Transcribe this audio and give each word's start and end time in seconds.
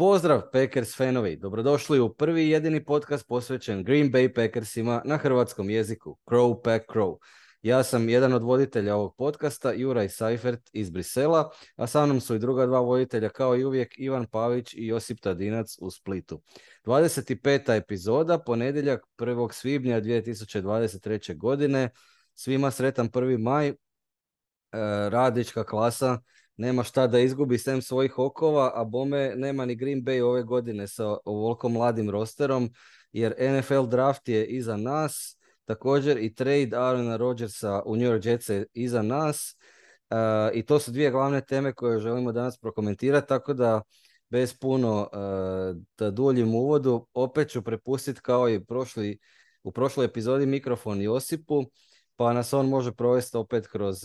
Pozdrav 0.00 0.40
Packers 0.52 0.96
fanovi, 0.96 1.36
dobrodošli 1.36 2.00
u 2.00 2.14
prvi 2.14 2.48
jedini 2.48 2.84
podcast 2.84 3.28
posvećen 3.28 3.84
Green 3.84 4.12
Bay 4.12 4.34
Packersima 4.34 5.02
na 5.04 5.16
hrvatskom 5.16 5.70
jeziku, 5.70 6.18
Crow 6.26 6.62
Pack 6.64 6.84
Crow. 6.88 7.16
Ja 7.62 7.82
sam 7.82 8.08
jedan 8.08 8.32
od 8.32 8.42
voditelja 8.42 8.96
ovog 8.96 9.14
podcasta, 9.16 9.72
Juraj 9.72 10.08
Seifert 10.08 10.60
iz 10.72 10.90
Brisela, 10.90 11.50
a 11.76 11.86
sa 11.86 12.06
mnom 12.06 12.20
su 12.20 12.34
i 12.34 12.38
druga 12.38 12.66
dva 12.66 12.80
voditelja 12.80 13.28
kao 13.28 13.56
i 13.56 13.64
uvijek 13.64 13.94
Ivan 13.98 14.26
Pavić 14.26 14.74
i 14.74 14.86
Josip 14.86 15.20
Tadinac 15.20 15.76
u 15.80 15.90
Splitu. 15.90 16.42
25. 16.84 17.76
epizoda, 17.76 18.38
ponedjeljak 18.38 19.00
1. 19.18 19.52
svibnja 19.52 20.00
2023. 20.00 21.36
godine. 21.36 21.90
Svima 22.34 22.70
sretan 22.70 23.10
1. 23.10 23.38
maj, 23.38 23.68
e, 23.68 23.74
radnička 25.10 25.64
klasa 25.64 26.18
nema 26.60 26.84
šta 26.84 27.06
da 27.06 27.18
izgubi 27.20 27.58
sem 27.58 27.82
svojih 27.82 28.18
okova, 28.18 28.72
a 28.74 28.84
bome 28.84 29.32
nema 29.36 29.64
ni 29.64 29.74
Green 29.74 30.02
Bay 30.04 30.22
ove 30.22 30.42
godine 30.42 30.88
sa 30.88 31.16
ovoliko 31.24 31.68
mladim 31.68 32.10
rosterom, 32.10 32.70
jer 33.12 33.34
NFL 33.38 33.86
draft 33.86 34.28
je 34.28 34.46
iza 34.46 34.76
nas, 34.76 35.38
također 35.64 36.18
i 36.18 36.34
trade 36.34 36.70
Arona 36.72 37.16
Rodgersa 37.16 37.82
u 37.86 37.96
New 37.96 38.12
York 38.12 38.26
Jets 38.26 38.48
je 38.48 38.66
iza 38.72 39.02
nas 39.02 39.56
uh, 40.10 40.16
i 40.54 40.62
to 40.66 40.78
su 40.78 40.90
dvije 40.90 41.10
glavne 41.10 41.40
teme 41.40 41.72
koje 41.72 42.00
želimo 42.00 42.32
danas 42.32 42.58
prokomentirati, 42.58 43.28
tako 43.28 43.54
da 43.54 43.82
bez 44.28 44.54
puno 44.58 45.00
uh, 45.00 45.82
da 45.98 46.10
duljim 46.10 46.54
uvodu, 46.54 47.06
opet 47.14 47.50
ću 47.50 47.62
prepustiti 47.62 48.20
kao 48.20 48.50
i 48.50 48.64
prošli, 48.64 49.18
u 49.62 49.72
prošloj 49.72 50.06
epizodi 50.06 50.46
mikrofon 50.46 51.02
Josipu, 51.02 51.64
pa 52.16 52.32
nas 52.32 52.52
on 52.52 52.68
može 52.68 52.92
provesti 52.92 53.36
opet 53.36 53.66
kroz, 53.66 53.98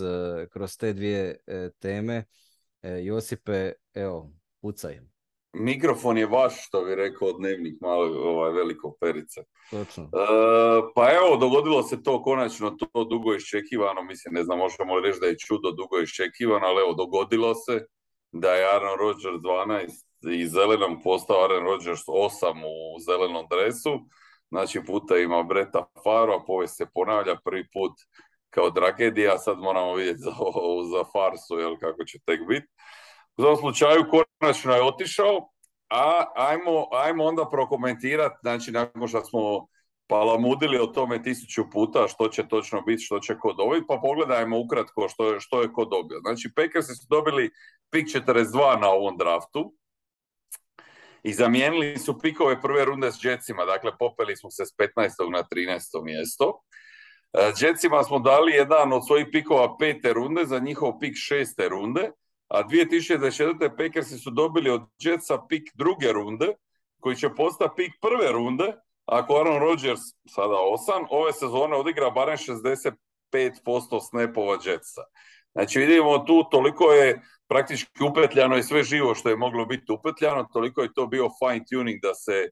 kroz 0.52 0.78
te 0.78 0.94
dvije 0.94 1.38
teme. 1.80 2.24
Josipe, 3.04 3.72
evo, 3.94 4.32
pucaj. 4.62 5.00
Mikrofon 5.54 6.18
je 6.18 6.26
vaš, 6.26 6.68
što 6.68 6.84
bi 6.84 6.96
rekao 6.96 7.34
dnevnik 7.34 7.82
malo 7.82 8.30
ovaj, 8.30 8.52
veliko 8.52 8.96
perice. 9.00 9.42
Točno. 9.72 10.04
E, 10.04 10.08
pa 10.96 11.10
evo, 11.12 11.38
dogodilo 11.38 11.84
se 11.84 12.04
to 12.04 12.24
konačno, 12.24 12.70
to 12.70 13.04
dugo 13.04 13.36
iščekivano, 13.36 14.04
mislim, 14.04 14.34
ne 14.34 14.44
znam, 14.44 14.58
možemo 14.58 15.00
reći 15.00 15.20
da 15.20 15.28
je 15.28 15.38
čudo 15.38 15.72
dugo 15.72 16.02
iščekivano, 16.02 16.66
ali 16.66 16.82
evo, 16.82 16.94
dogodilo 16.94 17.56
se 17.56 17.86
da 18.32 18.52
je 18.52 18.66
Aaron 18.76 19.00
Rodgers 19.00 19.42
12 19.42 20.06
i 20.34 20.48
zelenom 20.48 21.02
postao 21.04 21.44
Aaron 21.44 21.64
Rodgers 21.64 22.02
8 22.08 22.64
u 22.66 23.00
zelenom 23.00 23.46
dresu. 23.50 24.00
Znači, 24.50 24.82
puta 24.88 25.18
ima 25.18 25.44
Breta 25.44 25.86
Faro, 26.04 26.34
a 26.34 26.44
povijest 26.48 26.78
se 26.78 26.86
ponavlja 26.94 27.36
prvi 27.46 27.68
put 27.74 27.92
kao 28.56 28.72
tragedija, 28.72 29.38
sad 29.38 29.58
moramo 29.60 29.94
vidjeti 29.94 30.20
za, 30.20 30.32
za 30.94 31.04
farsu, 31.14 31.60
jel, 31.60 31.78
kako 31.80 32.06
će 32.06 32.20
tek 32.26 32.40
biti. 32.48 32.68
U 33.38 33.42
svom 33.42 33.58
slučaju 33.58 34.06
konačno 34.12 34.76
je 34.76 34.84
otišao, 34.84 35.50
a 35.90 36.26
ajmo, 36.36 36.88
ajmo 36.92 37.24
onda 37.24 37.50
prokomentirati, 37.50 38.36
znači 38.42 38.72
nakon 38.72 39.08
što 39.08 39.26
smo 39.26 39.68
palamudili 40.08 40.78
o 40.78 40.88
tome 40.88 41.24
tisuću 41.24 41.70
puta 41.72 42.08
što 42.08 42.28
će 42.28 42.48
točno 42.48 42.82
biti, 42.82 43.04
što 43.04 43.20
će 43.20 43.38
ko 43.38 43.54
dobiti, 43.54 43.86
pa 43.88 44.00
pogledajmo 44.02 44.60
ukratko 44.60 45.08
što 45.10 45.40
što 45.40 45.62
je 45.62 45.74
ko 45.74 45.86
dobio. 45.86 46.20
Znači 46.20 46.52
Packersi 46.56 46.96
su 46.96 47.08
dobili 47.10 47.52
pik 47.90 48.08
42 48.08 48.82
na 48.82 48.90
ovom 48.90 49.18
draftu 49.18 49.74
i 51.24 51.34
zamijenili 51.34 51.98
su 51.98 52.20
pikove 52.20 52.62
prve 52.62 52.86
runde 52.86 53.12
s 53.12 53.24
Jetsima, 53.24 53.66
dakle 53.66 53.92
popeli 54.00 54.36
smo 54.36 54.52
se 54.52 54.66
s 54.66 54.70
15. 54.78 55.32
na 55.32 55.44
13. 55.52 56.04
mjesto. 56.04 56.62
E, 57.38 57.52
Jetsima 57.58 58.04
smo 58.04 58.20
dali 58.20 58.52
jedan 58.52 58.94
od 58.94 59.08
svojih 59.08 59.28
pikova 59.32 59.78
pete 59.78 60.14
runde 60.14 60.46
za 60.46 60.60
njihov 60.60 61.00
pik 61.00 61.16
šeste 61.16 61.70
runde, 61.70 62.12
a 62.48 62.64
2024. 62.64 63.78
Packersi 63.78 64.18
su 64.18 64.32
dobili 64.32 64.70
od 64.70 64.82
Jetsa 65.00 65.38
pik 65.50 65.64
druge 65.74 66.12
runde, 66.12 66.54
koji 67.00 67.16
će 67.16 67.30
postati 67.30 67.74
pik 67.76 67.94
prve 68.02 68.32
runde, 68.32 68.74
ako 69.06 69.38
Aaron 69.38 69.60
Rodgers, 69.60 70.00
sada 70.28 70.56
osam, 70.74 71.06
ove 71.10 71.34
sezone 71.34 71.76
odigra 71.76 72.10
barem 72.10 72.38
65% 72.38 72.96
snapova 74.10 74.58
Jetsa. 74.66 75.02
Znači 75.52 75.80
vidimo 75.80 76.20
tu, 76.20 76.44
toliko 76.52 76.92
je 76.92 77.22
praktički 77.48 78.04
upetljano 78.12 78.58
i 78.58 78.64
sve 78.64 78.84
živo 78.84 79.16
što 79.16 79.30
je 79.30 79.36
moglo 79.36 79.66
biti 79.66 79.92
upetljano, 79.92 80.48
toliko 80.54 80.82
je 80.82 80.94
to 80.94 81.08
bio 81.08 81.30
fine 81.40 81.66
tuning 81.72 82.02
da 82.02 82.14
se 82.14 82.50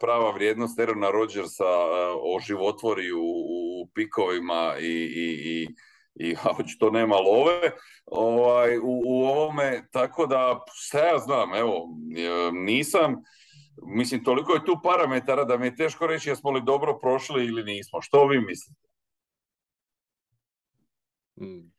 prava 0.00 0.30
vrijednost 0.30 0.78
Erona 0.78 1.10
Rodgersa 1.10 1.64
e, 1.64 2.14
oživotvori 2.36 3.12
u, 3.12 3.24
u 3.24 3.88
pikovima 3.94 4.74
i, 4.80 4.92
i, 5.14 5.62
i 5.62 5.68
i 6.14 6.36
to 6.78 6.90
nema 6.90 7.16
love 7.16 7.70
ovaj, 8.06 8.78
u, 8.78 9.02
u 9.06 9.24
ovome, 9.24 9.88
tako 9.90 10.26
da 10.26 10.64
šta 10.72 10.98
ja 10.98 11.18
znam, 11.18 11.54
evo, 11.54 11.88
nisam, 12.52 13.22
mislim, 13.82 14.24
toliko 14.24 14.52
je 14.52 14.64
tu 14.64 14.80
parametara 14.82 15.44
da 15.44 15.56
mi 15.56 15.66
je 15.66 15.76
teško 15.76 16.06
reći 16.06 16.28
jesmo 16.28 16.50
li 16.50 16.62
dobro 16.64 16.98
prošli 16.98 17.46
ili 17.46 17.64
nismo. 17.64 18.02
Što 18.02 18.26
vi 18.26 18.40
mislite? 18.40 18.88
Mm, 21.40 21.72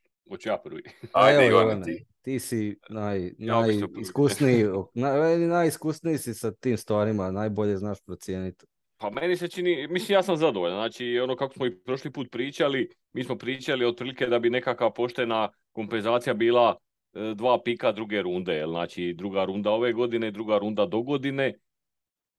ja 0.45 0.57
prvi. 0.57 0.84
Ajde, 1.13 1.47
Ivana, 1.47 1.84
ti. 1.84 2.05
Ti 2.23 2.39
si 2.39 2.75
naj, 2.89 3.31
najiskusniji, 3.38 4.66
naj, 4.94 5.38
najiskusniji 5.38 6.17
si 6.17 6.34
sa 6.34 6.51
tim 6.51 6.78
stvarima, 6.78 7.31
najbolje 7.31 7.78
znaš 7.78 8.01
procijeniti. 8.06 8.66
Pa 8.97 9.09
meni 9.09 9.35
se 9.38 9.47
čini, 9.47 9.88
mislim 9.88 10.16
ja 10.16 10.23
sam 10.23 10.38
zadovoljan, 10.38 10.78
znači 10.78 11.19
ono 11.19 11.35
kako 11.35 11.53
smo 11.53 11.66
i 11.66 11.75
prošli 11.79 12.11
put 12.11 12.31
pričali, 12.31 12.89
mi 13.13 13.23
smo 13.23 13.38
pričali 13.38 13.85
otprilike 13.85 14.25
da 14.25 14.39
bi 14.39 14.50
nekakva 14.50 14.94
poštena 14.94 15.50
kompenzacija 15.72 16.34
bila 16.34 16.75
e, 17.13 17.34
dva 17.35 17.61
pika 17.63 17.91
druge 17.91 18.22
runde, 18.22 18.53
jel? 18.53 18.69
znači 18.69 19.13
druga 19.13 19.45
runda 19.45 19.72
ove 19.72 19.94
godine, 19.94 20.31
druga 20.31 20.57
runda 20.57 20.85
do 20.85 21.01
godine, 21.01 21.53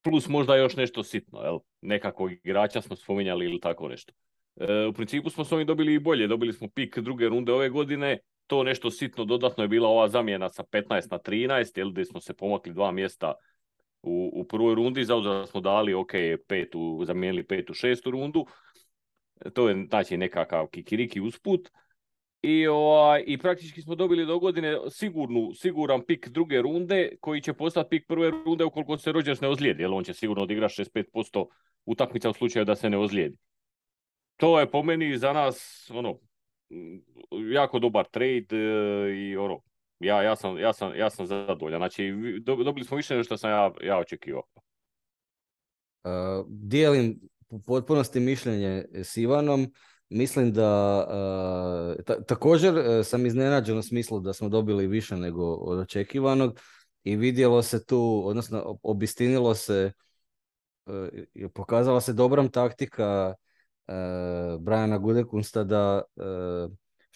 plus 0.02 0.28
možda 0.28 0.56
još 0.56 0.76
nešto 0.76 1.02
sitno, 1.02 1.40
jel? 1.40 1.58
nekakvog 1.80 2.32
igrača 2.32 2.80
smo 2.80 2.96
spominjali 2.96 3.44
ili 3.44 3.60
tako 3.60 3.88
nešto. 3.88 4.12
E, 4.56 4.86
u 4.86 4.92
principu 4.92 5.30
smo 5.30 5.44
s 5.44 5.52
ovim 5.52 5.66
dobili 5.66 5.94
i 5.94 5.98
bolje, 5.98 6.26
dobili 6.26 6.52
smo 6.52 6.68
pik 6.68 6.98
druge 6.98 7.28
runde 7.28 7.52
ove 7.52 7.68
godine, 7.68 8.18
to 8.47 8.62
nešto 8.62 8.91
sitno 8.91 9.25
dodatno 9.25 9.65
je 9.65 9.69
bila 9.69 9.88
ova 9.88 10.09
zamjena 10.09 10.49
sa 10.49 10.62
15 10.62 11.10
na 11.10 11.19
13, 11.19 11.78
jel, 11.78 11.91
gdje 11.91 12.05
smo 12.05 12.21
se 12.21 12.34
pomakli 12.34 12.72
dva 12.72 12.93
mjesta 12.93 13.34
u, 14.03 14.31
u 14.34 14.44
prvoj 14.44 14.75
rundi, 14.75 15.05
zauzvrat 15.05 15.49
smo 15.49 15.60
dali, 15.60 15.94
ok, 15.94 16.12
petu, 16.49 17.03
zamijenili 17.06 17.47
petu, 17.47 17.75
šestu 17.75 18.10
rundu, 18.10 18.47
to 19.55 19.69
je 19.69 19.87
znači 19.88 20.16
nekakav 20.16 20.66
kikiriki 20.66 21.21
usput. 21.21 21.71
I, 22.43 22.66
ovaj, 22.66 23.25
I 23.27 23.38
praktički 23.38 23.82
smo 23.82 23.94
dobili 23.94 24.27
do 24.27 24.38
godine 24.38 24.78
sigurnu, 24.91 25.55
siguran 25.55 26.03
pik 26.06 26.28
druge 26.28 26.62
runde 26.62 27.16
koji 27.21 27.41
će 27.41 27.53
postati 27.53 27.88
pik 27.88 28.06
prve 28.09 28.31
runde 28.31 28.65
ukoliko 28.65 28.99
se 28.99 29.12
Rodgers 29.12 29.41
ne 29.41 29.49
ozlijedi, 29.49 29.82
jer 29.82 29.91
on 29.91 30.05
će 30.05 30.15
sigurno 30.15 30.43
odigrati 30.43 30.82
65% 30.82 31.47
utakmica 31.84 32.31
u 32.31 32.32
slučaju 32.32 32.65
da 32.65 32.76
se 32.76 32.91
ne 32.91 32.99
ozlijedi. 32.99 33.37
To 34.37 34.61
je 34.61 34.71
po 34.71 34.82
meni 34.82 35.19
za 35.19 35.32
nas 35.32 35.91
ono, 35.94 36.19
jako 37.52 37.78
dobar 37.78 38.06
trade 38.10 38.46
e, 38.50 39.14
i 39.16 39.36
ono, 39.36 39.60
ja, 40.00 40.22
ja, 40.22 40.36
sam, 40.36 40.58
ja, 40.58 40.72
sam, 40.72 40.94
ja 40.96 41.10
sam 41.10 41.26
zadovoljan. 41.26 41.80
Znači, 41.80 42.12
dobili 42.44 42.84
smo 42.84 42.96
više 42.96 43.14
nego 43.14 43.24
što 43.24 43.36
sam 43.36 43.50
ja, 43.50 43.72
ja 43.82 43.98
očekivao. 43.98 44.42
Uh, 46.04 46.46
dijelim 46.48 47.20
u 47.48 47.62
potpunosti 47.62 48.20
mišljenje 48.20 48.84
s 48.92 49.16
Ivanom. 49.16 49.72
Mislim 50.08 50.52
da 50.52 51.06
uh, 51.98 52.24
također 52.26 52.74
uh, 52.74 53.04
sam 53.04 53.26
iznenađen 53.26 53.78
u 53.78 53.82
smislu 53.82 54.20
da 54.20 54.32
smo 54.32 54.48
dobili 54.48 54.86
više 54.86 55.16
nego 55.16 55.54
od 55.54 55.78
očekivanog 55.78 56.60
i 57.02 57.16
vidjelo 57.16 57.62
se 57.62 57.86
tu, 57.86 58.22
odnosno 58.24 58.78
obistinilo 58.82 59.54
se, 59.54 59.92
pokazala 61.54 62.00
se 62.00 62.12
dobrom 62.12 62.48
taktika 62.48 63.34
Briana 64.60 64.98
Gudekunsta 64.98 65.64
da 65.64 66.02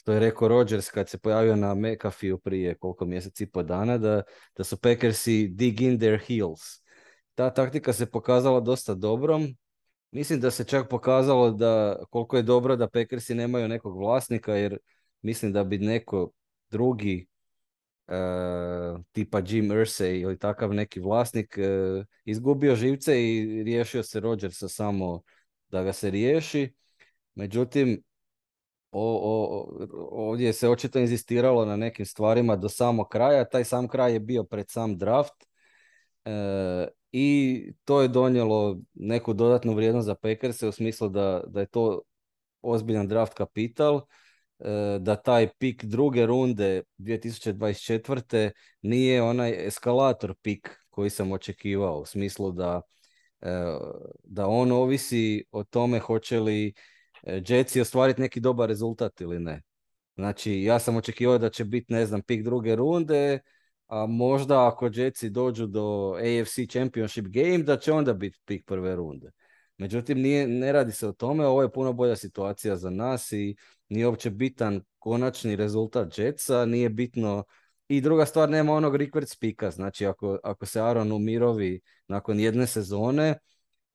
što 0.08 0.12
je 0.12 0.20
rekao 0.20 0.48
Rodgers 0.48 0.90
kad 0.90 1.08
se 1.08 1.18
pojavio 1.18 1.56
na 1.56 1.74
McAfee 1.74 2.38
prije 2.44 2.74
koliko 2.74 3.06
mjeseci 3.06 3.44
i 3.44 3.50
po 3.50 3.62
dana, 3.62 3.98
da, 3.98 4.22
da 4.56 4.64
su 4.64 4.76
Packersi 4.76 5.48
dig 5.48 5.80
in 5.80 5.98
their 5.98 6.18
heels. 6.26 6.60
Ta 7.34 7.50
taktika 7.50 7.92
se 7.92 8.06
pokazala 8.06 8.60
dosta 8.60 8.94
dobrom. 8.94 9.56
Mislim 10.10 10.40
da 10.40 10.50
se 10.50 10.64
čak 10.64 10.88
pokazalo 10.88 11.50
da 11.50 11.96
koliko 12.10 12.36
je 12.36 12.42
dobro 12.42 12.76
da 12.76 12.88
Packersi 12.88 13.34
nemaju 13.34 13.68
nekog 13.68 13.98
vlasnika, 13.98 14.54
jer 14.54 14.78
mislim 15.22 15.52
da 15.52 15.64
bi 15.64 15.78
neko 15.78 16.30
drugi 16.70 17.26
uh, 18.06 19.00
tipa 19.12 19.38
Jim 19.46 19.68
Irsay 19.68 20.22
ili 20.22 20.38
takav 20.38 20.74
neki 20.74 21.00
vlasnik 21.00 21.58
uh, 21.58 22.04
izgubio 22.24 22.76
živce 22.76 23.24
i 23.24 23.62
riješio 23.62 24.02
se 24.02 24.20
Rodgersa 24.20 24.68
samo 24.68 25.22
da 25.68 25.82
ga 25.82 25.92
se 25.92 26.10
riješi. 26.10 26.72
Međutim, 27.34 28.02
o, 28.90 29.20
o, 29.22 29.68
ovdje 30.10 30.52
se 30.52 30.68
očito 30.68 30.98
inzistiralo 30.98 31.64
na 31.64 31.76
nekim 31.76 32.06
stvarima 32.06 32.56
do 32.56 32.68
samog 32.68 33.08
kraja. 33.08 33.44
Taj 33.44 33.64
sam 33.64 33.88
kraj 33.88 34.12
je 34.12 34.20
bio 34.20 34.44
pred 34.44 34.70
sam 34.70 34.98
draft 34.98 35.44
e, 36.24 36.30
i 37.12 37.72
to 37.84 38.02
je 38.02 38.08
donijelo 38.08 38.78
neku 38.94 39.32
dodatnu 39.32 39.74
vrijednost 39.74 40.06
za 40.06 40.14
Packerse 40.14 40.68
u 40.68 40.72
smislu 40.72 41.08
da, 41.08 41.42
da 41.46 41.60
je 41.60 41.66
to 41.66 42.00
ozbiljan 42.62 43.08
draft 43.08 43.34
kapital, 43.34 44.00
e, 44.58 44.98
da 45.00 45.16
taj 45.16 45.48
pik 45.58 45.84
druge 45.84 46.26
runde 46.26 46.82
2024. 46.98 48.50
nije 48.82 49.22
onaj 49.22 49.66
eskalator 49.66 50.34
pik 50.42 50.78
koji 50.90 51.10
sam 51.10 51.32
očekivao 51.32 52.00
u 52.00 52.06
smislu 52.06 52.52
da, 52.52 52.80
da 54.24 54.46
on 54.46 54.72
ovisi 54.72 55.44
o 55.50 55.64
tome 55.64 55.98
hoće 55.98 56.40
li 56.40 56.72
Jetsi 57.22 57.80
ostvariti 57.80 58.20
neki 58.20 58.40
dobar 58.40 58.68
rezultat 58.68 59.20
ili 59.20 59.38
ne. 59.38 59.62
Znači, 60.14 60.62
ja 60.62 60.78
sam 60.78 60.96
očekivao 60.96 61.38
da 61.38 61.50
će 61.50 61.64
biti, 61.64 61.92
ne 61.92 62.06
znam, 62.06 62.22
pik 62.22 62.42
druge 62.42 62.76
runde, 62.76 63.38
a 63.86 64.06
možda 64.06 64.68
ako 64.68 64.90
Jetsi 64.94 65.30
dođu 65.30 65.66
do 65.66 66.14
AFC 66.16 66.70
Championship 66.70 67.26
game, 67.28 67.58
da 67.58 67.76
će 67.76 67.92
onda 67.92 68.12
biti 68.12 68.38
pik 68.44 68.66
prve 68.66 68.96
runde. 68.96 69.30
Međutim, 69.78 70.18
nije, 70.18 70.48
ne 70.48 70.72
radi 70.72 70.92
se 70.92 71.08
o 71.08 71.12
tome, 71.12 71.46
ovo 71.46 71.62
je 71.62 71.72
puno 71.72 71.92
bolja 71.92 72.16
situacija 72.16 72.76
za 72.76 72.90
nas 72.90 73.32
i 73.32 73.56
nije 73.88 74.06
uopće 74.06 74.30
bitan 74.30 74.82
konačni 74.98 75.56
rezultat 75.56 76.18
Jetsa, 76.18 76.66
nije 76.66 76.88
bitno 76.88 77.44
i 77.88 78.00
druga 78.00 78.26
stvar, 78.26 78.50
nema 78.50 78.72
onog 78.72 78.96
record 78.96 79.28
spika, 79.28 79.70
znači 79.70 80.06
ako, 80.06 80.38
ako 80.42 80.66
se 80.66 80.80
Aaron 80.80 81.12
umirovi 81.12 81.80
nakon 82.08 82.40
jedne 82.40 82.66
sezone, 82.66 83.38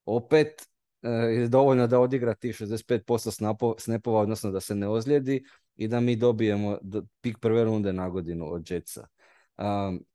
opet 0.06 0.68
e, 1.02 1.10
je 1.10 1.48
dovoljno 1.48 1.88
da 1.88 2.00
odigra 2.00 2.34
ti 2.34 2.54
65% 2.54 3.76
snapova, 3.80 4.20
odnosno 4.20 4.52
da 4.52 4.60
se 4.60 4.76
ne 4.76 4.88
ozlijedi 4.88 5.44
i 5.76 5.88
da 5.88 6.00
mi 6.00 6.16
dobijemo 6.16 6.78
pik 7.22 7.38
prve 7.40 7.64
runde 7.64 7.94
na 7.94 8.10
godinu 8.10 8.54
od 8.54 8.72
Jetsa. 8.72 9.08
Um, 9.58 10.06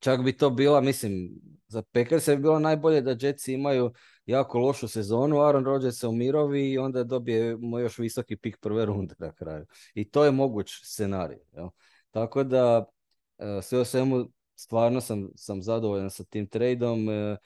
čak 0.00 0.22
bi 0.22 0.32
to 0.32 0.50
bila, 0.50 0.80
mislim, 0.80 1.30
za 1.68 1.82
Packers 1.82 2.28
bi 2.28 2.36
bilo 2.36 2.58
najbolje 2.58 3.00
da 3.00 3.16
Jetsi 3.20 3.52
imaju 3.52 3.92
jako 4.26 4.58
lošu 4.58 4.88
sezonu, 4.88 5.40
Aaron 5.40 5.64
Rodgers 5.64 5.98
se 5.98 6.06
umirovi 6.06 6.70
i 6.70 6.78
onda 6.78 7.04
dobijemo 7.04 7.78
još 7.78 7.98
visoki 7.98 8.36
pik 8.36 8.58
prve 8.60 8.86
runde 8.86 9.14
na 9.18 9.32
kraju. 9.32 9.66
I 9.94 10.10
to 10.10 10.24
je 10.24 10.30
moguć 10.30 10.70
scenarij. 10.84 11.38
Jel? 11.52 11.68
Tako 12.10 12.44
da, 12.44 12.84
sve 13.62 13.78
o 13.78 13.84
svemu, 13.84 14.28
stvarno 14.54 15.00
sam, 15.00 15.28
sam 15.36 15.62
zadovoljan 15.62 16.10
sa 16.10 16.24
tim 16.24 16.46
tradeom 16.46 17.08
e, 17.10 17.36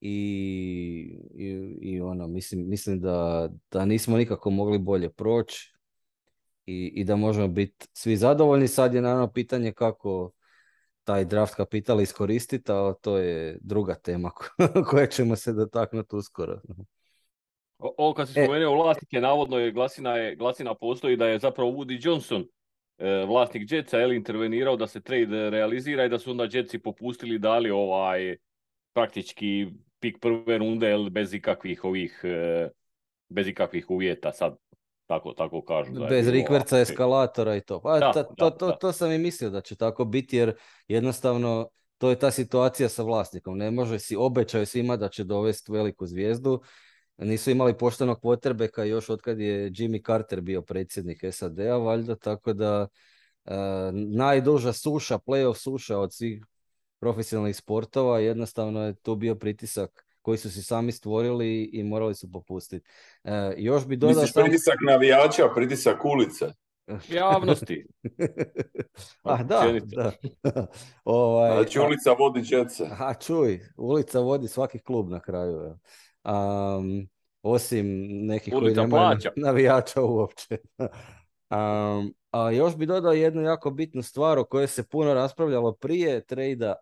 i, 0.00 1.18
i, 1.34 1.78
i 1.80 2.00
ono, 2.00 2.26
mislim, 2.26 2.68
mislim 2.68 3.00
da, 3.00 3.48
da 3.70 3.84
nismo 3.84 4.16
nikako 4.16 4.50
mogli 4.50 4.78
bolje 4.78 5.10
proći 5.10 5.74
i, 6.66 6.92
i 6.94 7.04
da 7.04 7.16
možemo 7.16 7.48
biti 7.48 7.86
svi 7.92 8.16
zadovoljni. 8.16 8.68
Sad 8.68 8.94
je 8.94 9.02
naravno 9.02 9.32
pitanje 9.32 9.72
kako 9.72 10.30
taj 11.04 11.24
draft 11.24 11.54
kapital 11.54 12.00
iskoristiti, 12.00 12.72
ali 12.72 12.94
to 13.00 13.18
je 13.18 13.58
druga 13.60 13.94
tema 13.94 14.30
koja 14.90 15.06
ćemo 15.06 15.36
se 15.36 15.52
dotaknuti 15.52 16.16
uskoro. 16.16 16.60
Ovo 17.78 18.14
kad 18.14 18.28
si 18.28 18.40
e. 18.40 18.44
spomenuo 18.44 18.82
vlasnike, 18.82 19.20
navodno 19.20 19.58
je 19.58 19.72
glasina, 19.72 20.16
je 20.16 20.36
glasina 20.36 20.74
postoji 20.74 21.16
da 21.16 21.26
je 21.26 21.38
zapravo 21.38 21.70
Woody 21.70 22.06
Johnson 22.06 22.42
e, 22.42 22.46
vlasnik 23.26 23.72
Jetsa 23.72 23.98
je 23.98 24.16
intervenirao 24.16 24.76
da 24.76 24.86
se 24.86 25.00
trade 25.00 25.50
realizira 25.50 26.04
i 26.04 26.08
da 26.08 26.18
su 26.18 26.30
onda 26.30 26.48
Jetsi 26.52 26.78
popustili 26.78 27.38
dali 27.38 27.70
ovaj 27.70 28.36
praktički 28.92 29.66
pik 30.00 30.20
prve 30.20 30.58
runde 30.58 30.96
bez 31.10 31.34
ikakvih 31.34 31.84
ovih 31.84 32.20
e, 32.24 32.68
bez 33.28 33.48
ikakvih 33.48 33.90
uvjeta 33.90 34.32
sad 34.32 34.56
tako, 35.06 35.32
tako 35.32 35.62
kažu. 35.64 35.92
Bez 36.08 36.28
rikverca, 36.28 36.80
eskalatora 36.80 37.56
i 37.56 37.60
to. 37.60 37.80
Pa, 37.80 38.12
to, 38.12 38.50
to, 38.50 38.70
to, 38.72 38.92
sam 38.92 39.12
i 39.12 39.18
mislio 39.18 39.50
da 39.50 39.60
će 39.60 39.76
tako 39.76 40.04
biti 40.04 40.36
jer 40.36 40.54
jednostavno 40.88 41.68
to 41.98 42.10
je 42.10 42.18
ta 42.18 42.30
situacija 42.30 42.88
sa 42.88 43.02
vlasnikom. 43.02 43.58
Ne 43.58 43.70
može 43.70 43.98
si, 43.98 44.16
obećaju 44.16 44.66
svima 44.66 44.96
da 44.96 45.08
će 45.08 45.24
dovesti 45.24 45.72
veliku 45.72 46.06
zvijezdu. 46.06 46.62
Nisu 47.16 47.50
imali 47.50 47.78
poštenog 47.78 48.20
potrebeka 48.20 48.84
još 48.84 49.08
od 49.08 49.22
kad 49.22 49.40
je 49.40 49.70
Jimmy 49.70 50.06
Carter 50.06 50.40
bio 50.40 50.62
predsjednik 50.62 51.24
SAD-a 51.32 51.76
valjda, 51.76 52.16
tako 52.16 52.52
da 52.52 52.86
uh, 53.44 53.52
najduža 53.92 54.72
suša, 54.72 55.18
playoff 55.18 55.54
suša 55.54 55.98
od 55.98 56.14
svih 56.14 56.44
profesionalnih 57.00 57.56
sportova, 57.56 58.18
jednostavno 58.18 58.86
je 58.86 58.94
tu 58.94 59.16
bio 59.16 59.34
pritisak 59.34 60.04
koji 60.24 60.38
su 60.38 60.50
si 60.50 60.62
sami 60.62 60.92
stvorili 60.92 61.70
i 61.72 61.82
morali 61.82 62.14
su 62.14 62.32
popustiti. 62.32 62.88
E, 63.24 63.54
još 63.56 63.86
bi 63.86 63.96
dodao... 63.96 64.22
Misliš 64.22 64.44
pritisak 64.44 64.76
navijača, 64.88 65.48
pritisak 65.54 66.04
ulice? 66.04 66.46
Javnosti. 67.20 67.86
A 69.22 69.42
da, 69.42 69.72
da. 69.82 70.12
ovaj, 71.04 71.52
znači 71.52 71.78
ulica 71.78 72.12
vodi 72.12 72.40
džetce. 72.40 72.84
A 72.98 73.14
čuj, 73.14 73.60
ulica 73.76 74.20
vodi 74.20 74.48
svaki 74.48 74.78
klub 74.78 75.10
na 75.10 75.20
kraju. 75.20 75.78
Um, 76.24 77.08
osim 77.42 77.86
nekih 78.26 78.54
koji 78.54 78.74
nemaju 78.74 79.18
navijača 79.36 80.02
uopće. 80.02 80.58
Um, 80.78 82.14
a 82.30 82.50
još 82.50 82.76
bi 82.76 82.86
dodao 82.86 83.12
jednu 83.12 83.42
jako 83.42 83.70
bitnu 83.70 84.02
stvar 84.02 84.38
o 84.38 84.44
kojoj 84.44 84.66
se 84.66 84.88
puno 84.88 85.14
raspravljalo 85.14 85.72
prije 85.72 86.24
trejda 86.24 86.74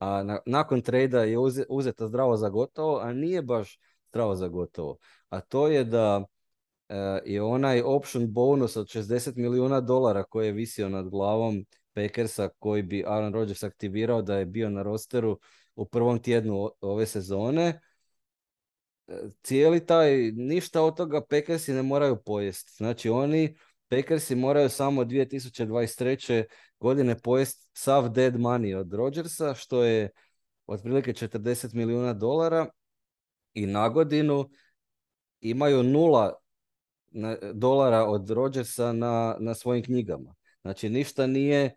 a 0.00 0.22
na, 0.22 0.38
nakon 0.46 0.82
trejda 0.82 1.24
je 1.24 1.38
uze, 1.38 1.64
uzeta 1.68 2.08
zdravo 2.08 2.36
za 2.36 2.48
gotovo, 2.48 2.98
a 2.98 3.12
nije 3.12 3.42
baš 3.42 3.78
zdravo 4.08 4.34
za 4.36 4.48
gotovo. 4.48 4.96
A 5.28 5.40
to 5.40 5.68
je 5.68 5.84
da 5.84 6.24
e, 6.88 6.96
je 7.24 7.42
onaj 7.42 7.82
option 7.82 8.32
bonus 8.32 8.76
od 8.76 8.86
60 8.86 9.36
milijuna 9.36 9.80
dolara 9.80 10.22
koji 10.22 10.46
je 10.46 10.52
visio 10.52 10.88
nad 10.88 11.08
glavom 11.08 11.66
Packersa 11.92 12.48
koji 12.58 12.82
bi 12.82 13.04
Aaron 13.06 13.34
Rodgers 13.34 13.62
aktivirao 13.62 14.22
da 14.22 14.36
je 14.36 14.46
bio 14.46 14.70
na 14.70 14.82
rosteru 14.82 15.38
u 15.74 15.84
prvom 15.84 16.18
tjednu 16.18 16.70
ove 16.80 17.06
sezone. 17.06 17.80
Cijeli 19.42 19.86
taj, 19.86 20.32
ništa 20.32 20.82
od 20.82 20.96
toga 20.96 21.20
Packersi 21.20 21.72
ne 21.72 21.82
moraju 21.82 22.22
pojesti. 22.24 22.72
Znači 22.76 23.08
oni 23.08 23.56
Packersi 23.88 24.34
moraju 24.34 24.68
samo 24.68 25.04
2023. 25.04 26.44
godine 26.80 27.18
pojest 27.18 27.70
sav 27.72 28.08
dead 28.08 28.34
money 28.34 28.76
od 28.76 28.94
Rodgersa, 28.94 29.54
što 29.54 29.84
je 29.84 30.10
otprilike 30.66 31.12
40 31.12 31.74
milijuna 31.74 32.12
dolara 32.12 32.66
i 33.54 33.66
na 33.66 33.88
godinu 33.88 34.50
imaju 35.40 35.82
nula 35.82 36.32
dolara 37.52 38.04
od 38.04 38.30
Rodgersa 38.30 38.92
na, 38.92 39.36
na 39.40 39.54
svojim 39.54 39.84
knjigama. 39.84 40.34
Znači 40.62 40.88
ništa 40.88 41.26
nije 41.26 41.74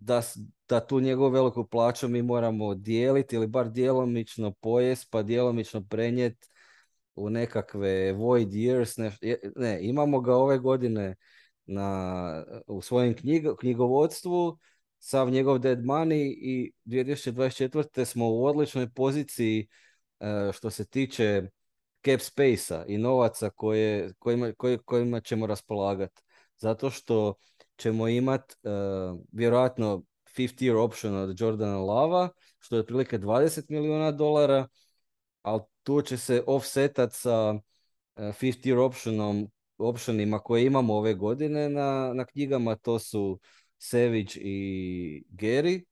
da, 0.00 0.22
da 0.68 0.86
tu 0.86 1.00
njegovu 1.00 1.30
veliku 1.30 1.66
plaću 1.66 2.08
mi 2.08 2.22
moramo 2.22 2.74
dijeliti 2.74 3.36
ili 3.36 3.46
bar 3.46 3.70
djelomično 3.70 4.52
pojest 4.52 5.10
pa 5.10 5.22
djelomično 5.22 5.84
prenijeti 5.90 6.48
u 7.14 7.30
nekakve 7.30 8.12
void 8.12 8.48
years, 8.48 8.98
ne, 8.98 9.36
ne, 9.56 9.78
imamo 9.82 10.20
ga 10.20 10.34
ove 10.34 10.58
godine 10.58 11.16
na, 11.66 12.44
u 12.66 12.82
svojem 12.82 13.16
knjig, 13.16 13.44
knjigovodstvu, 13.60 14.58
sav 14.98 15.30
njegov 15.30 15.58
dead 15.58 15.78
money 15.78 16.34
i 16.42 16.72
2024. 16.84 18.04
smo 18.04 18.30
u 18.30 18.44
odličnoj 18.44 18.90
poziciji 18.90 19.68
e, 20.20 20.50
što 20.52 20.70
se 20.70 20.84
tiče 20.84 21.42
cap 22.04 22.20
space-a 22.20 22.84
i 22.88 22.98
novaca 22.98 23.50
koje, 23.50 24.12
kojima, 24.18 24.52
kojima 24.84 25.20
ćemo 25.20 25.46
raspolagati. 25.46 26.22
Zato 26.56 26.90
što 26.90 27.34
ćemo 27.80 28.08
imati 28.08 28.54
uh, 28.62 29.20
vjerojatno 29.32 30.02
50 30.36 30.62
year 30.62 30.76
option 30.76 31.16
od 31.16 31.40
Jordana 31.40 31.78
Lava, 31.78 32.28
što 32.58 32.76
je 32.76 32.80
otprilike 32.80 33.18
20 33.18 33.64
milijuna 33.68 34.12
dolara, 34.12 34.68
ali 35.42 35.60
tu 35.82 36.02
će 36.02 36.18
se 36.18 36.42
offsetat 36.46 37.12
sa 37.12 37.54
50 38.16 38.66
year 38.66 38.78
optionom, 38.78 39.48
optionima 39.78 40.38
koje 40.38 40.66
imamo 40.66 40.94
ove 40.94 41.14
godine 41.14 41.68
na, 41.68 42.12
na 42.14 42.24
knjigama, 42.24 42.76
to 42.76 42.98
su 42.98 43.40
Savage 43.78 44.34
i 44.36 45.24
Gary. 45.30 45.84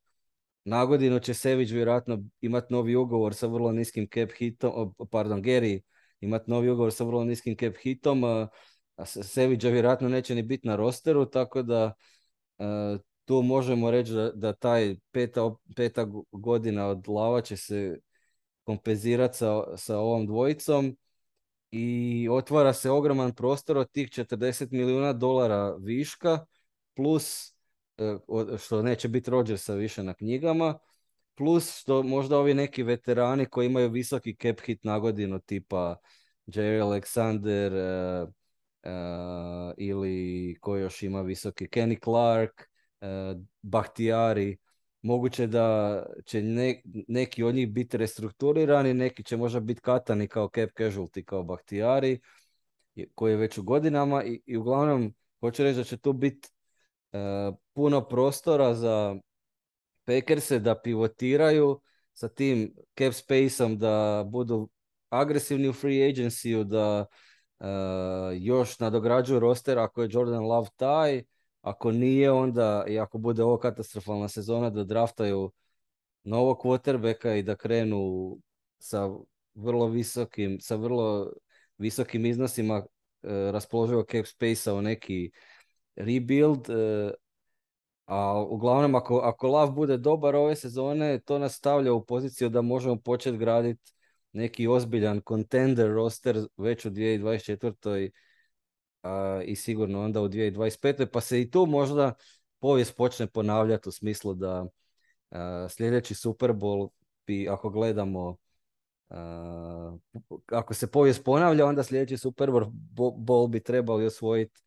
Na 0.65 0.85
godinu 0.85 1.21
će 1.21 1.35
Savage 1.35 1.75
vjerojatno 1.75 2.23
imati 2.41 2.73
novi 2.73 2.97
ugovor 2.97 3.35
sa 3.35 3.47
vrlo 3.47 3.73
niskim 3.73 4.09
cap 4.15 4.31
hitom, 4.39 4.95
pardon, 5.11 5.43
Gary 5.43 5.81
imati 6.21 6.51
novi 6.51 6.71
ugovor 6.71 6.93
sa 6.93 7.05
vrlo 7.05 7.25
niskim 7.25 7.57
cap 7.57 7.75
hitom, 7.83 8.23
a 8.99 9.05
Savage 9.07 9.71
vjerojatno 9.71 10.09
neće 10.09 10.35
ni 10.35 10.43
biti 10.43 10.69
na 10.69 10.77
rosteru, 10.77 11.25
tako 11.25 11.63
da 11.63 11.93
tu 13.25 13.43
možemo 13.43 13.91
reći 13.91 14.13
da, 14.13 14.33
da 14.35 14.53
taj 14.53 14.97
peta, 15.11 15.55
peta 15.77 16.07
godina 16.33 16.87
od 16.87 17.09
lava 17.09 17.41
će 17.41 17.57
se 17.57 17.99
kompenzirati 18.65 19.37
sa, 19.37 19.77
sa 19.77 19.99
ovom 19.99 20.27
dvojicom 20.27 20.97
i 21.71 22.29
otvara 22.31 22.73
se 22.73 22.91
ogroman 22.91 23.35
prostor 23.35 23.79
od 23.79 23.91
tih 23.91 24.09
40 24.09 24.73
milijuna 24.73 25.13
dolara 25.13 25.77
viška 25.77 26.47
plus 26.95 27.55
e, 27.99 28.19
što 28.59 28.83
neće 28.83 29.09
biti 29.09 29.31
Rodgersa 29.31 29.75
više 29.75 30.03
na 30.03 30.15
knjigama 30.15 30.79
plus 31.35 31.79
što 31.79 32.03
možda 32.03 32.39
ovi 32.39 32.55
neki 32.55 32.83
veterani 32.83 33.47
koji 33.47 33.67
imaju 33.67 33.91
visoki 33.91 34.37
cap 34.43 34.61
hit 34.61 34.85
na 34.85 34.99
godinu 34.99 35.41
tipa 35.41 35.97
Jerry 36.47 36.83
Alexander 36.83 37.73
uh, 38.85 38.91
uh, 39.69 39.75
ili 39.77 40.57
koji 40.61 40.83
još 40.83 41.03
ima 41.03 41.23
visoki 41.23 41.67
Kenny 41.67 42.05
Clark, 42.05 42.63
uh, 43.01 43.43
Bahtijari 43.63 44.57
moguće 45.03 45.47
da 45.47 46.07
će 46.27 46.43
neki 47.09 47.43
od 47.43 47.55
njih 47.55 47.73
biti 47.73 47.97
restrukturirani, 47.97 48.95
neki 48.95 49.23
će 49.23 49.37
možda 49.37 49.61
biti 49.61 49.81
katani 49.81 50.29
kao 50.29 50.51
cap 50.55 50.71
casualty, 50.79 51.25
kao 51.25 51.43
baktijari, 51.43 52.21
koji 53.15 53.33
je 53.33 53.37
već 53.37 53.59
u 53.59 53.63
godinama 53.63 54.25
i, 54.25 54.43
i 54.47 54.57
uglavnom 54.57 55.15
hoću 55.41 55.63
reći 55.63 55.77
da 55.77 55.85
će 55.85 55.97
tu 55.97 56.13
biti 56.13 56.49
e, 57.13 57.19
puno 57.73 58.09
prostora 58.09 58.75
za 58.75 59.17
Packerse 60.05 60.59
da 60.59 60.81
pivotiraju 60.81 61.81
sa 62.13 62.29
tim 62.29 62.75
cap 62.99 63.15
spaceom 63.15 63.79
da 63.79 64.25
budu 64.27 64.69
agresivni 65.09 65.69
u 65.69 65.73
free 65.73 66.13
agency 66.13 66.65
da 66.65 67.01
uh, 67.01 67.07
još 68.35 68.79
nadograđuju 68.79 69.41
roster 69.41 69.79
ako 69.79 70.03
je 70.03 70.09
Jordan 70.13 70.45
Love 70.45 70.69
taj, 70.77 71.25
ako 71.61 71.93
nije 71.93 72.31
onda 72.31 72.85
i 72.89 72.99
ako 72.99 73.19
bude 73.19 73.45
ovo 73.45 73.59
katastrofalna 73.59 74.29
sezona 74.29 74.71
da 74.71 74.85
draftaju 74.85 75.53
novog 76.25 76.59
quarterbacka 76.59 77.39
i 77.39 77.43
da 77.43 77.57
krenu 77.57 78.37
sa 78.79 79.09
vrlo 79.55 79.87
visokim, 79.87 80.61
sa 80.61 80.77
vrlo 80.77 81.33
visokim 81.79 82.27
iznosima 82.27 82.77
uh, 82.77 83.31
raspoloživog 83.31 84.07
cap 84.11 84.27
space 84.27 84.73
u 84.73 84.83
neki 84.83 85.31
rebuild. 85.97 86.69
Uh, 86.69 87.11
a 88.05 88.43
uglavnom 88.43 88.95
ako, 88.95 89.19
ako 89.19 89.49
Lav 89.49 89.73
bude 89.73 89.97
dobar 89.97 90.37
ove 90.37 90.57
sezone, 90.57 91.21
to 91.21 91.39
nas 91.39 91.55
stavlja 91.55 91.93
u 91.93 92.05
poziciju 92.05 92.49
da 92.49 92.63
možemo 92.63 92.97
početi 92.97 93.39
graditi 93.39 93.93
neki 94.33 94.69
ozbiljan 94.69 95.21
contender 95.29 95.91
roster 95.91 96.47
već 96.57 96.85
u 96.85 96.91
2024. 96.91 98.11
A, 99.03 99.43
i 99.45 99.57
sigurno 99.57 100.05
onda 100.05 100.21
u 100.21 100.29
2025. 100.29 101.07
Pa 101.07 101.21
se 101.21 101.41
i 101.41 101.51
tu 101.51 101.67
možda 101.67 102.15
povijest 102.59 102.97
počne 102.97 103.27
ponavljati 103.27 103.89
u 103.89 103.93
smislu 103.93 104.35
da 104.35 104.67
sljedeći 105.69 106.15
Super 106.15 106.51
Bowl 106.51 106.89
bi, 107.27 107.49
ako 107.49 107.71
gledamo 107.71 108.37
ako 110.47 110.75
se 110.75 110.91
povijest 110.91 111.25
ponavlja, 111.25 111.67
onda 111.67 111.83
sljedeći 111.83 112.17
Super 112.17 112.51
Bowl 112.51 113.49
bi 113.49 113.61
trebali 113.61 114.07
osvojiti 114.07 114.61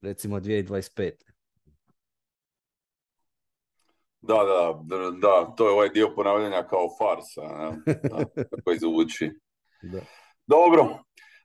recimo 0.00 0.40
2025. 0.40 1.35
Da, 4.26 4.34
da, 4.34 5.10
da, 5.10 5.54
to 5.56 5.66
je 5.66 5.72
ovaj 5.72 5.88
dio 5.88 6.12
ponavljanja 6.16 6.62
kao 6.62 6.88
farsa, 6.98 7.72
koji 8.64 8.78
zvuči. 8.78 9.30
Da. 9.82 10.00
Dobro, 10.46 10.98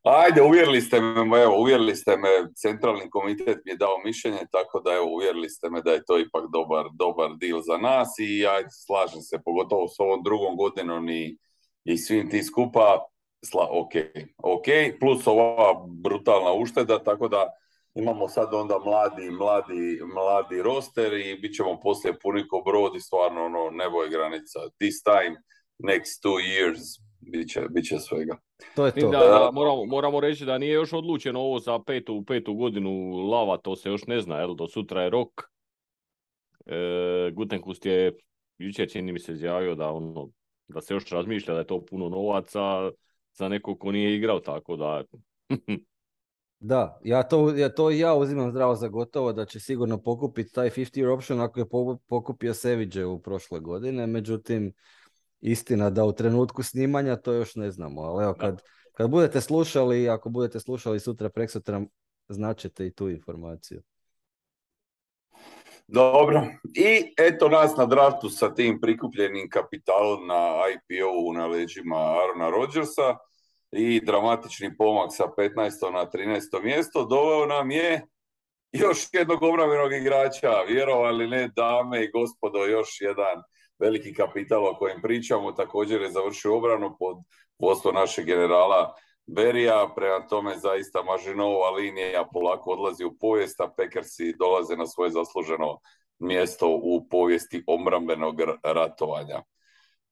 ajde, 0.04 0.42
uvjerili 0.42 0.82
ste 0.82 1.02
me, 1.02 1.42
evo, 1.42 1.60
uvjerili 1.62 1.96
ste 1.96 2.18
me, 2.18 2.30
centralni 2.56 3.10
komitet 3.10 3.58
mi 3.66 3.72
je 3.72 3.78
dao 3.78 3.98
mišljenje, 4.06 4.40
tako 4.52 4.80
da 4.80 4.94
evo, 4.94 5.06
uvjerili 5.06 5.50
ste 5.50 5.70
me 5.70 5.82
da 5.82 5.92
je 5.92 6.06
to 6.06 6.20
ipak 6.20 6.44
dobar, 6.54 6.86
dobar 6.94 7.30
deal 7.42 7.62
za 7.62 7.78
nas 7.78 8.08
i 8.20 8.48
ajde, 8.48 8.70
slažem 8.86 9.22
se, 9.22 9.38
pogotovo 9.46 9.88
s 9.88 10.00
ovom 10.00 10.24
drugom 10.24 10.58
godinom 10.58 11.10
i, 11.10 11.38
i 11.84 11.98
svim 11.98 12.30
ti 12.30 12.44
skupa, 12.44 13.06
sla, 13.46 13.68
ok, 13.72 13.94
ok, 14.44 14.66
plus 15.00 15.28
ova 15.28 15.86
brutalna 15.88 16.54
ušteda, 16.54 17.04
tako 17.04 17.28
da 17.28 17.50
imamo 17.96 18.28
sad 18.28 18.54
onda 18.54 18.80
mladi, 18.86 19.32
mladi, 19.32 20.00
mladi 20.14 20.62
roster 20.62 21.14
i 21.14 21.36
bit 21.36 21.56
ćemo 21.56 21.80
poslije 21.80 22.20
puni 22.20 22.48
ko 22.48 22.64
brod 22.66 22.96
i 22.96 23.00
stvarno 23.00 23.46
ono, 23.46 23.70
nebo 23.70 24.04
je 24.04 24.10
granica. 24.10 24.60
This 24.80 25.04
time, 25.04 25.36
next 25.80 26.24
two 26.24 26.38
years, 26.54 27.02
bit 27.20 27.50
će, 27.52 27.62
bit 27.70 27.86
će 27.86 28.00
svega. 28.00 28.38
To 28.76 28.86
je 28.86 28.92
to. 28.92 29.10
Da, 29.10 29.20
da, 29.20 29.50
moramo, 29.54 29.86
moramo 29.86 30.20
reći 30.20 30.46
da 30.46 30.58
nije 30.58 30.74
još 30.74 30.94
odlučeno 30.94 31.40
ovo 31.40 31.60
za 31.60 31.80
petu, 31.80 32.24
petu 32.28 32.54
godinu 32.54 33.10
lava, 33.10 33.58
to 33.58 33.76
se 33.76 33.90
još 33.90 34.06
ne 34.08 34.22
zna, 34.22 34.40
jel, 34.40 34.56
do 34.56 34.68
sutra 34.68 35.04
je 35.04 35.10
rok. 35.10 35.30
E, 36.66 37.32
Gutenkust 37.34 37.86
je 37.86 38.18
jučer 38.58 38.90
čini 38.90 39.12
mi 39.12 39.20
se 39.20 39.32
izjavio 39.32 39.76
da 39.76 39.92
ono, 39.92 40.30
da 40.68 40.82
se 40.82 40.94
još 40.94 41.10
razmišlja 41.10 41.54
da 41.54 41.60
je 41.60 41.68
to 41.68 41.86
puno 41.86 42.10
novaca 42.10 42.92
za 43.34 43.50
nekog 43.50 43.80
ko 43.80 43.92
nije 43.92 44.16
igrao, 44.16 44.40
tako 44.40 44.76
da 44.76 45.04
Da, 46.64 47.00
ja 47.04 47.24
to, 47.24 47.56
ja 47.56 47.70
to 47.70 47.90
ja 47.90 48.14
uzimam 48.14 48.52
zdravo 48.52 48.76
za 48.76 48.88
gotovo 48.88 49.34
da 49.34 49.46
će 49.46 49.60
sigurno 49.60 49.98
pokupiti 49.98 50.54
taj 50.54 50.70
50 50.70 51.02
year 51.02 51.14
option 51.14 51.40
ako 51.40 51.60
je 51.60 51.66
pokupio 52.08 52.54
Seviđe 52.54 53.06
u 53.06 53.22
prošle 53.22 53.60
godine, 53.60 54.08
međutim 54.08 54.74
istina 55.40 55.90
da 55.90 56.06
u 56.06 56.14
trenutku 56.14 56.64
snimanja 56.64 57.16
to 57.16 57.34
još 57.34 57.56
ne 57.56 57.72
znamo, 57.72 58.02
ali 58.02 58.24
evo 58.24 58.34
kad, 58.34 58.62
kad 58.94 59.10
budete 59.10 59.42
slušali, 59.42 60.10
ako 60.10 60.30
budete 60.30 60.60
slušali 60.60 61.00
sutra 61.00 61.30
preksutra, 61.30 61.82
značite 62.30 62.88
i 62.88 62.94
tu 62.94 63.10
informaciju. 63.10 63.82
Dobro, 65.88 66.44
i 66.76 67.14
eto 67.18 67.50
nas 67.50 67.78
na 67.78 67.86
draftu 67.86 68.30
sa 68.30 68.54
tim 68.54 68.82
prikupljenim 68.82 69.50
kapitalom 69.50 70.28
na 70.28 70.62
IPO-u 70.74 71.34
na 71.34 71.48
leđima 71.48 71.96
Arona 71.96 72.50
Rodgersa 72.50 73.18
i 73.72 74.02
dramatični 74.06 74.78
pomak 74.78 75.10
sa 75.12 75.24
15. 75.38 75.92
na 75.94 76.06
13. 76.06 76.64
mjesto 76.64 77.06
doveo 77.06 77.46
nam 77.46 77.72
je 77.72 78.08
još 78.72 79.08
jednog 79.14 79.44
obrambenog 79.44 79.94
igrača, 79.94 80.62
vjerovali 80.68 81.28
ne 81.28 81.48
dame 81.56 82.04
i 82.04 82.12
gospodo, 82.12 82.66
još 82.66 83.02
jedan 83.02 83.44
veliki 83.80 84.14
kapital 84.14 84.68
o 84.68 84.76
kojem 84.76 85.02
pričamo, 85.02 85.52
također 85.52 86.02
je 86.02 86.12
završio 86.12 86.58
obranu 86.58 86.96
pod 87.00 87.18
vodstvo 87.60 87.92
našeg 87.92 88.26
generala 88.26 88.96
Berija, 89.26 89.90
prema 89.96 90.28
tome 90.28 90.58
zaista 90.58 91.04
Mažinova 91.04 91.70
linija 91.70 92.28
polako 92.34 92.72
odlazi 92.72 93.06
u 93.06 93.18
povijest, 93.20 93.62
a 93.62 93.74
Pekersi 93.78 94.36
dolaze 94.40 94.76
na 94.76 94.88
svoje 94.88 95.12
zasluženo 95.12 95.80
mjesto 96.20 96.68
u 96.68 97.08
povijesti 97.10 97.64
obrambenog 97.68 98.42
ratovanja. 98.64 99.44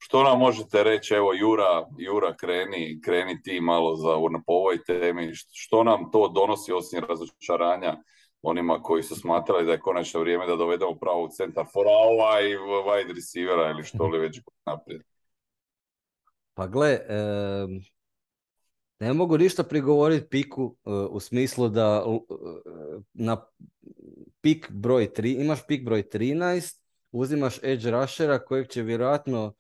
Što 0.02 0.24
nam 0.24 0.40
možete 0.40 0.84
reći, 0.84 1.14
evo 1.14 1.34
Jura, 1.34 1.88
Jura 1.98 2.36
kreni, 2.36 3.00
kreni 3.04 3.42
ti 3.42 3.62
malo 3.62 3.96
za, 3.96 4.08
po 4.46 4.54
ovoj 4.54 4.84
temi, 4.84 5.32
što 5.54 5.84
nam 5.84 6.12
to 6.12 6.28
donosi 6.28 6.72
osim 6.72 7.04
razočaranja 7.10 7.98
onima 8.42 8.82
koji 8.84 9.04
su 9.04 9.16
smatrali 9.16 9.66
da 9.66 9.72
je 9.72 9.80
konačno 9.80 10.20
vrijeme 10.20 10.48
da 10.48 10.56
dovedemo 10.56 10.96
pravog 10.96 11.32
centar 11.32 11.66
for 11.74 11.86
ovaj 11.88 12.44
wide 12.86 13.16
receivera 13.16 13.70
ili 13.70 13.84
što 13.84 14.08
li 14.08 14.20
već 14.20 14.40
naprijed. 14.66 15.02
Pa 16.54 16.68
gle, 16.68 17.00
ne 19.00 19.14
mogu 19.14 19.38
ništa 19.38 19.64
prigovoriti 19.64 20.30
piku 20.30 20.76
e, 20.86 20.90
u 20.90 21.20
smislu 21.20 21.70
da 21.70 22.06
e, 22.08 22.20
na 23.14 23.46
pik 24.42 24.72
broj 24.72 25.10
3, 25.18 25.42
imaš 25.42 25.68
pik 25.68 25.86
broj 25.86 26.04
13, 26.04 26.82
uzimaš 27.12 27.64
edge 27.64 27.92
rushera 27.92 28.40
kojeg 28.40 28.68
će 28.68 28.82
vjerojatno 28.82 29.54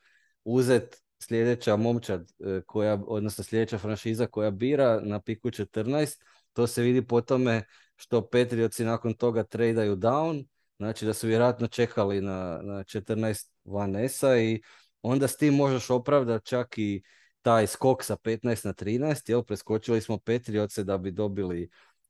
uzet 0.49 1.01
sljedeća 1.19 1.75
momčad 1.75 2.31
e, 2.39 2.61
koja, 2.65 2.99
odnosno 3.07 3.43
sljedeća 3.43 3.77
franšiza 3.77 4.27
koja 4.27 4.51
bira 4.51 4.99
na 5.03 5.21
piku 5.21 5.49
14, 5.49 6.21
to 6.53 6.67
se 6.67 6.81
vidi 6.81 7.07
po 7.07 7.21
tome 7.21 7.63
što 7.95 8.29
Petrioci 8.29 8.83
nakon 8.83 9.13
toga 9.13 9.43
tradaju 9.43 9.95
down, 9.95 10.45
znači 10.77 11.05
da 11.05 11.13
su 11.13 11.27
vjerojatno 11.27 11.67
čekali 11.67 12.21
na, 12.21 12.59
na 12.63 12.83
14 12.83 13.49
Vanessa 13.63 14.37
i 14.37 14.61
onda 15.01 15.27
s 15.27 15.37
tim 15.37 15.53
možeš 15.53 15.89
opravdati 15.89 16.45
čak 16.45 16.77
i 16.77 17.01
taj 17.41 17.67
skok 17.67 18.03
sa 18.03 18.15
15 18.15 18.65
na 18.65 18.73
13, 18.73 19.29
jel, 19.29 19.43
preskočili 19.43 20.01
smo 20.01 20.17
Petrioce 20.17 20.83
da 20.83 20.97
bi 20.97 21.11
dobili 21.11 21.69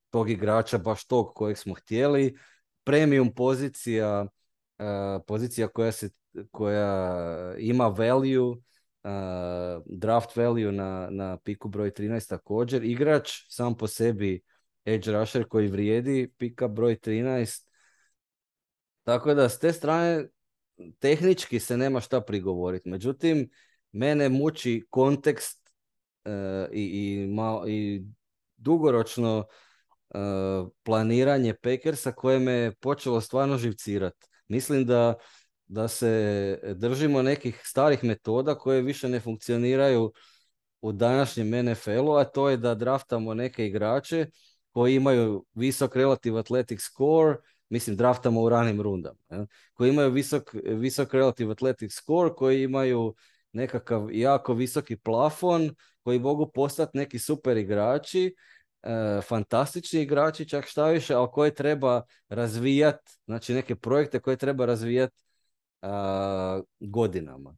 tog 0.09 0.29
igrača, 0.29 0.77
baš 0.77 1.05
tog 1.05 1.33
kojeg 1.35 1.57
smo 1.57 1.73
htjeli. 1.73 2.37
Premium 2.83 3.33
pozicija, 3.35 4.25
pozicija 5.27 5.67
koja 5.67 5.91
se 5.91 6.09
koja 6.51 7.55
ima 7.57 7.87
value, 7.87 8.39
uh, 8.39 9.83
draft 9.85 10.35
value 10.35 10.71
na, 10.71 11.07
na 11.11 11.37
piku 11.37 11.69
broj 11.69 11.91
13 11.91 12.29
također. 12.29 12.83
Igrač 12.83 13.31
sam 13.49 13.77
po 13.77 13.87
sebi 13.87 14.41
edge 14.85 15.11
rusher 15.11 15.47
koji 15.47 15.67
vrijedi 15.67 16.31
pika 16.37 16.67
broj 16.67 16.95
13. 16.95 17.65
Tako 19.03 19.33
da 19.33 19.49
s 19.49 19.59
te 19.59 19.73
strane 19.73 20.27
tehnički 20.99 21.59
se 21.59 21.77
nema 21.77 21.99
šta 21.99 22.21
prigovoriti. 22.21 22.89
Međutim, 22.89 23.49
mene 23.91 24.29
muči 24.29 24.85
kontekst 24.89 25.71
uh, 26.25 26.31
i, 26.71 26.83
i, 26.83 27.27
i 27.67 28.03
dugoročno 28.57 29.37
uh, 30.09 30.69
planiranje 30.83 31.53
Packersa 31.53 32.11
koje 32.11 32.39
me 32.39 32.73
počelo 32.79 33.21
stvarno 33.21 33.57
živcirati. 33.57 34.29
Mislim 34.49 34.85
da 34.85 35.13
da 35.69 35.87
se 35.87 36.59
držimo 36.75 37.21
nekih 37.21 37.61
starih 37.63 38.03
metoda 38.03 38.55
koje 38.55 38.81
više 38.81 39.09
ne 39.09 39.19
funkcioniraju 39.19 40.13
u 40.81 40.91
današnjem 40.91 41.65
NFL-u, 41.65 42.15
a 42.15 42.23
to 42.23 42.49
je 42.49 42.57
da 42.57 42.75
draftamo 42.75 43.33
neke 43.33 43.67
igrače 43.67 44.25
koji 44.71 44.95
imaju 44.95 45.45
visok 45.53 45.95
relative 45.95 46.39
athletic 46.39 46.81
score, 46.81 47.35
mislim 47.69 47.95
draftamo 47.95 48.41
u 48.41 48.49
ranim 48.49 48.81
rundama, 48.81 49.17
koji 49.73 49.89
imaju 49.89 50.11
visok, 50.11 50.43
visok 50.63 51.13
relative 51.13 51.51
athletic 51.51 51.93
score, 51.93 52.33
koji 52.33 52.63
imaju 52.63 53.15
nekakav 53.51 54.07
jako 54.11 54.53
visoki 54.53 54.97
plafon, 54.97 55.75
koji 56.03 56.19
mogu 56.19 56.51
postati 56.51 56.97
neki 56.97 57.19
super 57.19 57.57
igrači, 57.57 58.35
e, 58.83 59.21
fantastični 59.21 60.01
igrači, 60.01 60.49
čak 60.49 60.65
šta 60.65 60.87
više, 60.89 61.13
ali 61.13 61.27
koje 61.31 61.53
treba 61.53 62.01
razvijati, 62.29 63.11
znači 63.25 63.53
neke 63.53 63.75
projekte 63.75 64.19
koje 64.19 64.37
treba 64.37 64.65
razvijati 64.65 65.15
godinama. 66.79 67.55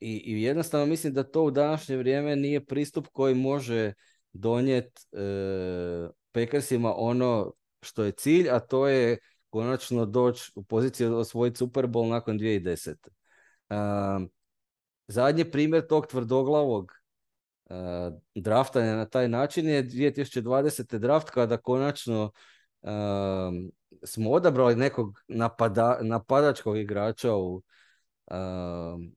i, 0.00 0.16
I 0.16 0.42
jednostavno 0.42 0.86
mislim 0.86 1.14
da 1.14 1.22
to 1.22 1.42
u 1.42 1.50
današnje 1.50 1.96
vrijeme 1.96 2.36
nije 2.36 2.64
pristup 2.64 3.06
koji 3.12 3.34
može 3.34 3.92
donijeti 4.32 5.02
e, 5.12 6.08
Packersima 6.32 6.94
ono 6.96 7.52
što 7.82 8.04
je 8.04 8.12
cilj, 8.12 8.50
a 8.50 8.60
to 8.60 8.88
je 8.88 9.18
konačno 9.50 10.06
doći 10.06 10.52
u 10.54 10.62
poziciju 10.62 11.16
osvojiti 11.16 11.56
Super 11.56 11.86
Bowl 11.86 12.08
nakon 12.08 12.38
2010. 12.38 14.28
zadnji 15.06 15.50
primjer 15.50 15.86
tog 15.86 16.06
tvrdoglavog 16.06 17.01
draftanja 18.34 18.96
na 18.96 19.04
taj 19.08 19.28
način 19.28 19.68
je 19.68 19.84
2020. 19.84 20.98
draft 20.98 21.30
kada 21.30 21.56
konačno 21.56 22.30
smo 24.04 24.30
odabrali 24.30 24.76
nekog 24.76 25.20
napada, 25.28 25.98
napadačkog 26.02 26.78
igrača 26.78 27.34
u, 27.34 27.62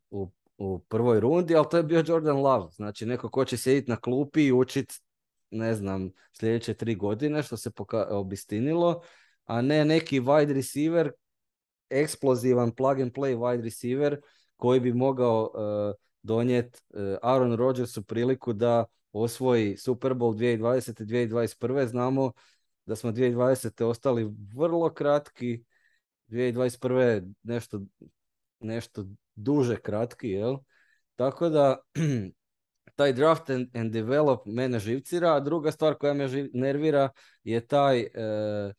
u, 0.09 0.31
u, 0.57 0.79
prvoj 0.79 1.19
rundi, 1.19 1.55
ali 1.55 1.65
to 1.71 1.77
je 1.77 1.83
bio 1.83 2.03
Jordan 2.07 2.37
Love. 2.37 2.71
Znači 2.71 3.05
neko 3.05 3.29
ko 3.29 3.45
će 3.45 3.57
sjediti 3.57 3.91
na 3.91 3.97
klupi 3.97 4.45
i 4.45 4.51
učiti, 4.51 4.95
ne 5.49 5.73
znam, 5.73 6.11
sljedeće 6.33 6.73
tri 6.73 6.95
godine, 6.95 7.43
što 7.43 7.57
se 7.57 7.71
obistinilo, 8.09 9.01
a 9.45 9.61
ne 9.61 9.85
neki 9.85 10.21
wide 10.21 10.53
receiver, 10.53 11.11
eksplozivan 11.89 12.71
plug 12.71 12.99
and 12.99 13.11
play 13.11 13.37
wide 13.37 13.63
receiver 13.63 14.21
koji 14.57 14.79
bi 14.79 14.93
mogao 14.93 15.43
uh, 15.43 16.04
donijeti 16.25 16.79
uh, 16.89 17.17
Aaron 17.21 17.53
Rodgersu 17.55 18.03
priliku 18.03 18.53
da 18.53 18.85
osvoji 19.11 19.77
Super 19.77 20.13
Bowl 20.13 20.35
2020. 20.35 21.05
2021. 21.05 21.87
Znamo 21.87 22.31
da 22.85 22.95
smo 22.95 23.11
2020. 23.11 23.83
ostali 23.83 24.33
vrlo 24.55 24.93
kratki, 24.93 25.63
2021. 26.27 27.33
nešto, 27.43 27.81
nešto 28.59 29.05
duže 29.35 29.75
kratki, 29.75 30.29
jel? 30.29 30.57
Tako 31.15 31.49
da 31.49 31.77
taj 32.95 33.13
draft 33.13 33.49
and, 33.49 33.91
develop 33.91 34.45
mene 34.45 34.79
živcira, 34.79 35.35
a 35.35 35.39
druga 35.39 35.71
stvar 35.71 35.95
koja 35.95 36.13
me 36.13 36.27
nervira 36.53 37.09
je 37.43 37.67
taj 37.67 37.99
e, 37.99 38.09
e, 38.13 38.73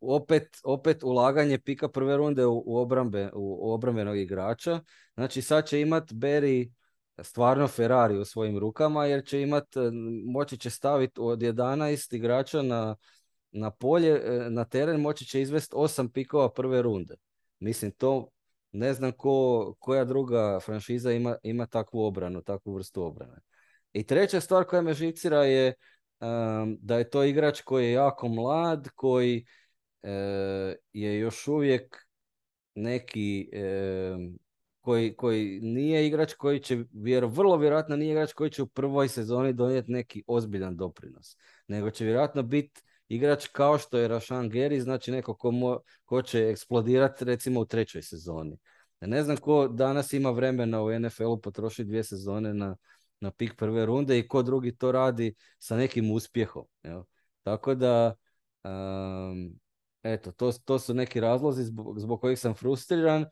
opet, 0.00 0.48
opet 0.64 1.02
ulaganje 1.02 1.58
pika 1.58 1.88
prve 1.88 2.16
runde 2.16 2.46
u, 2.46 2.62
u, 2.66 2.76
obrambe, 2.78 3.30
u, 3.34 3.72
obrambenog 3.72 4.18
igrača. 4.18 4.80
Znači 5.14 5.42
sad 5.42 5.66
će 5.66 5.80
imat 5.80 6.12
Berry 6.12 6.72
stvarno 7.22 7.68
Ferrari 7.68 8.18
u 8.18 8.24
svojim 8.24 8.58
rukama 8.58 9.06
jer 9.06 9.24
će 9.24 9.42
imat, 9.42 9.76
e, 9.76 9.80
moći 10.26 10.58
će 10.58 10.70
staviti 10.70 11.20
od 11.20 11.38
11 11.38 12.16
igrača 12.16 12.62
na, 12.62 12.96
na 13.52 13.70
polje, 13.70 14.22
e, 14.24 14.50
na 14.50 14.64
teren, 14.64 15.00
moći 15.00 15.24
će 15.24 15.42
izvesti 15.42 15.74
osam 15.76 16.08
pikova 16.08 16.52
prve 16.52 16.82
runde. 16.82 17.14
Mislim, 17.58 17.90
to 17.90 18.28
ne 18.72 18.94
znam 18.94 19.12
ko, 19.12 19.74
koja 19.78 20.04
druga 20.04 20.60
franšiza 20.60 21.12
ima, 21.12 21.36
ima 21.42 21.66
takvu 21.66 22.04
obranu, 22.04 22.42
takvu 22.42 22.74
vrstu 22.74 23.02
obrane. 23.02 23.40
I 23.92 24.06
treća 24.06 24.40
stvar 24.40 24.64
koja 24.64 24.82
me 24.82 24.94
žicira 24.94 25.44
je 25.44 25.74
da 26.78 26.98
je 26.98 27.10
to 27.10 27.24
igrač 27.24 27.60
koji 27.60 27.84
je 27.84 27.92
jako 27.92 28.28
mlad, 28.28 28.88
koji 28.94 29.44
e, 30.02 30.10
je 30.92 31.18
još 31.18 31.48
uvijek 31.48 32.06
neki 32.74 33.50
koji, 34.80 35.16
koji 35.16 35.60
nije 35.60 36.06
igrač 36.06 36.34
koji 36.34 36.60
će, 36.60 36.84
vjero, 36.92 37.28
vrlo 37.28 37.56
vjerojatno 37.56 37.96
nije 37.96 38.10
igrač 38.10 38.32
koji 38.32 38.50
će 38.50 38.62
u 38.62 38.66
prvoj 38.66 39.08
sezoni 39.08 39.52
donijeti 39.52 39.92
neki 39.92 40.22
ozbiljan 40.26 40.76
doprinos, 40.76 41.36
nego 41.68 41.90
će 41.90 42.04
vjerojatno 42.04 42.42
biti 42.42 42.82
igrač 43.08 43.46
kao 43.46 43.78
što 43.78 43.98
je 43.98 44.08
Rashan 44.08 44.50
Gary, 44.50 44.80
znači 44.80 45.10
neko 45.10 45.34
ko, 45.34 45.50
mo, 45.50 45.78
ko 46.04 46.22
će 46.22 46.48
eksplodirati 46.48 47.24
recimo 47.24 47.60
u 47.60 47.64
trećoj 47.64 48.02
sezoni. 48.02 48.58
ne 49.00 49.22
znam 49.22 49.36
ko 49.36 49.68
danas 49.68 50.12
ima 50.12 50.30
vremena 50.30 50.82
u 50.82 50.98
NFL-u 50.98 51.40
potrošiti 51.40 51.84
dvije 51.84 52.04
sezone 52.04 52.54
na, 52.54 52.76
na 53.20 53.30
pik 53.30 53.56
prve 53.56 53.86
runde 53.86 54.18
i 54.18 54.28
ko 54.28 54.42
drugi 54.42 54.76
to 54.76 54.92
radi 54.92 55.34
sa 55.58 55.76
nekim 55.76 56.10
uspjehom. 56.10 56.64
Jel? 56.82 57.02
Tako 57.42 57.74
da, 57.74 58.14
eto, 60.02 60.32
to, 60.32 60.52
to 60.64 60.78
su 60.78 60.94
neki 60.94 61.20
razlozi 61.20 61.64
zbog, 61.64 62.00
zbog 62.00 62.20
kojih 62.20 62.38
sam 62.38 62.54
frustriran. 62.54 63.22
E, 63.22 63.28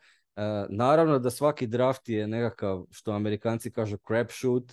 naravno 0.69 1.19
da 1.19 1.31
svaki 1.31 1.67
draft 1.67 2.09
je 2.09 2.27
nekakav, 2.27 2.85
što 2.91 3.13
amerikanci 3.13 3.73
kažu, 3.73 3.97
shoot 4.31 4.73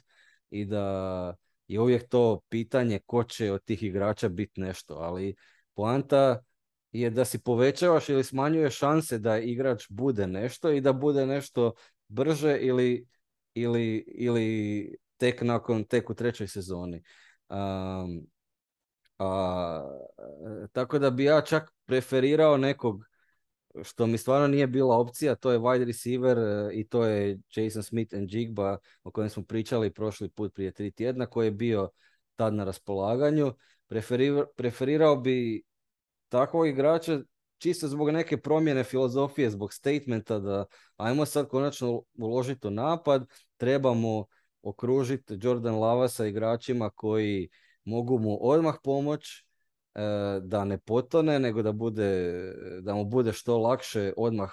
i 0.49 0.65
da 0.65 1.35
je 1.67 1.79
uvijek 1.79 2.09
to 2.09 2.41
pitanje 2.49 2.99
ko 3.05 3.23
će 3.23 3.51
od 3.51 3.63
tih 3.63 3.83
igrača 3.83 4.29
biti 4.29 4.61
nešto, 4.61 4.93
ali 4.95 5.35
poanta 5.73 6.39
je 6.91 7.09
da 7.09 7.25
si 7.25 7.39
povećavaš 7.39 8.09
ili 8.09 8.23
smanjuješ 8.23 8.77
šanse 8.77 9.17
da 9.19 9.37
igrač 9.37 9.85
bude 9.89 10.27
nešto 10.27 10.71
i 10.71 10.81
da 10.81 10.93
bude 10.93 11.25
nešto 11.25 11.73
brže 12.07 12.57
ili, 12.57 13.07
ili, 13.53 14.05
ili 14.07 14.97
tek 15.17 15.41
nakon, 15.41 15.83
tek 15.83 16.09
u 16.09 16.13
trećoj 16.13 16.47
sezoni. 16.47 17.03
Um, 17.49 18.27
a, 19.19 19.97
tako 20.71 20.99
da 20.99 21.09
bi 21.09 21.23
ja 21.23 21.41
čak 21.41 21.73
preferirao 21.85 22.57
nekog 22.57 23.05
što 23.83 24.07
mi 24.07 24.17
stvarno 24.17 24.47
nije 24.47 24.67
bila 24.67 24.97
opcija, 24.97 25.35
to 25.35 25.51
je 25.51 25.59
wide 25.59 25.85
receiver 25.85 26.37
e, 26.37 26.69
i 26.73 26.87
to 26.87 27.05
je 27.05 27.39
Jason 27.55 27.83
Smith 27.83 28.13
and 28.13 28.33
Jigba 28.33 28.77
o 29.03 29.11
kojem 29.11 29.29
smo 29.29 29.43
pričali 29.43 29.93
prošli 29.93 30.29
put 30.29 30.53
prije 30.53 30.71
tri 30.71 30.91
tjedna 30.91 31.25
koji 31.25 31.47
je 31.47 31.51
bio 31.51 31.89
tad 32.35 32.53
na 32.53 32.63
raspolaganju. 32.63 33.53
preferirao 34.55 35.15
bi 35.15 35.63
takvog 36.29 36.67
igrača 36.67 37.19
čisto 37.57 37.87
zbog 37.87 38.09
neke 38.09 38.37
promjene 38.37 38.83
filozofije, 38.83 39.49
zbog 39.49 39.73
statementa 39.73 40.39
da 40.39 40.65
ajmo 40.97 41.25
sad 41.25 41.47
konačno 41.47 42.01
uložiti 42.17 42.67
u 42.67 42.71
napad, 42.71 43.25
trebamo 43.57 44.25
okružiti 44.65 45.37
Jordan 45.41 45.75
Lava 45.75 46.07
sa 46.07 46.25
igračima 46.25 46.89
koji 46.89 47.49
mogu 47.85 48.19
mu 48.19 48.37
odmah 48.41 48.75
pomoći 48.83 49.45
E, 49.95 50.39
da 50.41 50.65
ne 50.65 50.77
potone, 50.77 51.39
nego 51.39 51.61
da, 51.61 51.71
bude, 51.71 52.31
da 52.81 52.93
mu 52.93 53.05
bude 53.05 53.33
što 53.33 53.57
lakše 53.57 54.13
odmah, 54.17 54.51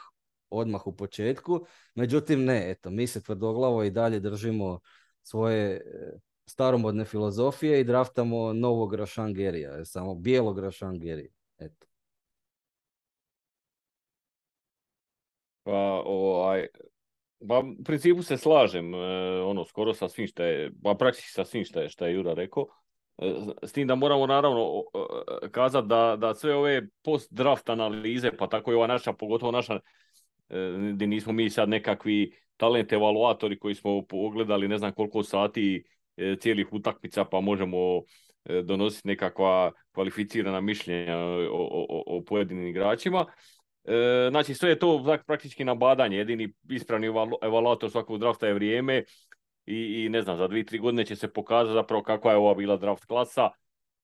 odmah 0.51 0.87
u 0.87 0.97
početku. 0.97 1.67
Međutim, 1.95 2.45
ne, 2.45 2.71
eto, 2.71 2.91
mi 2.91 3.07
se 3.07 3.23
tvrdoglavo 3.23 3.85
i 3.85 3.91
dalje 3.91 4.21
držimo 4.21 4.81
svoje 5.23 5.77
e, 5.77 5.81
staromodne 6.47 7.05
filozofije 7.05 7.81
i 7.81 7.85
draftamo 7.85 8.53
novog 8.53 8.95
Rašangerija, 8.95 9.85
samo 9.85 10.15
bijelog 10.15 10.59
Rašangerija. 10.59 11.31
Eto. 11.59 11.87
Pa, 15.63 16.03
ovaj, 16.05 16.67
pa, 17.49 17.59
u 17.59 17.85
principu 17.85 18.23
se 18.23 18.37
slažem, 18.37 18.95
e, 18.95 18.99
ono, 19.43 19.65
skoro 19.65 19.95
sa 19.95 20.09
svim 20.09 20.27
što 20.27 20.43
je, 20.43 20.71
pa 20.83 20.95
praktički 20.95 21.31
sa 21.31 21.45
svim 21.45 21.65
što 21.65 21.81
je, 21.81 21.89
što 21.89 22.07
je 22.07 22.15
Jura 22.15 22.35
rekao. 22.35 22.67
E, 23.19 23.35
s 23.63 23.73
tim 23.73 23.87
da 23.87 23.95
moramo 23.95 24.27
naravno 24.27 24.83
kazati 25.51 25.89
da, 25.89 26.17
da 26.19 26.35
sve 26.35 26.55
ove 26.55 26.83
post-draft 27.05 27.71
analize, 27.71 28.31
pa 28.39 28.47
tako 28.47 28.73
i 28.73 28.75
ova 28.75 28.87
naša, 28.87 29.13
pogotovo 29.13 29.53
naša, 29.53 29.81
gdje 30.93 31.07
nismo 31.07 31.33
mi 31.33 31.51
sad 31.51 31.69
nekakvi 31.69 32.33
talent 32.57 32.93
evaluatori 32.93 33.59
koji 33.59 33.75
smo 33.75 34.03
pogledali 34.07 34.69
ne 34.69 34.79
znam 34.79 34.93
koliko 34.93 35.23
sati 35.23 35.85
e, 36.17 36.37
cijelih 36.41 36.73
utakmica 36.73 37.25
pa 37.25 37.41
možemo 37.41 38.03
donositi 38.65 39.09
nekakva 39.09 39.73
kvalificirana 39.93 40.61
mišljenja 40.61 41.19
o, 41.19 41.69
o, 41.89 42.03
o 42.07 42.25
pojedinim 42.25 42.67
igračima. 42.67 43.27
Znači 44.31 44.55
sve 44.55 44.71
je 44.71 44.79
to 44.79 45.19
praktički 45.27 45.65
nabadanje. 45.65 46.17
Jedini 46.17 46.53
ispravni 46.71 47.07
evaluator 47.43 47.91
svakog 47.91 48.19
drafta 48.19 48.47
je 48.47 48.55
vrijeme 48.55 49.05
i, 49.67 50.05
i 50.05 50.09
ne 50.09 50.23
znam, 50.23 50.37
za 50.37 50.49
dvije, 50.49 50.67
tri 50.67 50.79
godine 50.79 51.05
će 51.05 51.17
se 51.17 51.33
pokazati 51.33 51.75
zapravo 51.75 52.03
kakva 52.03 52.31
je 52.31 52.37
ova 52.37 52.55
bila 52.55 52.77
draft 52.77 53.05
klasa. 53.05 53.51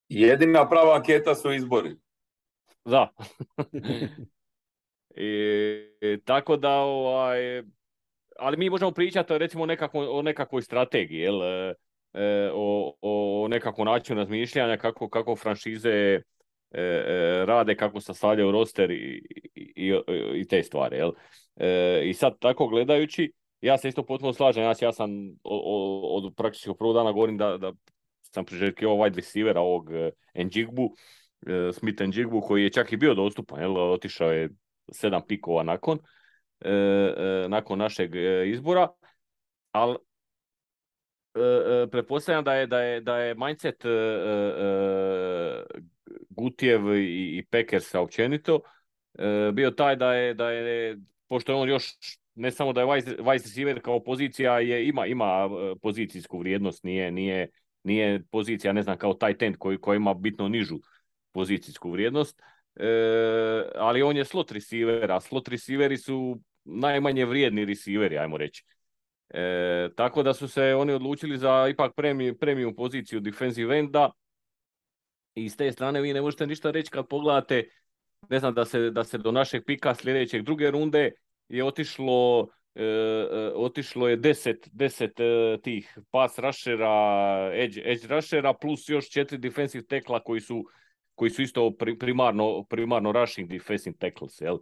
Jedina 0.09 0.69
prava 0.69 0.97
anketa 0.97 1.35
su 1.35 1.53
izbori. 1.53 1.97
Da. 2.85 3.09
I, 5.17 6.17
tako 6.25 6.57
da, 6.57 6.71
ovaj, 6.71 7.63
ali 8.39 8.57
mi 8.57 8.71
možemo 8.71 8.91
pričati 8.91 9.39
recimo 9.39 9.67
o, 9.93 10.19
o 10.19 10.23
nekakvoj 10.23 10.63
strategiji, 10.63 11.19
jel? 11.19 11.43
E, 11.43 11.75
e, 12.15 12.51
o, 12.55 12.95
o 13.01 13.49
nekakvom 13.49 13.87
načinu 13.87 14.21
razmišljanja, 14.21 14.77
kako, 14.77 15.09
kako 15.09 15.37
franšize 15.37 16.21
e, 16.71 16.81
e, 16.83 17.47
rade, 17.47 17.77
kako 17.77 18.01
sastavljaju 18.01 18.53
roster 18.53 18.91
i, 18.91 19.23
i, 19.55 19.95
i, 20.35 20.49
te 20.49 20.63
stvari. 20.63 20.97
Jel? 20.97 21.13
I 22.05 22.15
sad 22.15 22.39
tako 22.39 22.69
gledajući, 22.69 23.33
ja 23.61 23.79
se 23.79 23.89
isto 23.89 24.03
potpuno 24.03 24.33
slažem, 24.33 24.65
znači 24.65 24.85
ja 24.85 24.93
sam 24.93 25.11
od, 25.45 26.25
od 26.25 26.77
prvog 26.79 26.95
dana 26.95 27.13
govorim 27.13 27.37
da, 27.37 27.57
da 27.59 27.73
sam 28.23 28.45
priželjkivao 28.45 28.97
wide 28.97 29.17
receivera 29.17 29.61
ovog 29.61 29.91
uh, 29.91 30.45
Njigbu, 30.55 30.95
Smith 31.73 32.03
Njigbu, 32.03 32.41
koji 32.41 32.63
je 32.63 32.71
čak 32.71 32.93
i 32.93 32.97
bio 32.97 33.15
dostupan, 33.15 33.61
jel, 33.61 33.77
otišao 33.77 34.33
je 34.33 34.49
sedam 34.93 35.23
pikova 35.29 35.63
nakon, 35.63 35.99
nakon 37.49 37.79
našeg 37.79 38.11
izbora, 38.47 38.89
ali 39.73 39.97
pretpostavljam 41.91 42.45
da 42.45 42.55
je, 42.55 42.67
da 42.67 42.81
je, 42.81 43.01
da 43.01 43.19
je 43.19 43.35
mindset 43.35 43.85
Gutjev 46.31 46.95
i, 46.97 47.39
i 47.39 47.45
Packersa 47.51 48.01
općenito 48.01 48.61
bio 49.53 49.71
taj 49.71 49.97
da 49.97 50.15
je, 50.15 50.35
da 50.35 50.51
je, 50.51 50.99
pošto 51.29 51.53
je 51.53 51.57
on 51.57 51.69
još 51.69 51.95
ne 52.39 52.51
samo 52.51 52.73
da 52.73 52.81
je 52.81 52.95
vice, 52.95 53.17
receiver 53.33 53.81
kao 53.83 54.05
pozicija 54.05 54.61
je, 54.61 54.89
ima, 54.89 55.07
ima 55.07 55.49
e, 55.51 55.75
pozicijsku 55.83 56.39
vrijednost, 56.39 56.85
nije, 56.85 57.13
nije, 57.13 57.49
nije 57.83 58.23
pozicija, 58.31 58.73
ne 58.73 58.83
znam, 58.83 58.99
kao 58.99 59.15
taj 59.15 59.39
tent 59.39 59.57
koji, 59.59 59.79
koji 59.79 59.97
ima 59.97 60.15
bitno 60.15 60.49
nižu 60.49 60.79
pozicijsku 61.33 61.91
vrijednost. 61.91 62.43
e, 62.77 62.87
ali 63.75 64.03
on 64.03 64.17
je 64.17 64.25
slot 64.25 64.53
receiver, 64.53 65.13
a 65.13 65.21
slot 65.21 65.49
receiveri 65.49 65.97
su 65.97 66.41
najmanje 66.65 67.25
vrijedni 67.25 67.65
receiveri, 67.65 68.19
ajmo 68.19 68.37
reći. 68.37 68.65
E, 69.31 69.89
tako 69.97 70.23
da 70.23 70.35
su 70.35 70.49
se 70.49 70.75
oni 70.75 70.93
odlučili 70.93 71.39
za 71.39 71.69
ipak 71.71 71.95
premium, 71.97 72.37
premium 72.41 72.77
poziciju 72.77 73.21
defensive 73.21 73.79
enda 73.79 74.11
i 75.45 75.49
s 75.49 75.57
te 75.57 75.73
strane 75.73 76.01
vi 76.01 76.13
ne 76.13 76.21
možete 76.21 76.47
ništa 76.47 76.71
reći 76.71 76.91
kad 76.91 77.09
pogledate 77.09 77.69
ne 78.29 78.39
znam 78.39 78.55
da 78.55 78.65
se, 78.65 78.91
da 78.91 79.05
se 79.05 79.19
do 79.19 79.33
našeg 79.33 79.63
pika 79.67 79.95
sljedećeg 79.95 80.43
druge 80.43 80.71
runde 80.71 81.13
je 81.49 81.65
otišlo 81.65 82.49
E, 82.79 82.85
e, 82.85 83.53
otišlo 83.55 84.09
je 84.09 84.17
deset, 84.17 84.69
deset 84.73 85.21
e, 85.21 85.59
tih 85.63 85.99
pass 86.11 86.39
rushera, 86.39 87.51
edge, 87.55 87.83
edge 87.85 88.07
rushera, 88.07 88.53
plus 88.55 88.89
još 88.89 89.11
četiri 89.11 89.39
defensive 89.39 89.87
tekla 89.87 90.21
koji 90.23 90.41
su, 90.41 90.65
koji 91.15 91.31
su 91.31 91.43
isto 91.43 91.73
primarno, 91.99 92.65
primarno 92.71 93.13
rushing 93.13 93.51
defensive 93.51 93.97
tackles. 93.97 94.41
Jel? 94.41 94.59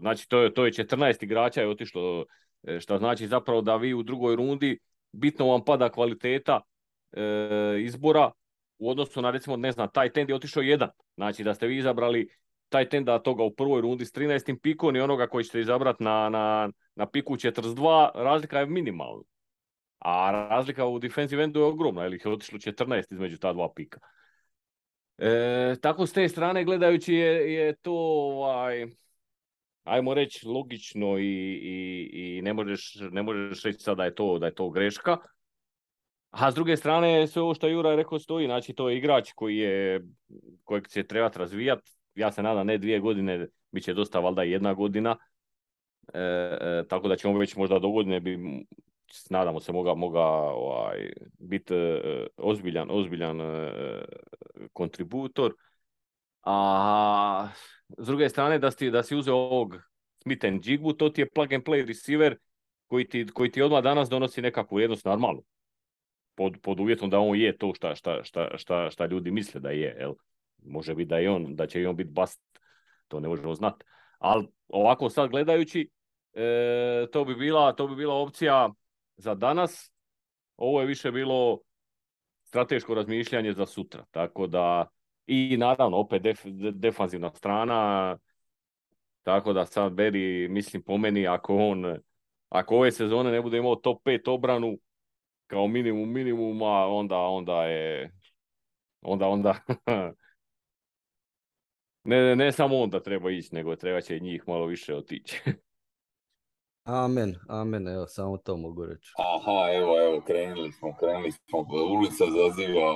znači, 0.00 0.28
to 0.28 0.38
je, 0.38 0.54
to 0.54 0.64
je 0.64 0.72
14 0.72 1.24
igrača 1.24 1.60
je 1.60 1.68
otišlo, 1.68 2.24
što 2.80 2.98
znači 2.98 3.26
zapravo 3.26 3.60
da 3.60 3.76
vi 3.76 3.94
u 3.94 4.02
drugoj 4.02 4.36
rundi 4.36 4.78
bitno 5.12 5.46
vam 5.46 5.64
pada 5.64 5.88
kvaliteta 5.88 6.60
izbora 7.80 8.30
u 8.78 8.90
odnosu 8.90 9.22
na 9.22 9.30
recimo, 9.30 9.56
ne 9.56 9.72
znam, 9.72 9.88
taj 9.92 10.12
tend 10.12 10.28
je 10.28 10.34
otišao 10.34 10.62
jedan. 10.62 10.88
Znači 11.16 11.44
da 11.44 11.54
ste 11.54 11.66
vi 11.66 11.76
izabrali 11.76 12.28
taj 12.68 12.88
tenda 12.88 13.18
toga 13.18 13.42
u 13.42 13.54
prvoj 13.54 13.80
rundi 13.80 14.04
s 14.04 14.12
13. 14.12 14.60
pikom 14.62 14.96
i 14.96 15.00
onoga 15.00 15.26
koji 15.26 15.44
ćete 15.44 15.60
izabrati 15.60 16.04
na, 16.04 16.28
na, 16.28 16.70
na 16.94 17.06
piku 17.06 17.36
42, 17.36 18.10
razlika 18.14 18.58
je 18.58 18.66
minimalna. 18.66 19.22
A 19.98 20.30
razlika 20.50 20.86
u 20.86 20.98
defensive 20.98 21.44
endu 21.44 21.60
je 21.60 21.66
ogromna, 21.66 22.02
jer 22.02 22.14
ih 22.14 22.22
je 22.24 22.32
otišlo 22.32 22.58
14 22.58 23.12
između 23.12 23.38
ta 23.38 23.52
dva 23.52 23.68
pika. 23.74 24.00
E, 25.18 25.76
tako 25.82 26.06
s 26.06 26.12
te 26.12 26.28
strane 26.28 26.64
gledajući 26.64 27.14
je, 27.14 27.54
je 27.54 27.76
to 27.76 27.92
ovaj, 27.92 28.86
ajmo 29.84 30.14
reći 30.14 30.48
logično 30.48 31.18
i, 31.18 31.60
i, 31.62 32.10
i 32.12 32.42
ne, 32.42 32.52
možeš, 32.52 32.96
ne 33.10 33.22
možeš 33.22 33.62
reći 33.62 33.78
sada 33.78 33.96
da 33.96 34.04
je 34.04 34.14
to, 34.14 34.38
da 34.38 34.46
je 34.46 34.54
to 34.54 34.70
greška. 34.70 35.18
A 36.36 36.50
s 36.50 36.54
druge 36.54 36.76
strane, 36.76 37.26
sve 37.26 37.42
ovo 37.42 37.54
što 37.54 37.68
Jura 37.68 37.94
rekao 37.94 38.18
stoji, 38.18 38.46
znači 38.46 38.72
to 38.72 38.88
je 38.88 38.96
igrač 38.96 39.32
koji 39.32 39.56
je, 39.56 40.02
kojeg 40.64 40.88
će 40.88 41.02
trebati 41.02 41.38
razvijati, 41.38 41.90
ja 42.14 42.32
se 42.32 42.42
nadam 42.42 42.66
ne 42.66 42.78
dvije 42.78 43.00
godine, 43.00 43.46
bit 43.72 43.84
će 43.84 43.94
dosta 43.94 44.20
valjda 44.20 44.42
jedna 44.42 44.74
godina, 44.74 45.16
e, 46.14 46.20
e, 46.20 46.84
tako 46.88 47.08
da 47.08 47.16
ćemo 47.16 47.38
već 47.38 47.56
možda 47.56 47.78
do 47.78 47.90
godine 47.90 48.20
bi, 48.20 48.38
nadamo 49.30 49.60
se, 49.60 49.72
moga, 49.72 49.94
moga 49.94 50.20
ovaj, 50.20 51.12
biti 51.38 51.74
e, 51.74 52.26
ozbiljan, 52.36 52.88
ozbiljan 52.90 53.40
kontributor. 54.72 55.54
A 56.42 57.48
s 57.98 58.06
druge 58.06 58.28
strane, 58.28 58.58
da 58.58 58.70
si, 58.70 58.90
da 58.90 59.02
si 59.02 59.16
uzeo 59.16 59.34
ovog 59.34 59.76
Smith 60.22 60.46
Jigbu, 60.62 60.92
to 60.92 61.08
ti 61.08 61.20
je 61.20 61.30
plug 61.30 61.52
and 61.52 61.64
play 61.64 61.86
receiver 61.86 62.38
koji 62.86 63.08
ti, 63.08 63.26
koji 63.34 63.50
ti 63.50 63.62
odmah 63.62 63.82
danas 63.82 64.08
donosi 64.08 64.42
nekakvu 64.42 64.74
vrijednost 64.74 65.04
normalnu. 65.04 65.42
Pod, 66.34 66.56
pod 66.62 66.80
uvjetom 66.80 67.10
da 67.10 67.18
on 67.18 67.38
je 67.38 67.58
to 67.58 67.74
šta, 67.74 67.94
šta, 67.94 68.24
šta, 68.24 68.58
šta, 68.58 68.90
šta 68.90 69.06
ljudi 69.06 69.30
misle 69.30 69.60
da 69.60 69.70
je. 69.70 69.96
Jel? 69.98 70.12
Može 70.64 70.94
biti 70.94 71.08
da, 71.08 71.18
je 71.18 71.30
on, 71.30 71.56
da 71.56 71.66
će 71.66 71.80
i 71.80 71.86
on 71.86 71.96
biti 71.96 72.10
bast, 72.10 72.40
to 73.08 73.20
ne 73.20 73.28
možemo 73.28 73.54
znati. 73.54 73.84
Ali 74.18 74.46
ovako 74.68 75.10
sad 75.10 75.30
gledajući, 75.30 75.90
e, 76.32 77.06
to, 77.12 77.24
bi 77.24 77.34
bila, 77.34 77.72
to 77.72 77.86
bi 77.88 77.96
bila 77.96 78.14
opcija 78.14 78.70
za 79.16 79.34
danas. 79.34 79.92
Ovo 80.56 80.80
je 80.80 80.86
više 80.86 81.12
bilo 81.12 81.58
strateško 82.44 82.94
razmišljanje 82.94 83.52
za 83.52 83.66
sutra. 83.66 84.04
Tako 84.10 84.46
da, 84.46 84.86
i 85.26 85.56
naravno, 85.56 85.96
opet 85.96 86.22
def, 86.22 86.40
defanzivna 86.72 87.30
strana, 87.34 88.18
tako 89.22 89.52
da 89.52 89.66
sad 89.66 89.92
Beri, 89.92 90.48
mislim 90.48 90.82
po 90.82 90.98
meni, 90.98 91.26
ako 91.26 91.56
on, 91.56 91.96
ako 92.48 92.76
ove 92.76 92.92
sezone 92.92 93.30
ne 93.30 93.42
bude 93.42 93.58
imao 93.58 93.76
top 93.76 94.02
5 94.04 94.30
obranu, 94.30 94.78
kao 95.46 95.66
minimum 95.66 96.12
minimuma, 96.12 96.86
onda, 96.86 97.18
onda 97.18 97.64
je, 97.64 98.10
onda, 99.02 99.28
onda, 99.28 99.54
Ne, 102.04 102.36
ne 102.36 102.52
samo 102.52 102.78
on 102.78 102.90
da 102.90 103.02
treba 103.02 103.30
ići, 103.30 103.54
nego 103.54 103.76
treba 103.76 104.00
će 104.00 104.20
njih 104.20 104.44
malo 104.46 104.66
više 104.66 104.94
otići. 104.94 105.40
Amen, 106.84 107.34
amen, 107.48 107.88
evo, 107.88 108.06
samo 108.06 108.36
to 108.36 108.56
mogu 108.56 108.86
reći. 108.86 109.12
Aha, 109.18 109.72
evo, 109.74 110.04
evo, 110.04 110.20
krenuli 110.26 110.72
smo, 110.72 110.96
krenuli 111.00 111.32
smo, 111.32 111.58
ulica 111.98 112.24
zaziva, 112.24 112.92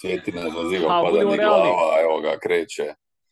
svjetina 0.00 0.40
zaziva, 0.40 0.88
pa 0.88 1.02
padanje 1.04 1.36
glava, 1.36 2.00
evo 2.04 2.20
ga, 2.20 2.38
kreće. 2.42 2.82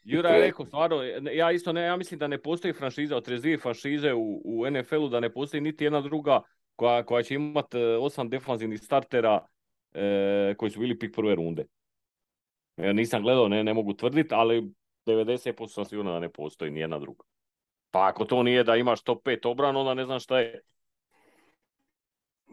Jura 0.03 0.31
je 0.31 0.41
rekao, 0.41 0.67
stvarno, 0.67 1.03
ja 1.33 1.53
isto 1.53 1.73
ne, 1.73 1.83
ja 1.83 1.97
mislim 1.97 2.19
da 2.19 2.27
ne 2.27 2.43
postoji 2.43 2.73
franšiza 2.75 3.17
od 3.17 3.29
32 3.29 3.61
franšize 3.63 4.13
u, 4.15 4.43
u 4.45 4.71
NFL-u, 4.71 5.09
da 5.09 5.21
ne 5.21 5.33
postoji 5.33 5.61
niti 5.61 5.85
jedna 5.85 6.01
druga 6.01 6.43
koja, 6.81 7.03
koja 7.03 7.23
će 7.23 7.35
imati 7.35 7.79
e, 7.79 7.97
osam 7.97 8.29
defanzivnih 8.29 8.81
startera 8.81 9.47
e, 9.95 10.55
koji 10.59 10.71
su 10.71 10.81
bili 10.81 10.99
pik 10.99 11.15
prve 11.15 11.35
runde. 11.35 11.67
Ja 12.77 12.93
nisam 12.93 13.23
gledao, 13.23 13.49
ne, 13.49 13.65
ne 13.65 13.75
mogu 13.75 13.93
tvrditi, 13.95 14.35
ali 14.35 14.73
90% 15.07 15.69
sam 15.69 15.85
sigurno 15.85 16.13
da 16.13 16.21
ne 16.21 16.29
postoji 16.29 16.71
nijedna 16.71 16.99
druga. 16.99 17.25
Pa 17.91 18.07
ako 18.07 18.25
to 18.25 18.43
nije 18.43 18.65
da 18.65 18.77
imaš 18.77 19.03
top 19.03 19.27
5 19.27 19.49
obranu, 19.49 19.81
onda 19.81 19.95
ne 19.95 20.05
znam 20.05 20.21
šta 20.21 20.39
je. 20.39 20.61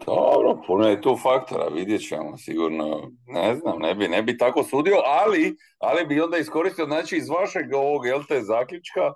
Dobro, 0.05 0.61
puno 0.67 0.87
je 0.87 1.01
tu 1.01 1.17
faktora, 1.23 1.67
vidjet 1.67 2.07
ćemo 2.07 2.37
sigurno, 2.37 3.11
ne 3.27 3.55
znam, 3.55 3.79
ne 3.79 3.95
bi, 3.95 4.07
ne 4.07 4.23
bi 4.23 4.37
tako 4.37 4.63
sudio, 4.63 4.95
ali, 5.05 5.55
ali 5.77 6.05
bi 6.05 6.21
onda 6.21 6.37
iskoristio, 6.37 6.85
znači 6.85 7.17
iz 7.17 7.29
vašeg 7.29 7.73
ovog, 7.73 8.05
jel 8.05 8.23
te, 8.27 8.41
zaključka, 8.41 9.13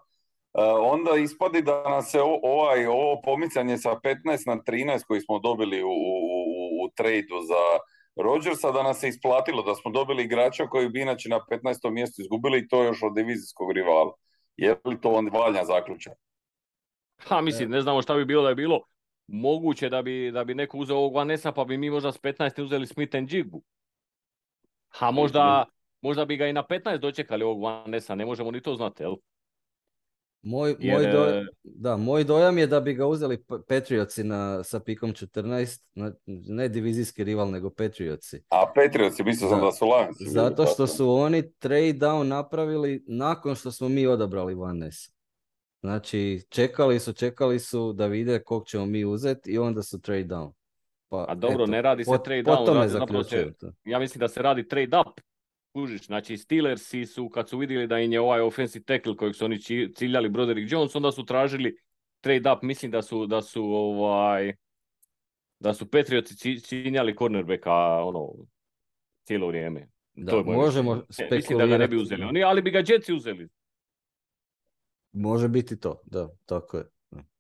onda 0.82 1.12
ispadi 1.16 1.62
da 1.62 1.90
nas 1.90 2.12
se 2.12 2.22
ovaj, 2.44 2.86
ovo 2.86 3.22
pomicanje 3.22 3.78
sa 3.78 3.90
15 3.90 4.48
na 4.48 4.58
13 4.58 5.04
koji 5.08 5.22
smo 5.22 5.40
dobili 5.40 5.84
u, 5.84 5.88
u, 5.88 6.86
u 6.86 6.90
tradu 6.96 7.42
za 7.48 7.80
Rodgersa 8.16 8.72
da 8.72 8.84
nas 8.84 9.00
se 9.00 9.08
isplatilo, 9.08 9.64
da 9.64 9.76
smo 9.76 9.92
dobili 9.92 10.24
igrača 10.24 10.68
koji 10.68 10.90
bi 10.90 11.02
inače 11.02 11.30
na 11.30 11.40
15. 11.50 11.92
mjestu 11.92 12.22
izgubili 12.22 12.60
i 12.60 12.68
to 12.68 12.84
još 12.84 13.04
od 13.04 13.16
divizijskog 13.16 13.72
rivala. 13.72 14.14
Je 14.58 14.76
li 14.86 15.02
to 15.02 15.12
on 15.12 15.30
valja 15.34 15.66
zaključak? 15.66 16.14
Ha, 17.18 17.42
mislim, 17.42 17.70
ne 17.70 17.82
znamo 17.82 18.02
šta 18.02 18.16
bi 18.16 18.26
bilo 18.26 18.44
da 18.44 18.50
je 18.50 18.56
bilo 18.56 18.82
moguće 19.28 19.90
da 19.90 20.02
bi, 20.02 20.32
da 20.32 20.44
bi 20.44 20.56
neko 20.56 20.78
uzeo 20.78 20.98
ovog 20.98 21.16
Vanessa 21.16 21.52
pa 21.52 21.66
bi 21.66 21.78
mi 21.78 21.90
možda 21.90 22.12
s 22.12 22.22
15. 22.22 22.62
uzeli 22.62 22.88
Smith 22.88 23.16
and 23.16 23.34
Jigbu. 23.34 23.62
Ha, 24.90 25.12
možda, 25.12 25.66
možda 26.02 26.26
bi 26.26 26.38
ga 26.38 26.48
i 26.48 26.54
na 26.54 26.64
15 26.64 26.98
dočekali 26.98 27.44
ovog 27.44 27.64
Vanessa, 27.64 28.16
ne 28.16 28.26
možemo 28.26 28.52
ni 28.52 28.62
to 28.62 28.76
znati, 28.76 29.04
jel? 29.04 29.16
Moj, 30.44 30.76
moj, 30.80 31.12
dojam, 31.12 31.44
e, 31.44 31.48
da, 31.64 31.98
moj 31.98 32.24
dojam 32.24 32.58
je 32.58 32.68
da 32.68 32.80
bi 32.80 32.94
ga 32.94 33.08
uzeli 33.08 33.44
Patriotsi 33.68 34.24
na, 34.24 34.64
sa 34.64 34.80
pikom 34.80 35.14
14, 35.14 35.82
ne 36.26 36.70
divizijski 36.70 37.24
rival, 37.24 37.52
nego 37.52 37.70
Patriotsi. 37.70 38.44
A 38.50 38.72
Patriotsi, 38.76 39.24
mislio 39.24 39.50
sam 39.50 39.62
da, 39.62 39.72
su 39.72 39.86
Lions. 39.86 40.18
Zato 40.20 40.66
što 40.66 40.88
su 40.88 41.10
oni 41.10 41.52
trade 41.52 41.94
down 41.94 42.24
napravili 42.24 43.04
nakon 43.08 43.56
što 43.56 43.72
smo 43.72 43.90
mi 43.90 44.08
odabrali 44.08 44.56
Vanessa. 44.56 45.12
Znači, 45.82 46.44
čekali 46.50 47.00
su, 47.00 47.14
čekali 47.14 47.60
su 47.60 47.94
da 47.94 48.06
vide 48.08 48.44
kog 48.44 48.68
ćemo 48.68 48.86
mi 48.86 49.06
uzeti 49.06 49.52
i 49.52 49.58
onda 49.58 49.84
su 49.84 50.02
trade 50.02 50.26
down. 50.26 50.52
Pa, 51.10 51.26
A 51.30 51.36
dobro, 51.36 51.66
ne 51.66 51.82
radi 51.82 52.04
se 52.04 52.12
trade 52.24 52.44
down. 52.44 53.72
ja 53.84 54.00
mislim 54.00 54.20
da 54.20 54.28
se 54.28 54.42
radi 54.42 54.68
trade 54.68 54.98
up. 54.98 55.22
Kužiš, 55.74 56.06
znači 56.06 56.38
Steelersi 56.38 57.06
su, 57.06 57.30
kad 57.30 57.50
su 57.50 57.58
vidjeli 57.58 57.88
da 57.88 58.00
im 58.00 58.14
je 58.14 58.22
ovaj 58.22 58.42
offensive 58.42 58.86
tackle 58.86 59.16
kojeg 59.16 59.36
su 59.36 59.46
oni 59.46 59.60
ciljali 59.96 60.30
Broderick 60.30 60.72
Jones, 60.72 60.96
onda 60.96 61.12
su 61.12 61.26
tražili 61.26 61.78
trade 62.22 62.52
up, 62.52 62.62
mislim 62.62 62.92
da 62.92 63.02
su, 63.02 63.26
da 63.28 63.42
su 63.42 63.64
ovaj, 63.64 64.54
da 65.60 65.74
su 65.74 65.90
Patriotsi 65.90 66.60
ciljali 66.60 67.16
cornerbacka 67.16 67.74
ono, 68.04 68.34
cijelo 69.24 69.48
vrijeme. 69.48 69.88
Da, 70.14 70.32
to 70.32 70.44
možemo 70.44 71.04
spekulirati. 71.10 71.36
Mislim 71.36 71.58
da 71.58 71.66
ga 71.66 71.78
ne 71.78 71.88
bi 71.88 71.98
uzeli 71.98 72.24
oni, 72.24 72.44
ali 72.44 72.62
bi 72.62 72.72
ga 72.72 72.84
Jetsi 72.88 73.14
uzeli. 73.14 73.50
Može 75.12 75.48
biti 75.48 75.80
to, 75.80 76.02
da, 76.06 76.30
tako 76.46 76.78
je. 76.78 76.84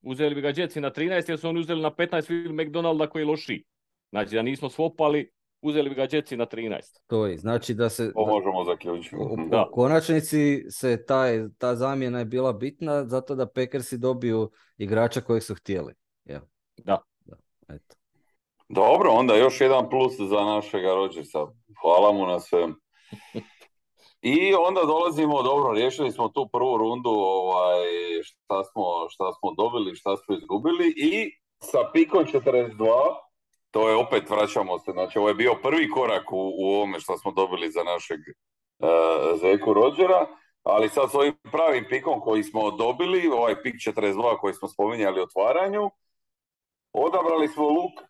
Uzeli 0.02 0.36
bi 0.36 0.42
ga 0.42 0.54
Jetsi 0.56 0.82
na 0.82 0.92
13, 0.92 1.30
jer 1.30 1.40
su 1.40 1.50
oni 1.50 1.60
uzeli 1.60 1.82
na 1.82 1.92
15 1.92 2.26
Phil 2.26 2.54
McDonalda 2.54 3.10
koji 3.10 3.22
je 3.22 3.26
loši. 3.26 3.64
Znači 4.10 4.36
da 4.36 4.42
nismo 4.42 4.70
swapali, 4.70 5.30
uzeli 5.62 5.90
bi 5.90 5.96
ga 5.96 6.08
Jetsi 6.12 6.38
na 6.38 6.46
13. 6.46 6.80
To 7.08 7.26
je, 7.26 7.38
znači 7.38 7.74
da 7.74 7.90
se... 7.90 8.14
To 8.14 8.26
možemo 8.26 8.64
zaključiti. 8.64 9.16
U, 9.16 9.20
u 9.22 9.72
konačnici 9.72 10.66
se 10.70 11.06
taj, 11.06 11.40
ta 11.58 11.76
zamjena 11.76 12.20
je 12.20 12.26
bila 12.26 12.54
bitna 12.54 13.06
zato 13.06 13.36
da 13.36 13.46
Packersi 13.46 13.98
dobiju 13.98 14.52
igrača 14.78 15.22
kojeg 15.22 15.44
su 15.44 15.56
htjeli. 15.56 15.94
Ja. 16.26 16.42
Da. 16.78 16.98
da. 17.26 17.36
Eto. 17.70 17.96
Dobro, 18.70 19.12
onda 19.12 19.36
još 19.36 19.62
jedan 19.62 19.90
plus 19.90 20.14
za 20.20 20.42
našega 20.46 20.94
Rodgersa. 20.94 21.40
Hvala 21.82 22.12
mu 22.12 22.26
na 22.26 22.40
svem. 22.40 22.76
I 24.22 24.54
onda 24.54 24.82
dolazimo, 24.86 25.44
dobro, 25.44 25.74
riješili 25.74 26.12
smo 26.12 26.30
tu 26.30 26.50
prvu 26.54 26.78
rundu, 26.78 27.10
ovaj, 27.10 27.84
šta, 28.24 28.64
smo, 28.64 28.84
šta 29.10 29.26
smo 29.40 29.54
dobili, 29.58 29.96
šta 29.96 30.18
smo 30.18 30.36
izgubili 30.36 30.94
i 30.98 31.32
sa 31.60 31.80
pikom 31.94 32.26
42 32.26 32.88
to 33.72 33.90
je 33.90 33.96
opet 33.96 34.30
vraćamo 34.30 34.80
se, 34.80 34.92
znači 34.92 35.20
ovo 35.20 35.28
je 35.28 35.34
bio 35.34 35.56
prvi 35.64 35.90
korak 35.90 36.32
u, 36.32 36.54
u 36.58 36.66
ovome 36.66 37.00
što 37.00 37.18
smo 37.18 37.32
dobili 37.32 37.72
za 37.72 37.84
našeg 37.84 38.20
Zeku 39.42 39.74
Rodgera, 39.74 40.28
ali 40.64 40.90
sad 40.90 41.12
s 41.12 41.16
ovim 41.16 41.34
pravim 41.52 41.86
pikom 41.90 42.22
koji 42.22 42.44
smo 42.44 42.72
dobili, 42.72 43.28
ovaj 43.28 43.62
pik 43.64 43.76
42 43.76 44.38
koji 44.38 44.54
smo 44.54 44.68
spominjali 44.68 45.20
u 45.20 45.24
otvaranju, 45.24 45.92
odabrali 46.94 47.48
smo 47.48 47.64
Luke 47.64 48.04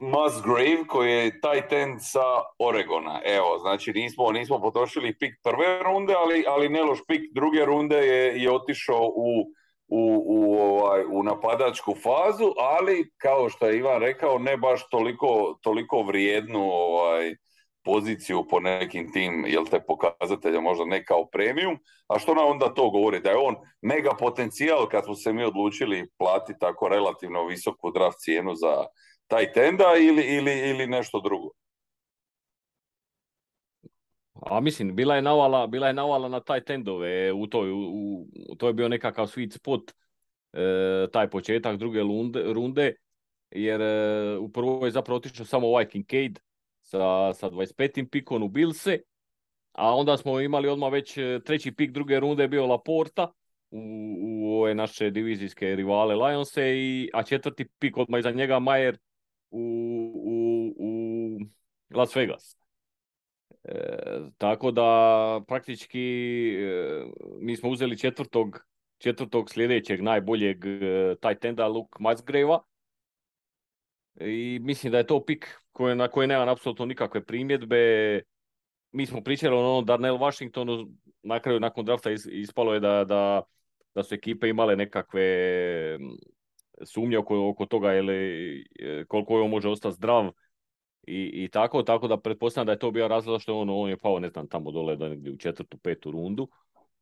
Musgrave 0.00 0.86
koji 0.88 1.12
je 1.12 1.40
tight 1.40 1.72
end 1.72 1.98
sa 2.00 2.24
Oregona. 2.58 3.20
Evo, 3.24 3.58
znači 3.58 3.92
nismo, 3.92 4.32
nismo 4.32 4.60
potrošili 4.60 5.18
pik 5.18 5.34
prve 5.42 5.82
runde, 5.82 6.14
ali, 6.14 6.44
ali 6.48 6.68
ne 6.68 6.82
loš 6.82 6.98
pik 7.08 7.20
druge 7.34 7.64
runde 7.64 7.96
je, 7.96 8.42
je 8.42 8.52
otišao 8.52 9.02
u, 9.02 9.52
u, 9.88 10.22
u, 10.26 10.54
ovaj, 10.54 11.04
u 11.12 11.22
napadačku 11.22 11.94
fazu, 11.94 12.52
ali 12.58 13.10
kao 13.16 13.48
što 13.48 13.66
je 13.66 13.78
Ivan 13.78 14.00
rekao, 14.00 14.38
ne 14.38 14.56
baš 14.56 14.88
toliko, 14.90 15.58
toliko 15.62 16.02
vrijednu 16.02 16.70
ovaj, 16.72 17.36
poziciju 17.84 18.44
po 18.50 18.60
nekim 18.60 19.12
tim, 19.12 19.44
jel 19.46 19.64
te 19.64 19.80
pokazatelja 19.86 20.60
možda 20.60 20.84
ne 20.84 21.04
kao 21.04 21.28
premium, 21.32 21.78
a 22.08 22.18
što 22.18 22.34
nam 22.34 22.46
onda 22.46 22.74
to 22.74 22.90
govori? 22.90 23.20
Da 23.20 23.30
je 23.30 23.36
on 23.36 23.54
mega 23.82 24.10
potencijal 24.18 24.88
kad 24.88 25.04
smo 25.04 25.14
se 25.14 25.32
mi 25.32 25.44
odlučili 25.44 26.10
platiti 26.18 26.58
tako 26.60 26.88
relativno 26.88 27.46
visoku 27.46 27.90
draft 27.90 28.18
cijenu 28.18 28.54
za 28.54 28.84
taj 29.26 29.52
tenda 29.52 29.84
ili, 29.98 30.22
ili, 30.22 30.70
ili 30.70 30.86
nešto 30.86 31.20
drugo? 31.20 31.50
A 34.42 34.60
mislim, 34.60 34.96
bila 34.96 35.16
je 35.16 35.22
navala, 35.22 35.66
bila 35.66 35.86
je 35.86 35.92
navala 35.92 36.28
na 36.28 36.40
taj 36.40 36.60
tendove, 36.60 37.32
u 37.32 37.46
toj, 37.46 37.72
u, 37.72 38.26
to 38.58 38.66
je 38.66 38.72
bio 38.72 38.88
nekakav 38.88 39.26
sweet 39.26 39.52
spot, 39.52 39.92
e, 40.52 41.06
taj 41.12 41.30
početak 41.30 41.76
druge 41.76 42.00
runde, 42.00 42.42
runde 42.52 42.94
jer 43.50 43.80
e, 43.80 44.36
u 44.38 44.48
prvoj 44.48 44.88
je 44.88 44.90
zapravo 44.90 45.16
otišao 45.16 45.46
samo 45.46 45.66
ovaj 45.66 45.88
Kincaid 45.88 46.38
sa, 46.82 47.32
sa 47.34 47.50
25. 47.50 48.08
pikom 48.10 48.42
u 48.42 48.48
Bilse, 48.48 48.98
a 49.72 49.94
onda 49.94 50.16
smo 50.16 50.40
imali 50.40 50.68
odmah 50.68 50.92
već 50.92 51.18
e, 51.18 51.40
treći 51.44 51.72
pik 51.72 51.90
druge 51.90 52.20
runde 52.20 52.42
je 52.44 52.48
bio 52.48 52.66
Laporta 52.66 53.32
u, 53.70 53.80
u 54.20 54.60
ove 54.60 54.74
naše 54.74 55.10
divizijske 55.10 55.76
rivale 55.76 56.14
Lionse, 56.14 56.76
i, 56.76 57.10
a 57.12 57.22
četvrti 57.22 57.68
pik 57.78 57.96
odmah 57.96 58.18
iza 58.18 58.30
njega 58.30 58.58
Majer 58.58 58.98
u, 59.50 59.60
u, 60.24 60.74
u 60.78 61.38
Las 61.90 62.16
Vegas. 62.16 62.65
E, 63.68 63.78
tako 64.38 64.70
da 64.70 65.40
praktički 65.48 65.98
e, 66.58 67.04
mi 67.40 67.56
smo 67.56 67.70
uzeli 67.70 67.98
četvrtog, 67.98 68.66
četvrtog 68.98 69.50
sljedećeg 69.50 70.02
najboljeg 70.02 70.66
e, 70.66 71.14
taj 71.20 71.38
tenda 71.38 71.66
Luke 71.68 71.96
Musgrave 71.98 72.58
i 74.20 74.58
mislim 74.62 74.92
da 74.92 74.98
je 74.98 75.06
to 75.06 75.24
pik 75.24 75.60
koje, 75.72 75.94
na 75.94 76.08
koje 76.08 76.26
nema 76.26 76.52
apsolutno 76.52 76.86
nikakve 76.86 77.24
primjedbe. 77.24 78.22
Mi 78.92 79.06
smo 79.06 79.20
pričali 79.20 79.54
o 79.54 79.58
onom 79.58 79.84
Darnell 79.84 80.18
Washingtonu, 80.18 80.88
na 81.22 81.40
kraju 81.40 81.60
nakon 81.60 81.84
drafta 81.84 82.10
ispalo 82.30 82.74
je 82.74 82.80
da, 82.80 83.04
da, 83.04 83.42
da 83.94 84.02
su 84.02 84.14
ekipe 84.14 84.48
imale 84.48 84.76
nekakve 84.76 85.26
sumnje 86.84 87.18
oko, 87.18 87.66
toga 87.70 87.94
ili 87.94 88.64
koliko 89.08 89.42
on 89.42 89.50
može 89.50 89.68
ostati 89.68 89.94
zdrav 89.94 90.30
i, 91.06 91.44
i 91.44 91.48
tako, 91.48 91.82
tako 91.82 92.08
da 92.08 92.16
pretpostavljam 92.16 92.66
da 92.66 92.72
je 92.72 92.78
to 92.78 92.90
bio 92.90 93.08
razlog 93.08 93.42
što 93.42 93.58
on, 93.58 93.70
on 93.70 93.90
je 93.90 93.96
pao, 93.96 94.20
ne 94.20 94.28
znam, 94.28 94.48
tamo 94.48 94.70
dole 94.70 94.96
da 94.96 95.08
negdje 95.08 95.32
u 95.32 95.36
četvrtu, 95.36 95.78
petu 95.78 96.10
rundu. 96.10 96.48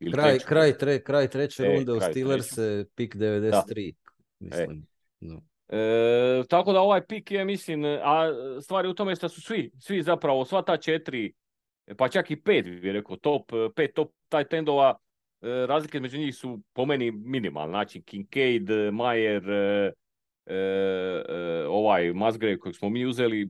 Ili 0.01 0.13
kraj, 0.13 0.31
treću. 0.31 0.47
kraj, 0.47 0.79
tre, 0.79 1.03
kraj 1.03 1.29
treće 1.29 1.63
e, 1.63 1.75
runde 1.75 1.93
u 1.93 2.01
Steelers, 2.01 2.49
pik 2.95 3.17
93, 3.17 3.95
mislim. 4.41 4.79
E. 4.79 4.87
No. 5.21 5.43
E, 5.69 6.43
tako 6.49 6.73
da 6.73 6.81
ovaj 6.81 7.07
pik 7.07 7.31
je, 7.31 7.45
mislim, 7.45 7.85
a 7.85 8.33
stvari 8.63 8.89
u 8.89 8.95
tome 8.95 9.17
što 9.17 9.29
su 9.29 9.41
svi, 9.41 9.71
svi 9.79 10.03
zapravo, 10.03 10.45
sva 10.45 10.63
ta 10.63 10.77
četiri, 10.77 11.33
pa 11.97 12.09
čak 12.09 12.31
i 12.31 12.37
pet, 12.37 12.65
bi 12.65 12.93
rekao, 12.93 13.17
top, 13.17 13.53
pet 13.77 13.95
top 13.95 14.13
taj 14.29 14.45
tendova, 14.45 14.99
e, 15.43 15.67
razlike 15.67 16.01
među 16.01 16.19
njih 16.19 16.35
su 16.35 16.61
po 16.73 16.87
meni 16.87 17.11
minimalne. 17.11 17.71
Znači, 17.71 18.03
Kincaid, 18.03 18.69
Mayer, 18.71 19.51
e, 19.51 19.93
e, 20.47 21.67
ovaj 21.69 22.13
Musgrave 22.13 22.59
kojeg 22.59 22.77
smo 22.77 22.89
mi 22.89 23.07
uzeli, 23.07 23.49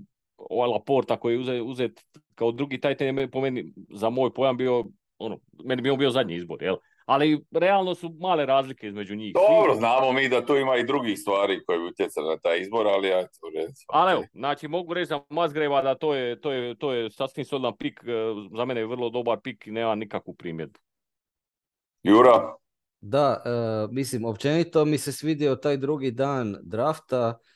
ovaj 0.50 0.68
Laporta 0.68 1.16
koji 1.16 1.34
je 1.34 1.40
uzet, 1.40 1.62
uzet 1.62 2.00
kao 2.34 2.52
drugi 2.52 2.80
taj 2.80 2.96
ten 2.96 3.30
po 3.30 3.40
meni, 3.40 3.74
za 3.90 4.10
moj 4.10 4.34
pojam 4.34 4.56
bio, 4.56 4.84
ono, 5.18 5.38
meni 5.64 5.82
bi 5.82 5.90
on 5.90 5.98
bio 5.98 6.10
zadnji 6.10 6.34
izbor, 6.34 6.62
jel? 6.62 6.76
Ali 7.06 7.44
realno 7.50 7.94
su 7.94 8.16
male 8.20 8.46
razlike 8.46 8.88
između 8.88 9.16
njih. 9.16 9.34
Dobro, 9.34 9.74
znamo 9.74 10.12
mi 10.12 10.28
da 10.28 10.46
tu 10.46 10.56
ima 10.56 10.76
i 10.76 10.86
drugih 10.86 11.18
stvari 11.18 11.64
koje 11.66 11.78
bi 11.78 11.84
utjecali 11.84 12.28
na 12.28 12.36
taj 12.38 12.60
izbor, 12.60 12.86
ali 12.86 13.08
ja 13.08 13.22
to 13.22 13.50
reći. 13.54 13.84
Ali 13.88 14.12
evo, 14.12 14.24
znači 14.34 14.68
mogu 14.68 14.94
reći 14.94 15.08
za 15.08 15.20
Mazgreva 15.30 15.82
da 15.82 15.94
to 15.94 16.14
je, 16.14 16.40
to 16.40 16.52
je, 16.52 16.74
to 16.74 16.92
je 16.92 17.10
sasvim 17.10 17.44
solidan 17.44 17.76
pik, 17.76 18.00
e, 18.04 18.12
za 18.56 18.64
mene 18.64 18.80
je 18.80 18.86
vrlo 18.86 19.10
dobar 19.10 19.38
pik 19.42 19.66
i 19.66 19.70
nema 19.70 19.94
nikakvu 19.94 20.34
primjedbu. 20.34 20.78
Jura? 22.02 22.54
Da, 23.00 23.42
uh, 23.44 23.94
mislim, 23.94 24.24
općenito 24.24 24.84
mi 24.84 24.98
se 24.98 25.12
svidio 25.12 25.56
taj 25.56 25.76
drugi 25.76 26.10
dan 26.10 26.56
drafta, 26.62 27.28
Uh, 27.28 27.53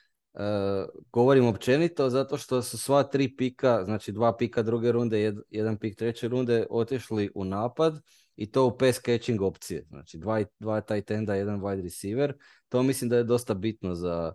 govorim 1.13 1.47
općenito 1.47 2.11
zato 2.11 2.37
što 2.37 2.63
su 2.63 2.79
sva 2.79 3.03
tri 3.03 3.37
pika, 3.37 3.85
znači 3.85 4.13
dva 4.13 4.37
pika 4.37 4.63
druge 4.63 4.93
runde, 4.93 5.35
jedan 5.51 5.77
pik 5.77 5.99
treće 5.99 6.29
runde 6.29 6.67
otišli 6.71 7.31
u 7.35 7.45
napad 7.45 8.01
i 8.37 8.51
to 8.51 8.67
u 8.67 8.79
pass 8.79 9.01
catching 9.01 9.43
opcije. 9.43 9.85
Znači 9.89 10.19
dva, 10.19 10.45
dva 10.59 10.81
tight 10.81 11.11
enda, 11.11 11.35
jedan 11.35 11.61
wide 11.61 11.83
receiver. 11.83 12.35
To 12.69 12.83
mislim 12.83 13.11
da 13.11 13.17
je 13.17 13.25
dosta 13.25 13.55
bitno 13.55 13.95
za, 13.95 14.33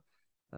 uh, 0.51 0.57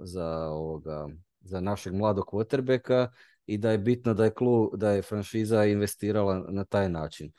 za, 0.00 0.48
ovoga, 0.48 1.08
za 1.40 1.60
našeg 1.60 1.94
mladog 1.94 2.24
quarterbacka 2.24 3.08
i 3.46 3.58
da 3.58 3.70
je 3.70 3.78
bitno 3.78 4.14
da 4.14 4.24
je, 4.24 4.34
klu, 4.34 4.70
da 4.76 4.90
je 4.90 5.02
franšiza 5.02 5.64
investirala 5.64 6.44
na 6.48 6.64
taj 6.64 6.88
način. 6.88 7.32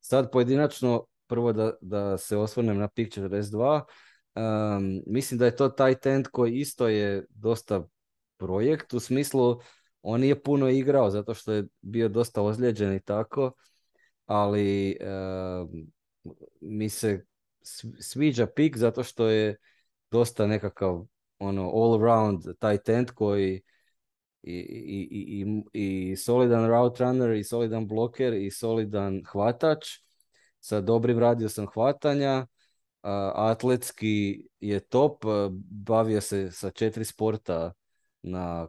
Sad 0.00 0.32
pojedinačno, 0.32 1.04
prvo 1.26 1.52
da, 1.52 1.72
da 1.80 2.18
se 2.18 2.36
osvrnem 2.36 2.78
na 2.78 2.88
pik 2.88 3.12
42, 3.12 3.82
Um, 4.38 5.02
mislim 5.06 5.38
da 5.38 5.44
je 5.44 5.56
to 5.56 5.68
taj 5.68 5.94
tent 5.94 6.28
koji 6.28 6.54
isto 6.54 6.88
je 6.88 7.26
dosta 7.30 7.88
projekt 8.36 8.94
u 8.94 9.00
smislu 9.00 9.60
on 10.02 10.20
nije 10.20 10.42
puno 10.42 10.68
igrao 10.68 11.10
zato 11.10 11.34
što 11.34 11.52
je 11.52 11.66
bio 11.80 12.08
dosta 12.08 12.42
ozlijeđen 12.42 12.94
i 12.94 13.00
tako, 13.00 13.52
ali 14.26 14.96
mi 16.60 16.88
se 16.88 17.24
sviđa 18.00 18.46
pik 18.46 18.76
zato 18.76 19.02
što 19.02 19.26
je 19.26 19.56
dosta 20.10 20.46
nekakav 20.46 21.06
ono 21.38 21.70
all 21.70 21.94
around 21.94 22.42
taj 22.58 22.78
tent 22.78 23.10
koji 23.10 23.62
i, 24.42 24.52
i, 24.52 25.08
i, 25.72 26.10
i 26.10 26.16
solidan 26.16 26.66
route 26.66 27.04
runner 27.04 27.36
i 27.36 27.44
solidan 27.44 27.88
bloker 27.88 28.34
i 28.34 28.50
solidan 28.50 29.22
hvatač. 29.32 29.86
Sa 30.60 30.80
dobrim 30.80 31.18
radijusom 31.18 31.66
hvatanja 31.66 32.46
atletski 33.34 34.46
je 34.60 34.80
top, 34.80 35.24
bavio 35.70 36.20
se 36.20 36.50
sa 36.50 36.70
četiri 36.70 37.04
sporta 37.04 37.72
na, 38.22 38.68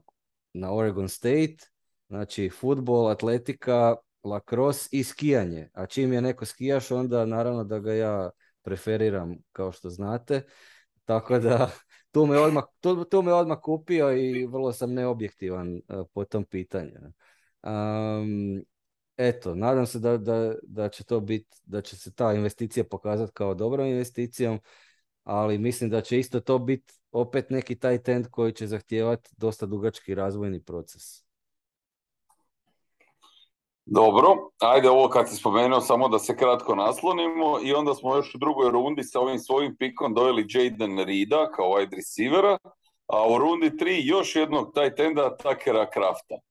na 0.53 0.73
Oregon 0.73 1.09
State, 1.09 1.57
znači 2.07 2.49
futbol, 2.49 3.09
atletika, 3.09 3.95
lacrosse 4.23 4.89
i 4.91 5.03
skijanje. 5.03 5.69
A 5.73 5.85
čim 5.85 6.13
je 6.13 6.21
neko 6.21 6.45
skijaš, 6.45 6.91
onda 6.91 7.25
naravno 7.25 7.63
da 7.63 7.79
ga 7.79 7.93
ja 7.93 8.29
preferiram, 8.61 9.35
kao 9.51 9.71
što 9.71 9.89
znate. 9.89 10.41
Tako 11.05 11.39
da 11.39 11.71
tu 12.11 12.25
me 12.25 12.37
odmah, 12.37 12.63
tu, 12.79 13.03
tu 13.05 13.21
me 13.21 13.33
odmah 13.33 13.57
kupio 13.63 14.17
i 14.17 14.45
vrlo 14.45 14.73
sam 14.73 14.93
neobjektivan 14.93 15.81
po 16.13 16.25
tom 16.25 16.45
pitanju. 16.45 16.91
Um, 17.63 18.63
eto, 19.19 19.55
nadam 19.55 19.85
se 19.85 19.99
da, 19.99 20.17
da, 20.17 20.55
da 20.63 20.89
će 20.89 21.03
to 21.03 21.19
biti, 21.19 21.57
da 21.63 21.81
će 21.81 21.97
se 21.97 22.15
ta 22.15 22.33
investicija 22.33 22.83
pokazati 22.83 23.31
kao 23.33 23.53
dobrom 23.53 23.87
investicijom, 23.87 24.59
ali 25.23 25.57
mislim 25.57 25.89
da 25.89 26.01
će 26.01 26.19
isto 26.19 26.39
to 26.39 26.59
biti 26.59 26.93
opet 27.11 27.49
neki 27.49 27.79
taj 27.79 28.03
trend 28.03 28.27
koji 28.31 28.53
će 28.53 28.67
zahtijevati 28.67 29.29
dosta 29.37 29.65
dugački 29.65 30.15
razvojni 30.15 30.63
proces. 30.63 31.23
Dobro, 33.85 34.27
ajde 34.59 34.89
ovo 34.89 35.09
kad 35.09 35.29
si 35.29 35.35
spomenuo 35.35 35.81
samo 35.81 36.07
da 36.07 36.19
se 36.19 36.37
kratko 36.37 36.75
naslonimo 36.75 37.59
i 37.63 37.73
onda 37.73 37.93
smo 37.93 38.15
još 38.15 38.35
u 38.35 38.37
drugoj 38.37 38.71
rundi 38.71 39.03
sa 39.03 39.19
ovim 39.19 39.39
svojim 39.39 39.75
pikom 39.75 40.13
dojeli 40.13 40.47
Jaden 40.49 40.99
Rida 41.05 41.51
kao 41.55 41.65
wide 41.65 41.95
receivera, 41.95 42.57
a 43.07 43.29
u 43.29 43.37
rundi 43.37 43.77
tri 43.77 44.01
još 44.05 44.35
jednog 44.35 44.73
taj 44.73 44.95
tenda 44.95 45.37
Takera 45.37 45.89
Krafta. 45.89 46.48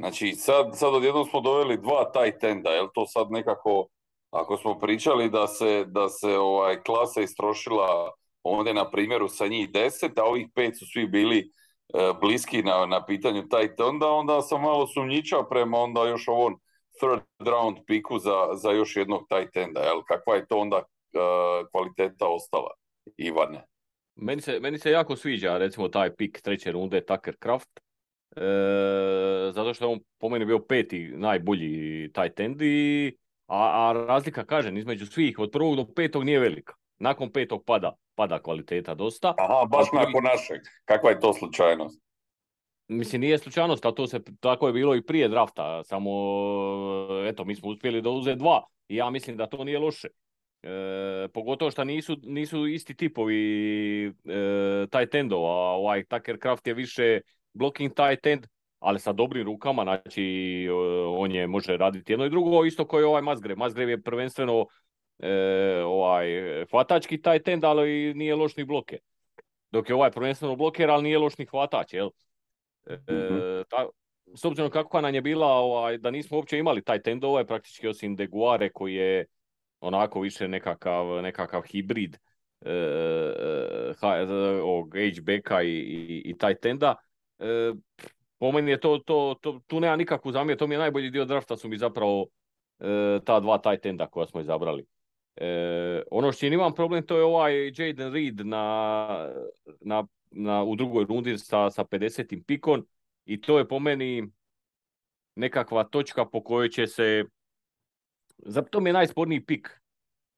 Znači 0.00 0.32
sad, 0.32 0.66
sad 0.74 0.94
odjednom 0.94 1.24
smo 1.24 1.40
doveli 1.40 1.76
dva 1.76 2.12
tight 2.12 2.44
enda, 2.44 2.70
jel 2.70 2.88
to 2.94 3.06
sad 3.06 3.26
nekako, 3.30 3.86
ako 4.30 4.56
smo 4.56 4.78
pričali 4.78 5.30
da 5.30 5.46
se, 5.46 5.84
da 5.86 6.08
se 6.08 6.38
ovaj 6.38 6.82
klasa 6.82 7.20
istrošila 7.20 8.10
ovdje 8.42 8.74
na 8.74 8.90
primjeru 8.90 9.28
sa 9.28 9.46
njih 9.46 9.70
deset, 9.72 10.18
a 10.18 10.24
ovih 10.24 10.46
pet 10.54 10.78
su 10.78 10.86
svi 10.92 11.06
bili 11.06 11.38
e, 11.38 11.44
bliski 12.20 12.62
na, 12.62 12.86
na 12.86 13.04
pitanju 13.04 13.42
tight 13.42 13.80
enda, 13.80 14.10
onda 14.10 14.42
sam 14.42 14.62
malo 14.62 14.86
sumnjičao 14.86 15.48
prema 15.48 15.78
onda 15.78 16.08
još 16.08 16.28
ovom 16.28 16.60
third 17.00 17.48
round 17.48 17.78
piku 17.86 18.18
za, 18.18 18.48
za 18.54 18.70
još 18.70 18.96
jednog 18.96 19.26
tight 19.28 19.56
enda, 19.56 19.80
jel? 19.80 20.02
Kakva 20.08 20.34
je 20.34 20.46
to 20.46 20.58
onda 20.58 20.76
e, 20.76 20.82
kvaliteta 21.72 22.26
ostala, 22.26 22.70
Ivane? 23.16 23.66
Meni 24.16 24.40
se, 24.42 24.60
meni 24.60 24.78
se 24.78 24.90
jako 24.90 25.16
sviđa 25.16 25.58
recimo 25.58 25.88
taj 25.88 26.14
pik 26.16 26.40
treće 26.40 26.72
runde 26.72 27.04
Tucker 27.04 27.36
Kraft 27.38 27.80
zato 29.52 29.74
što 29.74 29.84
je 29.84 29.92
on 29.92 30.00
po 30.18 30.28
meni 30.28 30.44
bio 30.44 30.58
peti 30.58 31.12
najbolji 31.14 32.10
taj 32.12 32.30
tendi, 32.30 33.06
a, 33.46 33.88
a 33.88 33.92
razlika, 33.92 34.44
kažem, 34.44 34.76
između 34.76 35.06
svih 35.06 35.38
od 35.38 35.50
prvog 35.50 35.76
do 35.76 35.86
petog 35.94 36.24
nije 36.24 36.40
velika. 36.40 36.74
Nakon 36.98 37.32
petog 37.32 37.64
pada, 37.66 37.92
pada 38.14 38.42
kvaliteta 38.42 38.94
dosta. 38.94 39.34
Aha, 39.38 39.64
baš 39.70 39.86
nakon 39.92 40.24
našeg. 40.24 40.60
Kakva 40.84 41.10
je 41.10 41.20
to 41.20 41.32
slučajnost? 41.32 42.02
Mislim, 42.88 43.20
nije 43.20 43.38
slučajnost, 43.38 43.84
ali 43.84 43.94
to 43.94 44.06
se 44.06 44.20
tako 44.40 44.66
je 44.66 44.72
bilo 44.72 44.94
i 44.94 45.02
prije 45.02 45.28
drafta, 45.28 45.84
samo 45.84 46.10
eto, 47.28 47.44
mi 47.44 47.54
smo 47.54 47.68
uspjeli 47.68 48.02
da 48.02 48.10
uze 48.10 48.34
dva 48.34 48.62
i 48.88 48.96
ja 48.96 49.10
mislim 49.10 49.36
da 49.36 49.46
to 49.46 49.64
nije 49.64 49.78
loše. 49.78 50.08
E, 50.62 51.28
pogotovo 51.34 51.70
što 51.70 51.84
nisu, 51.84 52.16
nisu 52.22 52.66
isti 52.66 52.94
tipovi 52.94 54.06
e, 54.06 54.10
tight 54.90 55.14
endova, 55.14 55.50
ovaj 55.50 56.04
Tucker 56.04 56.38
Craft 56.42 56.66
je 56.66 56.74
više 56.74 57.20
blocking 57.52 57.94
tight 57.94 58.26
end, 58.26 58.46
ali 58.78 59.00
sa 59.00 59.12
dobrim 59.12 59.46
rukama, 59.46 59.82
znači 59.82 60.24
e, 60.68 60.72
on 61.06 61.32
je 61.32 61.46
može 61.46 61.76
raditi 61.76 62.12
jedno 62.12 62.26
i 62.26 62.30
drugo, 62.30 62.64
isto 62.64 62.86
kao 62.86 63.00
i 63.00 63.04
ovaj 63.04 63.22
Mazgrev. 63.22 63.56
Mazgrev 63.56 63.88
je 63.88 64.02
prvenstveno 64.02 64.66
e, 65.18 65.32
ovaj 65.84 66.26
hvatački 66.70 67.22
tight 67.22 67.48
end, 67.48 67.64
ali 67.64 68.14
nije 68.14 68.34
lošni 68.34 68.64
bloke. 68.64 68.98
Dok 69.70 69.88
je 69.88 69.94
ovaj 69.94 70.10
prvenstveno 70.10 70.56
bloker, 70.56 70.90
ali 70.90 71.02
nije 71.02 71.18
lošni 71.18 71.46
hvatač, 71.46 71.92
jel? 71.92 72.10
E, 72.86 72.94
mhm. 72.94 73.38
ta, 73.68 73.86
s 74.34 74.44
obzirom 74.44 74.70
kakva 74.70 75.00
nam 75.00 75.14
je 75.14 75.20
bila, 75.20 75.46
ovaj, 75.46 75.98
da 75.98 76.10
nismo 76.10 76.36
uopće 76.36 76.58
imali 76.58 76.82
taj 76.82 77.00
ovaj, 77.22 77.46
praktički 77.46 77.88
osim 77.88 78.16
Deguare 78.16 78.70
koji 78.72 78.94
je 78.94 79.26
onako 79.80 80.20
više 80.20 80.48
nekakav, 80.48 81.22
nekakav 81.22 81.62
hibrid 81.62 82.16
e, 82.60 82.70
e, 83.92 84.22
ovog 84.62 84.94
H-backa 84.94 85.62
i, 85.62 85.68
i, 85.68 86.22
i 86.24 86.38
taj 86.38 86.54
tenda. 86.54 86.94
E, 87.40 87.72
po 88.38 88.52
meni 88.52 88.70
je 88.70 88.80
to, 88.80 88.98
to, 88.98 89.36
to, 89.40 89.60
tu 89.66 89.80
nema 89.80 89.96
nikakvu 89.96 90.32
zamjer, 90.32 90.58
to 90.58 90.66
mi 90.66 90.74
je 90.74 90.78
najbolji 90.78 91.10
dio 91.10 91.24
drafta 91.24 91.56
su 91.56 91.68
mi 91.68 91.78
zapravo 91.78 92.26
e, 92.78 93.18
ta 93.24 93.40
dva 93.40 93.58
taj 93.58 93.78
tenda 93.80 94.06
koja 94.06 94.26
smo 94.26 94.40
izabrali. 94.40 94.86
E, 95.36 96.02
ono 96.10 96.32
što 96.32 96.46
imam 96.46 96.74
problem 96.74 97.06
to 97.06 97.16
je 97.16 97.24
ovaj 97.24 97.66
Jaden 97.66 98.12
Reed 98.12 98.46
na, 98.46 99.28
na 99.80 100.04
na, 100.30 100.62
u 100.64 100.76
drugoj 100.76 101.04
rundi 101.04 101.38
sa, 101.38 101.70
sa 101.70 101.84
50. 101.84 102.42
pikon 102.46 102.84
i 103.24 103.40
to 103.40 103.58
je 103.58 103.68
po 103.68 103.78
meni 103.78 104.28
nekakva 105.34 105.84
točka 105.84 106.24
po 106.24 106.42
kojoj 106.42 106.68
će 106.68 106.86
se 106.86 107.24
za 108.38 108.64
mi 108.80 108.88
je 108.88 108.92
najsporniji 108.92 109.44
pik 109.44 109.80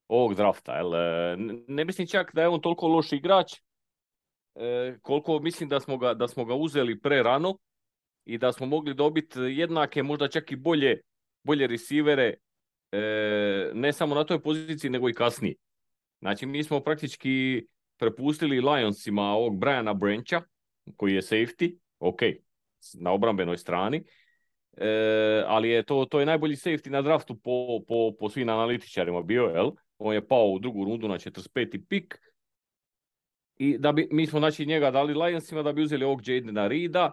ovog 0.09 0.35
drafta. 0.35 0.77
Jel? 0.77 0.95
E, 0.95 1.37
ne 1.69 1.85
mislim 1.85 2.07
čak 2.07 2.35
da 2.35 2.43
je 2.43 2.49
on 2.49 2.61
toliko 2.61 2.89
loš 2.89 3.13
igrač, 3.13 3.53
koliko 5.03 5.41
mislim 5.41 5.69
da 5.69 5.81
smo 5.81 5.99
ga, 5.99 6.15
da 6.15 6.29
smo 6.29 6.45
ga 6.45 6.55
uzeli 6.55 7.01
pre 7.01 7.23
rano 7.23 7.59
i 8.25 8.39
da 8.39 8.53
smo 8.53 8.67
mogli 8.67 8.95
dobiti 8.95 9.39
jednake, 9.41 10.03
možda 10.03 10.29
čak 10.29 10.53
i 10.53 10.57
bolje, 10.57 11.01
bolje 11.43 11.67
resivere, 11.67 12.35
e, 12.93 13.71
ne 13.75 13.93
samo 13.93 14.15
na 14.15 14.25
toj 14.25 14.43
poziciji, 14.43 14.91
nego 14.91 15.09
i 15.09 15.15
kasnije. 15.15 15.55
Znači, 16.21 16.47
mi 16.47 16.65
smo 16.65 16.81
praktički 16.81 17.67
prepustili 17.99 18.61
Lionsima 18.61 19.23
ovog 19.23 19.59
Briana 19.59 19.95
Brancha, 19.95 20.43
koji 20.97 21.15
je 21.15 21.23
safety, 21.23 21.79
ok, 21.99 22.21
na 22.95 23.13
obrambenoj 23.13 23.59
strani, 23.59 24.05
e, 24.77 25.45
ali 25.47 25.69
je 25.69 25.83
to, 25.83 26.05
to 26.05 26.21
je 26.21 26.27
najbolji 26.27 26.57
safety 26.57 26.91
na 26.91 27.03
draftu 27.03 27.35
po, 27.41 27.81
po, 27.89 28.13
po 28.21 28.29
svim 28.29 28.49
analitičarima 28.49 29.23
bio, 29.23 29.45
jel? 29.45 29.71
On 29.99 30.15
je 30.15 30.27
pao 30.27 30.47
u 30.47 30.59
drugu 30.59 30.85
rundu 30.85 31.09
na 31.09 31.15
45. 31.15 31.85
pik. 31.89 32.32
I 33.63 33.79
da 33.79 33.93
bi, 33.93 34.09
mi 34.11 34.27
smo 34.27 34.39
znači 34.39 34.67
njega 34.67 34.91
dali 34.91 35.15
Lionsima 35.15 35.63
da 35.63 35.73
bi 35.73 35.83
uzeli 35.83 36.05
ovog 36.05 36.29
Jadena 36.29 36.67
Rida. 36.67 37.13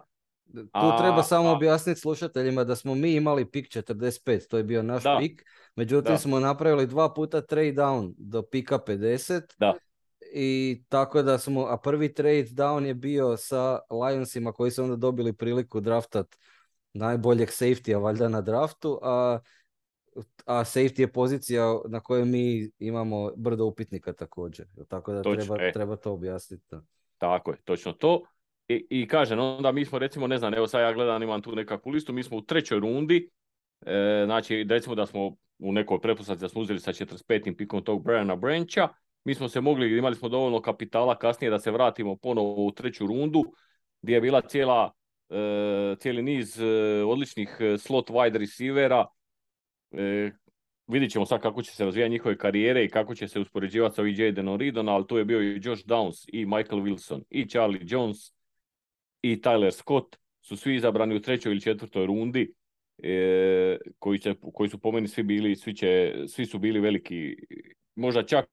Tu 0.54 0.96
treba 0.98 1.22
samo 1.22 1.50
objasniti 1.50 2.00
slušateljima 2.00 2.64
da 2.64 2.76
smo 2.76 2.94
mi 2.94 3.14
imali 3.14 3.50
pik 3.50 3.66
45, 3.68 4.48
to 4.48 4.56
je 4.56 4.64
bio 4.64 4.82
naš 4.82 5.02
pik. 5.20 5.44
Međutim 5.76 6.18
smo 6.18 6.40
napravili 6.40 6.86
dva 6.86 7.14
puta 7.14 7.40
trade 7.40 7.72
down 7.72 8.14
do 8.18 8.42
pika 8.42 8.78
50. 8.78 9.40
Da 9.58 9.74
i 10.32 10.82
tako 10.88 11.22
da 11.22 11.38
smo, 11.38 11.66
a 11.66 11.76
prvi 11.76 12.14
trade 12.14 12.44
down 12.44 12.84
je 12.84 12.94
bio 12.94 13.36
sa 13.36 13.78
Lionsima 13.90 14.52
koji 14.52 14.70
su 14.70 14.82
onda 14.82 14.96
dobili 14.96 15.32
priliku 15.32 15.80
draftat 15.80 16.36
najboljeg 16.92 17.48
safety-a 17.48 17.98
valjda 17.98 18.28
na 18.28 18.40
draftu, 18.40 18.98
a, 19.02 19.38
a 20.44 20.64
safety 20.64 21.00
je 21.00 21.12
pozicija 21.12 21.78
na 21.88 22.00
kojoj 22.00 22.24
mi 22.24 22.70
imamo 22.78 23.30
brdo 23.36 23.64
upitnika 23.64 24.12
također. 24.12 24.66
Tako 24.88 25.12
da 25.12 25.22
treba, 25.22 25.56
e. 25.60 25.72
treba 25.72 25.96
to 25.96 26.12
objasniti. 26.12 26.76
Tako 27.18 27.50
je, 27.50 27.56
točno 27.64 27.92
to. 27.92 28.22
I, 28.68 28.86
I 28.90 29.08
kažem, 29.08 29.38
onda 29.38 29.72
mi 29.72 29.84
smo 29.84 29.98
recimo, 29.98 30.26
ne 30.26 30.38
znam, 30.38 30.54
evo 30.54 30.66
sad 30.66 30.80
ja 30.80 30.92
gledam, 30.92 31.22
imam 31.22 31.42
tu 31.42 31.54
nekakvu 31.56 31.90
listu, 31.90 32.12
mi 32.12 32.22
smo 32.22 32.36
u 32.36 32.42
trećoj 32.42 32.80
rundi, 32.80 33.30
e, 33.86 34.22
znači 34.24 34.66
recimo 34.68 34.94
da 34.94 35.06
smo 35.06 35.36
u 35.58 35.72
nekoj 35.72 36.00
pretpostavci 36.00 36.40
da 36.40 36.48
smo 36.48 36.60
uzeli 36.60 36.80
sa 36.80 36.92
45. 36.92 37.56
pikom 37.56 37.84
tog 37.84 38.04
Briana 38.04 38.36
Brancha, 38.36 38.88
mi 39.24 39.34
smo 39.34 39.48
se 39.48 39.60
mogli, 39.60 39.98
imali 39.98 40.16
smo 40.16 40.28
dovoljno 40.28 40.62
kapitala 40.62 41.18
kasnije 41.18 41.50
da 41.50 41.58
se 41.58 41.70
vratimo 41.70 42.16
ponovo 42.16 42.66
u 42.66 42.70
treću 42.70 43.06
rundu 43.06 43.44
gdje 44.02 44.14
je 44.14 44.20
bila 44.20 44.40
cijela, 44.40 44.92
e, 45.30 45.96
cijeli 45.98 46.22
niz 46.22 46.60
e, 46.60 46.64
odličnih 47.06 47.56
e, 47.60 47.78
slot 47.78 48.10
wide 48.10 48.38
receivera. 48.38 49.06
E, 49.92 50.30
vidjet 50.86 51.12
ćemo 51.12 51.26
sad 51.26 51.40
kako 51.40 51.62
će 51.62 51.72
se 51.72 51.84
razvijati 51.84 52.10
njihove 52.10 52.38
karijere 52.38 52.84
i 52.84 52.88
kako 52.88 53.14
će 53.14 53.28
se 53.28 53.40
uspoređivati 53.40 53.94
sa 53.94 54.02
VJ 54.02 54.30
Denon 54.30 54.88
ali 54.88 55.06
tu 55.06 55.18
je 55.18 55.24
bio 55.24 55.42
i 55.42 55.60
Josh 55.62 55.86
Downs 55.86 56.28
i 56.32 56.46
Michael 56.46 56.82
Wilson 56.82 57.22
i 57.30 57.48
Charlie 57.48 57.82
Jones 57.84 58.16
i 59.22 59.40
Tyler 59.40 59.70
Scott 59.70 60.16
su 60.40 60.56
svi 60.56 60.74
izabrani 60.74 61.16
u 61.16 61.20
trećoj 61.20 61.52
ili 61.52 61.60
četvrtoj 61.60 62.06
rundi. 62.06 62.54
koji, 63.98 64.18
će, 64.18 64.34
koji 64.54 64.70
su 64.70 64.78
po 64.78 64.92
meni 64.92 65.08
svi 65.08 65.22
bili, 65.22 65.56
svi, 65.56 65.74
će, 65.74 66.14
svi 66.28 66.46
su 66.46 66.58
bili 66.58 66.80
veliki, 66.80 67.36
možda 67.94 68.22
čak 68.22 68.46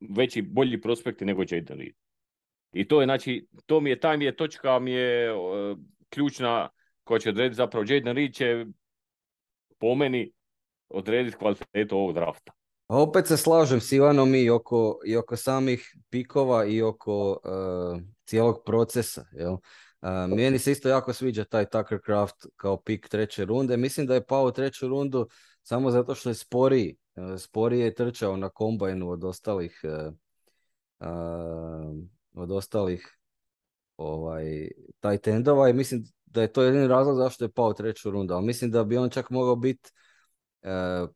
veći, 0.00 0.42
bolji 0.42 0.80
prospekti 0.80 1.24
nego 1.24 1.42
Jaden 1.50 1.78
Reed. 1.78 1.94
I 2.72 2.88
to 2.88 3.00
je, 3.00 3.06
znači, 3.06 3.46
to 3.66 3.80
mi 3.80 3.90
je, 3.90 4.00
taj 4.00 4.16
mi 4.16 4.24
je 4.24 4.36
točka, 4.36 4.78
mi 4.78 4.90
je 4.92 5.34
uh, 5.34 5.78
ključna 6.08 6.68
koja 7.04 7.18
će 7.18 7.28
odrediti 7.28 7.56
zapravo 7.56 7.86
Jaden 7.88 8.16
Reed 8.16 8.34
će 8.34 8.66
po 9.78 9.94
meni 9.94 10.32
odrediti 10.88 11.36
kvalitetu 11.36 11.96
ovog 11.96 12.14
drafta. 12.14 12.52
Opet 12.88 13.26
se 13.26 13.36
slažem 13.36 13.80
s 13.80 13.92
Ivanom 13.92 14.34
i 14.34 14.50
oko, 14.50 15.00
i 15.06 15.16
oko 15.16 15.36
samih 15.36 15.96
pikova 16.10 16.64
i 16.64 16.82
oko 16.82 17.30
uh, 17.30 18.00
cijelog 18.24 18.62
procesa. 18.66 19.24
Jel? 19.32 19.52
Uh, 19.52 20.36
meni 20.36 20.58
se 20.58 20.72
isto 20.72 20.88
jako 20.88 21.12
sviđa 21.12 21.44
taj 21.44 21.66
Tucker 21.68 21.98
Craft 22.04 22.46
kao 22.56 22.76
pik 22.76 23.08
treće 23.08 23.44
runde. 23.44 23.76
Mislim 23.76 24.06
da 24.06 24.14
je 24.14 24.26
pao 24.26 24.44
u 24.44 24.52
treću 24.52 24.88
rundu 24.88 25.28
samo 25.62 25.90
zato 25.90 26.14
što 26.14 26.28
je 26.28 26.34
sporiji 26.34 26.96
E, 27.18 27.38
sporije 27.38 27.84
je 27.84 27.94
trčao 27.94 28.36
na 28.36 28.48
kombajnu 28.48 29.10
od 29.10 29.24
ostalih 29.24 29.82
od 32.34 32.50
ostalih 32.50 33.18
ovaj, 33.96 34.68
taj 35.00 35.18
tendova 35.18 35.68
i 35.68 35.72
mislim 35.72 36.04
da 36.30 36.42
je 36.42 36.52
to 36.52 36.62
jedini 36.62 36.86
razlog 36.86 37.16
zašto 37.16 37.44
je 37.44 37.52
pao 37.52 37.72
treću 37.72 38.10
rundu, 38.10 38.34
ali 38.34 38.46
mislim 38.46 38.70
da 38.70 38.84
bi 38.84 38.96
on 38.96 39.10
čak 39.10 39.30
mogao 39.30 39.56
biti 39.56 39.90
e, 40.62 41.06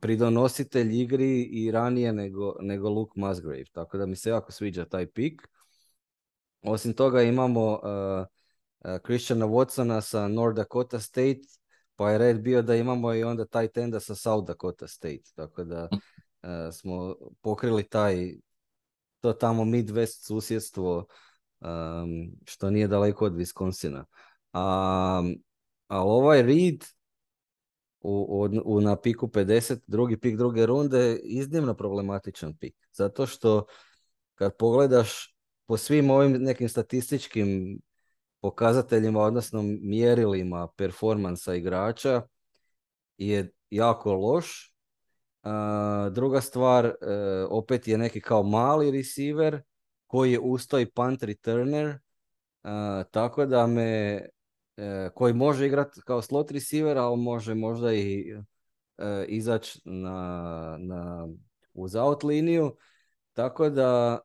pridonositelj 0.00 1.00
igri 1.00 1.42
i 1.42 1.70
ranije 1.70 2.12
nego, 2.12 2.54
nego 2.60 2.88
Luke 2.88 3.12
Musgrave, 3.16 3.64
tako 3.72 3.98
da 3.98 4.06
mi 4.06 4.16
se 4.16 4.30
jako 4.30 4.52
sviđa 4.52 4.84
taj 4.84 5.06
pik. 5.06 5.48
Osim 6.62 6.92
toga 6.92 7.22
imamo 7.22 7.72
uh, 7.72 8.26
Christiana 9.04 9.46
Watsona 9.46 10.00
sa 10.00 10.28
North 10.28 10.56
Dakota 10.56 11.00
State 11.00 11.40
pa 11.96 12.10
je 12.10 12.18
red 12.18 12.40
bio 12.40 12.62
da 12.62 12.76
imamo 12.76 13.14
i 13.14 13.24
onda 13.24 13.44
taj 13.44 13.68
tenda 13.68 14.00
sa 14.00 14.14
South 14.14 14.46
Dakota 14.46 14.88
State, 14.88 15.22
tako 15.34 15.64
da 15.64 15.88
uh, 15.92 16.48
smo 16.72 17.16
pokrili 17.40 17.88
taj 17.88 18.34
to 19.20 19.32
tamo 19.32 19.64
Midwest 19.64 20.26
susjedstvo 20.26 21.06
um, 21.60 22.32
što 22.46 22.70
nije 22.70 22.88
daleko 22.88 23.24
od 23.24 23.32
Wisconsina. 23.32 24.04
Um, 24.52 25.42
ali 25.86 26.10
ovaj 26.10 26.42
Reed 26.42 26.84
u, 28.00 28.48
u, 28.64 28.80
na 28.80 28.96
piku 28.96 29.26
50, 29.26 29.78
drugi 29.86 30.16
pik 30.20 30.36
druge 30.36 30.66
runde, 30.66 31.20
iznimno 31.22 31.74
problematičan 31.74 32.56
pik. 32.56 32.76
Zato 32.92 33.26
što 33.26 33.66
kad 34.34 34.56
pogledaš 34.56 35.36
po 35.66 35.76
svim 35.76 36.10
ovim 36.10 36.32
nekim 36.32 36.68
statističkim 36.68 37.78
pokazateljima, 38.40 39.20
odnosno 39.20 39.62
mjerilima 39.82 40.68
performansa 40.76 41.54
igrača 41.54 42.22
je 43.18 43.52
jako 43.70 44.14
loš. 44.14 44.74
druga 46.10 46.40
stvar, 46.40 46.86
e, 46.86 46.94
opet 47.50 47.88
je 47.88 47.98
neki 47.98 48.20
kao 48.20 48.42
mali 48.42 48.90
receiver 48.90 49.62
koji 50.06 50.32
je 50.32 50.40
ustoj 50.40 50.90
punt 50.90 51.22
returner, 51.22 51.98
tako 53.10 53.46
da 53.46 53.66
me, 53.66 54.20
koji 55.14 55.34
može 55.34 55.66
igrati 55.66 56.00
kao 56.04 56.22
slot 56.22 56.50
receiver, 56.50 56.98
ali 56.98 57.16
može 57.16 57.54
možda 57.54 57.94
i 57.94 58.34
e, 58.98 59.24
izaći 59.28 59.80
na, 59.84 60.76
na, 60.80 61.28
uz 61.74 61.94
out 61.94 62.22
liniju. 62.22 62.76
Tako 63.32 63.70
da 63.70 64.18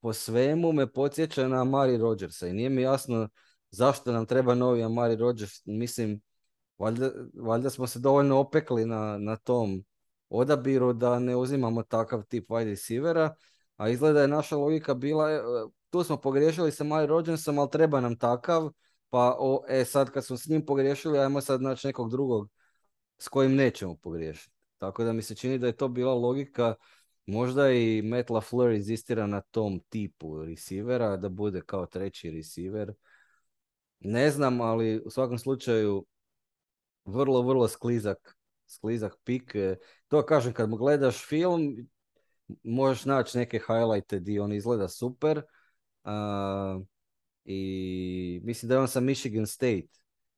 po 0.00 0.12
svemu 0.12 0.72
me 0.72 0.92
podsjeća 0.92 1.48
na 1.48 1.64
Mari 1.64 1.96
Rodgersa 1.96 2.48
i 2.48 2.52
nije 2.52 2.70
mi 2.70 2.82
jasno 2.82 3.28
zašto 3.70 4.12
nam 4.12 4.26
treba 4.26 4.54
novi 4.54 4.82
Amari 4.82 5.16
Rodgers, 5.16 5.66
mislim, 5.66 6.20
valjda, 6.78 7.10
valjda 7.34 7.70
smo 7.70 7.86
se 7.86 7.98
dovoljno 7.98 8.38
opekli 8.38 8.86
na, 8.86 9.18
na 9.18 9.36
tom 9.36 9.84
odabiru 10.28 10.92
da 10.92 11.18
ne 11.18 11.36
uzimamo 11.36 11.82
takav 11.82 12.22
tip 12.22 12.48
wide 12.48 12.64
receivera, 12.64 13.34
a 13.76 13.88
izgleda 13.88 14.20
je 14.20 14.28
naša 14.28 14.56
logika 14.56 14.94
bila, 14.94 15.30
e, 15.30 15.40
tu 15.90 16.04
smo 16.04 16.16
pogriješili 16.16 16.72
sa 16.72 16.84
Amari 16.84 17.06
Rodgersom, 17.06 17.58
ali 17.58 17.70
treba 17.70 18.00
nam 18.00 18.18
takav, 18.18 18.72
pa 19.10 19.36
o, 19.38 19.64
e, 19.68 19.84
sad 19.84 20.10
kad 20.10 20.26
smo 20.26 20.36
s 20.36 20.46
njim 20.46 20.66
pogriješili, 20.66 21.18
ajmo 21.18 21.40
sad 21.40 21.62
naći 21.62 21.86
nekog 21.86 22.10
drugog 22.10 22.50
s 23.18 23.28
kojim 23.28 23.54
nećemo 23.54 23.96
pogriješiti. 23.96 24.54
Tako 24.78 25.04
da 25.04 25.12
mi 25.12 25.22
se 25.22 25.34
čini 25.34 25.58
da 25.58 25.66
je 25.66 25.76
to 25.76 25.88
bila 25.88 26.14
logika, 26.14 26.74
možda 27.26 27.70
i 27.70 28.02
Matt 28.02 28.30
LaFleur 28.30 28.72
izistira 28.72 29.26
na 29.26 29.40
tom 29.40 29.80
tipu 29.88 30.44
receivera, 30.44 31.16
da 31.16 31.28
bude 31.28 31.60
kao 31.66 31.86
treći 31.86 32.30
receiver. 32.30 32.92
Ne 34.00 34.30
znam, 34.30 34.60
ali 34.60 35.02
u 35.04 35.10
svakom 35.10 35.38
slučaju 35.38 36.06
vrlo, 37.04 37.42
vrlo 37.42 37.68
sklizak, 37.68 38.36
sklizak 38.66 39.16
pik. 39.24 39.54
E, 39.54 39.76
to 40.08 40.26
kažem, 40.26 40.52
kad 40.52 40.70
mu 40.70 40.76
gledaš 40.76 41.26
film, 41.28 41.88
možeš 42.62 43.04
naći 43.04 43.38
neke 43.38 43.58
highlighte 43.58 44.20
di 44.20 44.38
on 44.38 44.52
izgleda 44.52 44.88
super. 44.88 45.42
I 47.52 48.40
mislim 48.44 48.68
da 48.68 48.74
je 48.74 48.80
on 48.80 48.88
sa 48.88 49.00
Michigan 49.00 49.46
State 49.46 49.88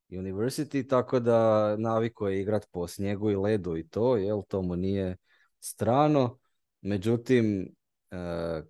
University, 0.09 0.89
tako 0.89 1.21
da 1.21 1.77
naviko 1.77 2.29
je 2.29 2.41
igrat 2.41 2.67
po 2.71 2.87
snijegu 2.87 3.31
i 3.31 3.37
ledu 3.37 3.77
i 3.77 3.89
to, 3.89 4.17
jel, 4.17 4.43
to 4.49 4.63
mu 4.63 4.77
nije 4.77 5.17
strano. 5.61 6.39
Međutim, 6.81 7.75
uh, 8.11 8.65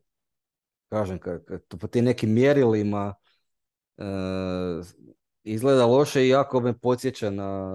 kažem, 0.88 1.18
po 1.80 1.86
tim 1.86 2.04
nekim 2.04 2.32
mjerilima 2.32 3.14
uh, 3.96 4.86
izgleda 5.44 5.86
loše 5.86 6.24
i 6.24 6.28
jako 6.28 6.60
me 6.60 6.78
podsjeća 6.78 7.30
na, 7.30 7.72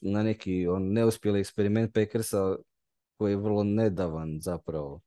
na 0.00 0.22
neki 0.22 0.66
on, 0.66 0.92
neuspjeli 0.92 1.40
eksperiment 1.40 1.94
Packersa 1.94 2.56
koji 3.16 3.32
je 3.32 3.36
vrlo 3.36 3.64
nedavan 3.64 4.38
zapravo. 4.40 5.00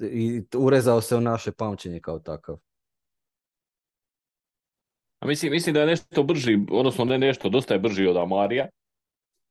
I 0.00 0.42
urezao 0.56 1.00
se 1.00 1.16
u 1.16 1.20
naše 1.20 1.52
pamćenje 1.52 2.00
kao 2.00 2.18
takav. 2.18 2.58
A 5.24 5.26
mislim, 5.26 5.52
mislim 5.52 5.74
da 5.74 5.80
je 5.80 5.86
nešto 5.86 6.22
brži, 6.22 6.58
odnosno 6.70 7.04
ne 7.04 7.18
nešto, 7.18 7.48
dosta 7.48 7.74
je 7.74 7.80
brži 7.80 8.06
od 8.06 8.16
Amarija. 8.16 8.66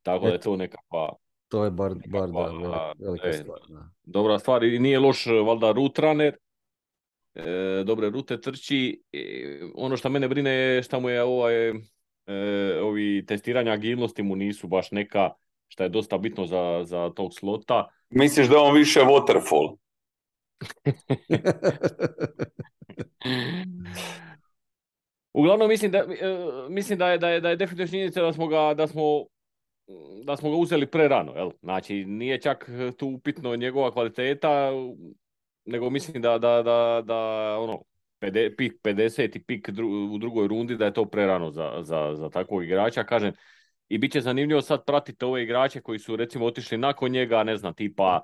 Tako 0.03 0.25
da 0.25 0.31
je 0.31 0.39
to 0.39 0.55
nekakva... 0.57 1.13
To 1.47 1.63
je 1.65 1.71
bar, 1.71 1.93
bar 2.07 2.29
da, 2.29 2.93
velika 2.99 3.27
e, 3.27 3.33
stvar. 3.33 3.59
Dobra 4.03 4.39
stvar 4.39 4.63
i 4.63 4.79
nije 4.79 4.99
loš 4.99 5.25
valjda 5.25 5.71
root 5.71 5.99
runner. 5.99 6.35
E, 7.35 7.83
dobre 7.85 8.09
rute 8.09 8.41
trči. 8.41 9.01
ono 9.75 9.97
što 9.97 10.09
mene 10.09 10.27
brine 10.27 10.51
je 10.51 10.83
što 10.83 10.99
mu 10.99 11.09
je 11.09 11.23
ovaj, 11.23 11.69
e, 11.69 11.73
ovi 12.81 13.25
testiranja 13.25 13.71
agilnosti 13.71 14.23
mu 14.23 14.35
nisu 14.35 14.67
baš 14.67 14.91
neka 14.91 15.29
što 15.67 15.83
je 15.83 15.89
dosta 15.89 16.17
bitno 16.17 16.45
za, 16.45 16.81
za 16.83 17.09
tog 17.15 17.33
slota. 17.33 17.87
Misliš 18.09 18.47
da 18.47 18.59
on 18.59 18.77
više 18.77 18.99
waterfall? 18.99 19.77
Uglavnom 25.33 25.69
mislim 25.69 25.91
da, 25.91 25.97
e, 25.97 26.37
mislim 26.69 26.99
da 26.99 27.09
je, 27.09 27.17
da 27.17 27.29
je, 27.29 27.41
da 27.41 27.49
je 27.49 27.55
definitivno 27.55 27.89
činjenica 27.89 28.21
da 28.21 28.33
smo 28.33 28.47
ga, 28.47 28.73
da 28.73 28.87
smo, 28.87 29.25
da 30.23 30.37
smo 30.37 30.49
ga 30.49 30.55
uzeli 30.55 30.87
prerano. 30.87 31.33
Jel? 31.35 31.51
Znači, 31.61 32.05
nije 32.05 32.41
čak 32.41 32.69
tu 32.97 33.07
upitno 33.07 33.55
njegova 33.55 33.91
kvaliteta, 33.91 34.71
nego 35.65 35.89
mislim 35.89 36.21
da, 36.21 36.37
da, 36.37 36.61
da, 36.63 37.01
da 37.05 37.17
ono, 37.59 37.83
pik 38.57 38.73
50 38.83 39.37
i 39.37 39.43
pik 39.43 39.69
u 40.13 40.17
drugoj 40.17 40.47
rundi, 40.47 40.77
da 40.77 40.85
je 40.85 40.93
to 40.93 41.05
prerano 41.05 41.51
za, 41.51 41.79
za, 41.81 42.15
za 42.15 42.29
takvog 42.29 42.63
igrača. 42.63 43.03
Kažem, 43.03 43.33
i 43.89 43.97
bit 43.97 44.11
će 44.11 44.21
zanimljivo 44.21 44.61
sad 44.61 44.85
pratiti 44.85 45.25
ove 45.25 45.43
igrače 45.43 45.81
koji 45.81 45.99
su 45.99 46.15
recimo 46.15 46.45
otišli 46.45 46.77
nakon 46.77 47.11
njega, 47.11 47.43
ne 47.43 47.57
znam, 47.57 47.73
tipa 47.73 48.21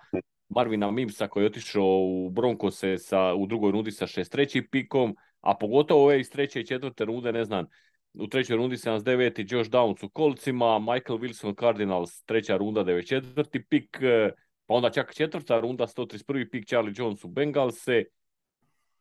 Marvina 0.50 0.92
Mimsa 0.92 1.28
koji 1.28 1.44
je 1.44 1.48
otišao 1.48 2.00
u 2.02 2.30
Broncose 2.30 2.98
sa, 2.98 3.34
u 3.34 3.48
drugoj 3.48 3.72
rundi 3.72 3.92
sa 3.92 4.08
6 4.08 4.68
pikom, 4.72 5.16
a 5.42 5.58
pogotovo 5.58 6.04
ove 6.04 6.20
iz 6.20 6.30
treće 6.32 6.62
i 6.62 6.66
četvrte 6.66 7.06
runde, 7.06 7.32
ne 7.32 7.46
znam, 7.46 7.66
u 8.14 8.28
trećoj 8.28 8.58
rundi 8.58 8.76
79. 8.76 9.56
Josh 9.56 9.70
Downs 9.70 10.06
u 10.06 10.10
kolcima, 10.10 10.80
Michael 10.80 11.18
Wilson 11.18 11.60
Cardinals, 11.60 12.24
treća 12.24 12.58
runda 12.58 12.84
94. 12.84 13.64
pik, 13.70 13.98
e, 14.02 14.32
pa 14.66 14.74
onda 14.74 14.90
čak 14.90 15.14
četvrta 15.14 15.60
runda, 15.60 15.88
131. 15.88 16.50
pik 16.52 16.68
Charlie 16.68 16.94
Jones 16.98 17.24
u 17.24 17.28
Bengalse. 17.28 18.04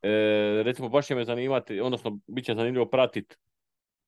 E, 0.03 0.63
recimo, 0.65 0.89
baš 0.89 1.07
će 1.07 1.15
me 1.15 1.25
zanimati, 1.25 1.81
odnosno, 1.81 2.19
bit 2.27 2.45
će 2.45 2.55
zanimljivo 2.55 2.87
pratiti 2.87 3.37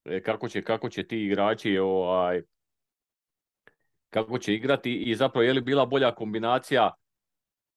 e, 0.05 0.23
kako, 0.23 0.49
će, 0.49 0.63
kako 0.63 0.89
će 0.89 1.03
ti 1.07 1.25
igrači 1.25 1.79
ovaj, 1.79 2.43
kako 4.11 4.39
će 4.39 4.55
igrati 4.55 4.97
i 4.97 5.15
zapravo 5.15 5.43
je 5.43 5.53
li 5.53 5.61
bila 5.61 5.87
bolja 5.87 6.15
kombinacija 6.15 6.91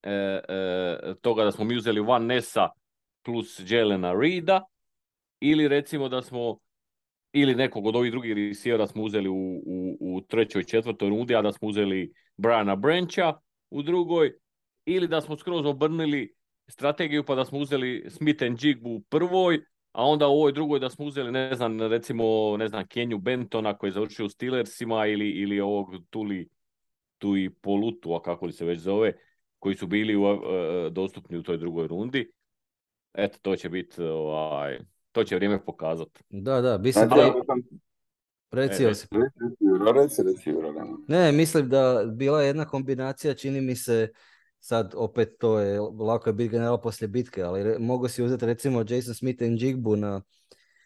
e, 0.04 0.12
e, 0.12 1.14
toga 1.22 1.44
da 1.44 1.52
smo 1.52 1.66
mi 1.66 1.78
uzeli 1.78 2.02
Van 2.02 2.26
Nessa 2.26 2.70
plus 3.24 3.62
Jelena 3.72 4.14
Reeda 4.14 4.66
ili 5.40 5.68
recimo 5.68 6.10
da 6.10 6.22
smo 6.22 6.58
ili 7.34 7.56
nekog 7.56 7.86
od 7.86 7.96
ovih 7.96 8.12
drugih 8.12 8.34
receivera 8.34 8.88
smo 8.88 9.04
uzeli 9.04 9.30
u, 9.30 9.62
u, 9.66 9.98
u 10.00 10.22
trećoj, 10.22 10.64
četvrtoj 10.64 11.10
rundi, 11.10 11.36
a 11.36 11.42
da 11.42 11.52
smo 11.52 11.68
uzeli 11.68 12.14
Briana 12.38 12.76
Brancha 12.76 13.40
u 13.70 13.82
drugoj, 13.82 14.34
ili 14.86 15.08
da 15.08 15.22
smo 15.22 15.38
skroz 15.38 15.66
obrnili 15.66 16.36
strategiju 16.68 17.24
pa 17.24 17.36
da 17.36 17.46
smo 17.46 17.60
uzeli 17.60 18.06
Smith 18.10 18.44
and 18.44 18.64
Jigbu 18.64 18.90
u 18.90 19.02
prvoj, 19.02 19.62
a 19.92 20.06
onda 20.06 20.28
u 20.28 20.32
ovoj 20.32 20.52
drugoj 20.52 20.80
da 20.80 20.90
smo 20.90 21.06
uzeli, 21.06 21.32
ne 21.32 21.56
znam, 21.56 21.82
recimo, 21.82 22.58
ne 22.58 22.68
znam, 22.68 22.88
Kenju 22.88 23.18
Bentona 23.18 23.78
koji 23.78 23.88
je 23.88 23.92
završio 23.94 24.26
u 24.26 24.30
Steelersima 24.30 25.08
ili, 25.08 25.30
ili 25.30 25.60
ovog 25.60 25.88
Tuli, 26.10 26.50
tu 27.18 27.38
i 27.38 27.50
Polutu, 27.50 28.14
a 28.14 28.22
kako 28.22 28.46
li 28.46 28.54
se 28.54 28.66
već 28.66 28.80
zove, 28.80 29.14
koji 29.60 29.76
su 29.76 29.88
bili 29.88 30.16
uh, 30.16 30.38
dostupni 30.92 31.38
u 31.38 31.44
toj 31.44 31.58
drugoj 31.58 31.88
rundi. 31.88 32.32
Eto, 33.14 33.38
to 33.42 33.56
će 33.56 33.70
biti, 33.70 34.02
ovaj, 34.02 34.80
to 35.12 35.24
će 35.24 35.36
vrijeme 35.36 35.66
pokazati. 35.66 36.24
Da, 36.30 36.62
da, 36.62 36.78
mislim 36.78 37.10
da... 37.10 37.34
Reci, 38.52 38.86
Ne, 41.08 41.32
mislim 41.32 41.70
da 41.70 42.04
bila 42.16 42.42
jedna 42.42 42.66
kombinacija, 42.66 43.34
čini 43.34 43.62
mi 43.62 43.76
se, 43.76 44.10
sad 44.60 44.94
opet 44.96 45.36
to 45.40 45.60
je, 45.60 45.80
lako 45.80 46.30
je 46.30 46.34
biti 46.34 46.50
general 46.50 46.82
poslije 46.82 47.08
bitke, 47.08 47.42
ali 47.44 47.80
mogu 47.80 48.08
si 48.08 48.24
uzeti 48.24 48.46
recimo 48.46 48.80
Jason 48.80 49.14
Smith 49.14 49.44
and 49.44 49.62
Jigbu 49.62 49.96
na, 49.96 50.22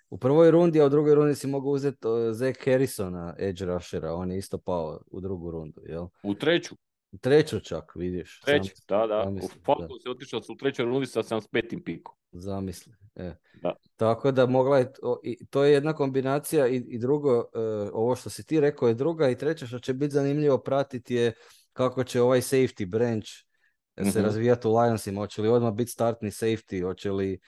u 0.10 0.18
prvoj 0.18 0.52
rundi, 0.52 0.82
a 0.82 0.86
u 0.86 0.90
drugoj 0.90 1.16
rundi 1.16 1.36
si 1.36 1.48
mogu 1.48 1.72
uzeti 1.72 2.08
Zach 2.32 2.66
Harrisona, 2.66 3.36
edge 3.40 3.66
rushera, 3.66 4.14
on 4.14 4.32
je 4.32 4.38
isto 4.38 4.58
pao 4.58 5.00
u 5.12 5.22
drugu 5.22 5.52
rundu, 5.52 5.82
jel? 5.86 6.08
U 6.24 6.34
treću. 6.34 6.76
Treću 7.22 7.60
čak, 7.60 7.96
vidiš. 7.96 8.42
Treću, 8.46 8.74
da, 8.88 9.08
da. 9.08 9.32
u 9.44 9.48
Falcons 9.66 10.06
je 10.06 10.12
otišao 10.12 10.42
u 10.50 10.56
trećoj 10.56 10.86
rundi 10.86 11.08
sa 11.08 11.24
75. 11.24 11.84
pikom. 11.86 12.16
Zamisli. 12.32 12.94
E. 13.16 13.36
Da. 13.62 13.74
Tako 13.96 14.32
da 14.32 14.46
mogla 14.46 14.78
je, 14.78 14.92
to 15.50 15.64
je 15.64 15.74
jedna 15.74 15.94
kombinacija 15.94 16.68
i, 16.68 16.76
i 16.76 17.00
drugo, 17.00 17.40
e, 17.40 17.60
ovo 17.94 18.16
što 18.16 18.30
si 18.30 18.46
ti 18.46 18.60
rekao 18.60 18.88
je 18.88 18.94
druga 18.94 19.30
i 19.30 19.38
treća 19.38 19.68
što 19.68 19.80
će 19.80 19.94
biti 19.94 20.14
zanimljivo 20.14 20.58
pratiti 20.58 21.16
je 21.16 21.34
kako 21.74 22.04
će 22.04 22.22
ovaj 22.22 22.42
safety 22.42 22.90
branch 22.90 23.28
mm 24.00 24.12
se 24.12 24.20
mhm. 24.20 24.26
razvijati 24.26 24.68
u 24.68 24.78
Lionsima, 24.78 25.22
hoće 25.22 25.42
li 25.42 25.48
odmah 25.48 25.74
biti 25.74 25.92
startni 25.92 26.32
safety, 26.32 26.84
hoće 26.84 27.12
li, 27.12 27.40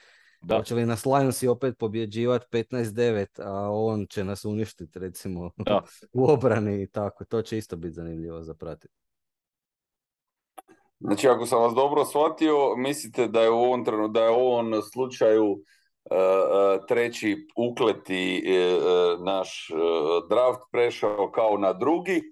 da. 0.42 0.56
hoće 0.56 0.74
li 0.74 0.86
nas 0.86 1.06
Lionsi 1.06 1.48
opet 1.48 1.78
pobjeđivati 1.78 2.46
15-9, 2.52 3.26
a 3.38 3.70
on 3.70 4.06
će 4.06 4.24
nas 4.24 4.44
uništiti 4.44 4.98
recimo 4.98 5.50
da. 5.56 5.82
u 6.12 6.30
obrani 6.30 6.82
i 6.82 6.86
tako, 6.86 7.24
to 7.24 7.42
će 7.42 7.58
isto 7.58 7.76
biti 7.76 7.94
zanimljivo 7.94 8.42
za 8.42 8.54
pratiti. 8.54 8.99
Znači, 11.00 11.28
ako 11.28 11.46
sam 11.46 11.62
vas 11.62 11.74
dobro 11.74 12.04
shvatio, 12.04 12.76
mislite 12.76 13.26
da 13.26 13.42
je 13.42 13.50
u 13.50 13.58
ovom 13.58 13.84
trenutku, 13.84 14.12
da 14.12 14.24
je 14.24 14.30
u 14.30 14.34
ovom 14.34 14.82
slučaju 14.92 15.50
uh, 15.50 15.60
treći 16.88 17.36
ukleti 17.56 18.42
uh, 18.46 19.24
naš 19.24 19.68
draft 20.30 20.60
prešao 20.72 21.30
kao 21.34 21.56
na 21.58 21.72
drugi, 21.72 22.22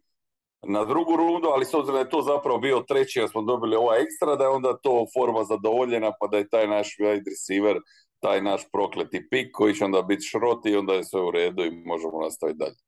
na 0.62 0.84
drugu 0.84 1.16
rundu, 1.16 1.48
ali 1.48 1.64
s 1.64 1.74
obzirom 1.74 1.94
da 1.94 2.00
je 2.00 2.10
to 2.10 2.22
zapravo 2.22 2.58
bio 2.58 2.84
treći, 2.88 3.18
jer 3.18 3.28
smo 3.28 3.42
dobili 3.42 3.76
ovaj 3.76 4.02
ekstra, 4.02 4.36
da 4.36 4.44
je 4.44 4.50
onda 4.50 4.78
to 4.82 5.06
forma 5.14 5.44
zadovoljena, 5.44 6.12
pa 6.20 6.26
da 6.26 6.36
je 6.38 6.48
taj 6.48 6.66
naš 6.66 6.96
wide 7.00 7.24
receiver, 7.30 7.76
taj 8.20 8.42
naš 8.42 8.62
prokleti 8.72 9.28
pik 9.30 9.48
koji 9.52 9.74
će 9.74 9.84
onda 9.84 10.02
biti 10.02 10.22
šrot 10.22 10.66
i 10.66 10.76
onda 10.76 10.94
je 10.94 11.04
sve 11.04 11.20
u 11.20 11.30
redu 11.30 11.64
i 11.64 11.70
možemo 11.70 12.20
nastaviti 12.22 12.58
dalje. 12.58 12.87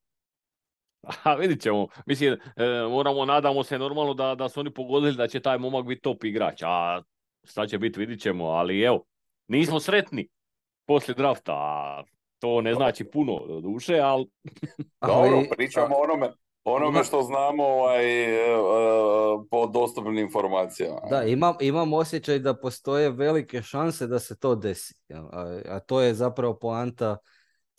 A 1.25 1.35
vidit 1.35 1.63
ćemo. 1.63 1.87
Mislim, 2.07 2.33
e, 2.33 2.39
moramo, 2.91 3.25
nadamo 3.25 3.63
se 3.65 3.79
normalno 3.79 4.15
da, 4.15 4.35
da 4.35 4.49
su 4.49 4.61
oni 4.61 4.75
pogodili 4.75 5.17
da 5.17 5.29
će 5.29 5.41
taj 5.41 5.59
momak 5.59 5.87
biti 5.87 6.01
top 6.01 6.25
igrač. 6.25 6.63
A 6.63 7.03
šta 7.45 7.67
će 7.67 7.79
biti, 7.79 8.01
vidit 8.01 8.21
ćemo. 8.21 8.45
Ali 8.45 8.83
evo, 8.83 9.05
nismo 9.49 9.81
sretni 9.81 10.29
poslije 10.87 11.15
drafta. 11.15 11.53
A 11.53 12.03
to 12.39 12.61
ne 12.61 12.75
znači 12.75 13.05
puno 13.05 13.61
duše, 13.61 13.99
ali... 14.11 14.27
Dobro, 15.07 15.43
pričamo 15.57 15.97
o 15.97 16.03
onome, 16.03 16.33
onome 16.65 17.05
što 17.05 17.23
znamo 17.23 17.65
ovaj, 17.65 18.05
e, 18.05 18.37
e, 18.37 18.59
po 19.51 19.67
dostupnim 19.67 20.19
informacijama. 20.19 21.01
Da, 21.11 21.23
imam, 21.23 21.55
imam 21.61 21.93
osjećaj 21.93 22.39
da 22.39 22.57
postoje 22.57 23.11
velike 23.11 23.63
šanse 23.63 24.07
da 24.07 24.19
se 24.19 24.39
to 24.39 24.55
desi. 24.55 24.95
A, 25.15 25.61
a 25.69 25.81
to 25.81 26.01
je 26.01 26.15
zapravo 26.15 26.59
poanta 26.59 27.17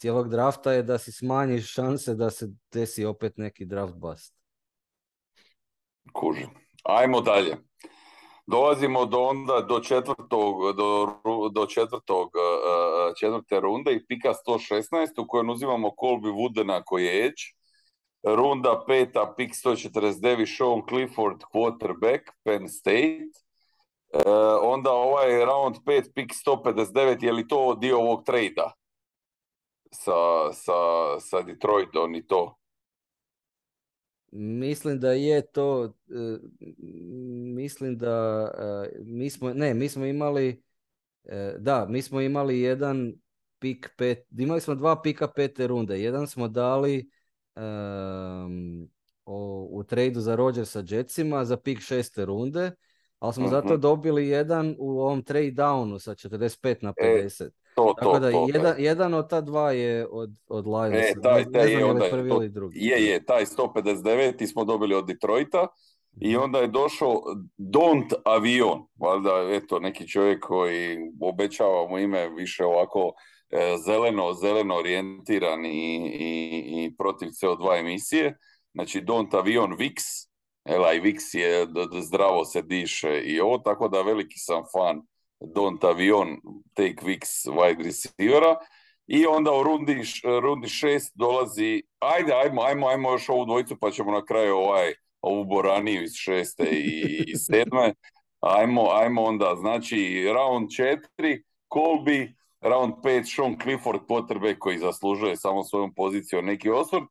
cijelog 0.01 0.29
drafta 0.29 0.71
je 0.71 0.83
da 0.83 0.97
si 0.97 1.11
smanjiš 1.11 1.73
šanse 1.73 2.15
da 2.15 2.29
se 2.29 2.47
desi 2.73 3.05
opet 3.05 3.37
neki 3.37 3.65
draft 3.65 3.93
bust. 3.93 4.33
Kužim. 6.13 6.49
Ajmo 6.83 7.21
dalje. 7.21 7.57
Dolazimo 8.47 9.05
do 9.05 9.19
onda 9.19 9.61
do 9.61 9.79
četvrtog, 9.79 10.75
do, 10.75 11.15
do 11.51 11.65
četvrtog, 11.65 12.27
uh, 12.27 13.13
četvrte 13.19 13.59
runde 13.59 13.93
i 13.93 14.05
pika 14.07 14.33
116 14.47 15.21
u 15.21 15.27
kojem 15.27 15.49
uzimamo 15.49 15.87
Colby 15.87 16.33
Woodena 16.33 16.81
koji 16.85 17.05
je 17.05 17.25
edge. 17.25 17.41
Runda 18.23 18.83
peta, 18.87 19.33
pik 19.37 19.51
149, 19.55 20.57
Sean 20.57 20.81
Clifford, 20.89 21.41
quarterback, 21.53 22.21
Penn 22.43 22.67
State. 22.69 23.29
Uh, 24.13 24.21
onda 24.61 24.91
ovaj 24.91 25.45
round 25.45 25.75
5, 25.85 26.13
pik 26.15 26.31
159, 26.47 27.23
je 27.23 27.31
li 27.31 27.47
to 27.47 27.75
dio 27.75 27.99
ovog 27.99 28.23
trejda? 28.25 28.80
Sa, 29.91 30.53
sa, 30.53 30.73
sa 31.19 31.41
Detroitom 31.41 32.15
i 32.15 32.27
to? 32.27 32.57
Mislim 34.31 34.99
da 34.99 35.11
je 35.11 35.41
to, 35.51 35.93
e, 36.09 36.37
mislim 37.55 37.97
da 37.97 38.47
e, 38.93 38.99
mi 39.03 39.29
smo, 39.29 39.53
ne, 39.53 39.73
mi 39.73 39.89
smo 39.89 40.05
imali, 40.05 40.63
e, 41.23 41.55
da, 41.57 41.85
mi 41.89 42.01
smo 42.01 42.21
imali 42.21 42.61
jedan 42.61 43.13
pik 43.59 43.89
pet, 43.97 44.27
imali 44.37 44.61
smo 44.61 44.75
dva 44.75 45.01
pika 45.01 45.27
pete 45.27 45.67
runde. 45.67 46.01
Jedan 46.01 46.27
smo 46.27 46.47
dali 46.47 47.09
um, 47.55 48.89
u 49.69 49.83
tradu 49.87 50.19
za 50.19 50.35
Rodgersa 50.35 50.83
Jetsima 50.87 51.45
za 51.45 51.57
pik 51.57 51.79
šeste 51.79 52.25
runde, 52.25 52.71
ali 53.19 53.33
smo 53.33 53.47
zato 53.47 53.73
mhm. 53.73 53.81
dobili 53.81 54.27
jedan 54.27 54.75
u 54.79 54.99
ovom 54.99 55.23
trade 55.23 55.51
downu 55.51 55.99
sa 55.99 56.11
45 56.11 56.75
na 56.81 56.93
50. 56.93 57.49
To, 57.85 57.93
Tako 57.99 58.19
da 58.19 58.29
jedan, 58.29 58.75
jedan 58.77 59.13
od 59.13 59.29
ta 59.29 59.41
dva 59.41 59.71
je 59.71 60.07
od, 60.11 60.29
od 60.47 60.67
Lions. 60.67 61.09
E, 61.09 61.13
taj, 61.23 61.51
taj 61.51 61.71
je, 61.71 61.85
onda, 61.85 62.05
prvi 62.11 62.29
ili 62.29 62.49
drugi. 62.49 62.79
Je, 62.79 63.05
je, 63.05 63.25
taj 63.25 63.45
159 63.45 64.51
smo 64.51 64.65
dobili 64.65 64.95
od 64.95 65.07
Detroita 65.07 65.67
i 66.21 66.33
mhm. 66.33 66.43
onda 66.43 66.59
je 66.59 66.67
došao 66.67 67.21
Don't 67.57 68.13
Avion, 68.25 68.85
valjda 68.99 69.47
eto 69.51 69.79
neki 69.79 70.07
čovjek 70.07 70.45
koji 70.45 70.97
obećava 71.21 71.87
mu 71.87 71.99
ime 71.99 72.29
više 72.29 72.65
ovako 72.65 73.13
e, 73.49 73.77
zeleno, 73.85 74.33
zeleno 74.33 74.75
orijentiran 74.75 75.65
i, 75.65 75.97
i, 76.19 76.85
i 76.85 76.95
protiv 76.97 77.27
CO2 77.27 77.79
emisije. 77.79 78.37
Znači 78.73 79.01
Don't 79.01 79.37
Avion 79.37 79.71
Vix, 79.71 80.27
Ela 80.65 80.93
i 80.93 80.99
Vix 80.99 81.37
je 81.37 81.67
zdravo 82.01 82.45
se 82.45 82.61
diše 82.61 83.21
i 83.25 83.39
ovo, 83.39 83.57
tako 83.57 83.87
da 83.87 84.01
veliki 84.01 84.37
sam 84.37 84.63
fan 84.73 85.01
Don't 85.41 85.83
Avion, 85.83 86.37
Take 86.73 87.01
Wix, 87.03 87.47
wide 87.47 87.83
receivera. 87.83 88.55
I 89.07 89.25
onda 89.25 89.51
u 89.51 89.63
rundi, 89.63 90.01
rundi 90.41 90.67
šest 90.67 91.11
dolazi, 91.15 91.83
ajde, 91.99 92.33
ajmo, 92.33 92.61
ajmo, 92.61 92.87
ajmo 92.87 93.11
još 93.11 93.29
ovu 93.29 93.45
dvojicu 93.45 93.75
pa 93.79 93.91
ćemo 93.91 94.11
na 94.11 94.25
kraju 94.25 94.55
ovaj, 94.55 94.93
ovu 95.21 95.45
Boraniju 95.45 96.03
iz 96.03 96.13
šeste 96.13 96.63
i, 96.63 97.23
i 97.27 97.35
sedme. 97.35 97.93
Ajmo, 98.39 98.89
ajmo 98.91 99.23
onda, 99.23 99.55
znači 99.59 100.27
round 100.33 100.69
četiri, 100.75 101.43
Colby, 101.73 102.33
round 102.61 102.93
pet, 103.03 103.25
Sean 103.35 103.57
Clifford, 103.63 103.99
potrebe 104.07 104.59
koji 104.59 104.77
zaslužuje 104.77 105.35
samo 105.35 105.63
svojom 105.63 105.93
pozicijom 105.93 106.45
neki 106.45 106.69
osvrt 106.69 107.03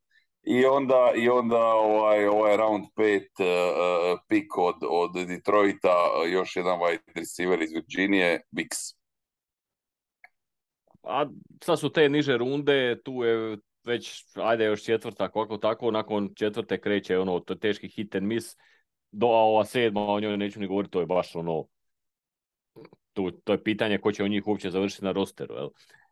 i 0.43 0.64
onda, 0.64 1.12
i 1.16 1.28
onda 1.28 1.64
ovaj, 1.64 2.26
ovaj 2.26 2.57
round 2.57 2.84
5 2.97 3.18
uh, 3.38 4.20
pik 4.28 4.59
od, 4.59 4.74
od 4.88 5.26
Detroita, 5.28 5.95
još 6.32 6.57
jedan 6.57 6.78
wide 6.78 7.12
receiver 7.14 7.62
iz 7.62 7.72
Virginije, 7.72 8.41
Bix. 8.53 8.95
A 11.03 11.26
sad 11.64 11.80
su 11.80 11.93
te 11.93 12.09
niže 12.09 12.36
runde, 12.36 13.01
tu 13.05 13.12
je 13.12 13.59
već, 13.84 14.24
ajde 14.34 14.64
još 14.64 14.84
četvrta, 14.84 15.30
kako 15.30 15.57
tako, 15.57 15.91
nakon 15.91 16.30
četvrte 16.34 16.80
kreće 16.80 17.18
ono 17.18 17.41
teški 17.41 17.88
hit 17.88 18.14
and 18.14 18.26
miss, 18.26 18.57
do 19.12 19.26
ova 19.26 19.64
sedma, 19.64 20.07
o 20.07 20.20
njoj 20.20 20.36
neću 20.36 20.61
ni 20.61 20.66
govoriti, 20.66 20.93
to 20.93 21.01
je 21.01 21.07
baš 21.07 21.36
ono, 21.36 21.66
tu, 23.12 23.30
to 23.30 23.53
je 23.53 23.62
pitanje 23.62 23.99
ko 23.99 24.12
će 24.12 24.24
od 24.24 24.30
njih 24.30 24.47
uopće 24.47 24.70
završiti 24.70 25.05
na 25.05 25.12
rosteru. 25.12 25.55
Jel? 25.55 25.68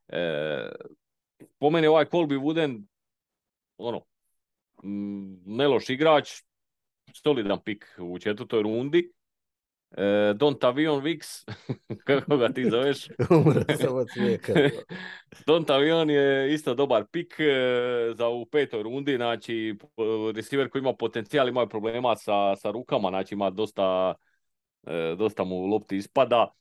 E, 0.09 0.73
po 1.59 1.71
meni 1.71 1.87
ovaj 1.87 2.05
Colby 2.05 2.41
Wooden, 2.41 2.83
ono, 3.77 4.05
neloš 4.83 5.91
igrač, 5.91 6.43
solidan 7.15 7.59
pik 7.65 7.87
u 7.99 8.19
četvrtoj 8.19 8.63
rundi. 8.63 9.13
E, 9.91 10.35
Don 10.37 10.59
Tavion 10.59 11.01
Vix, 11.03 11.45
kako 12.07 12.37
ga 12.37 12.49
ti 12.49 12.71
zoveš? 12.71 13.09
Don 15.47 15.65
Tavion 15.65 16.11
je 16.11 16.55
isto 16.55 16.75
dobar 16.75 17.05
pik 17.13 17.41
e, 17.41 18.13
za 18.15 18.29
u 18.29 18.47
petoj 18.47 18.83
rundi, 18.83 19.17
znači 19.17 19.79
receiver 20.35 20.69
koji 20.69 20.81
ima 20.81 20.93
potencijal, 20.93 21.49
ima 21.49 21.67
problema 21.67 22.17
sa, 22.17 22.57
sa 22.57 22.71
rukama, 22.71 23.09
znači 23.09 23.35
ima 23.35 23.51
dosta, 23.51 24.15
e, 24.87 25.15
dosta 25.19 25.45
mu 25.45 25.67
lopti 25.67 25.97
ispada 25.97 26.53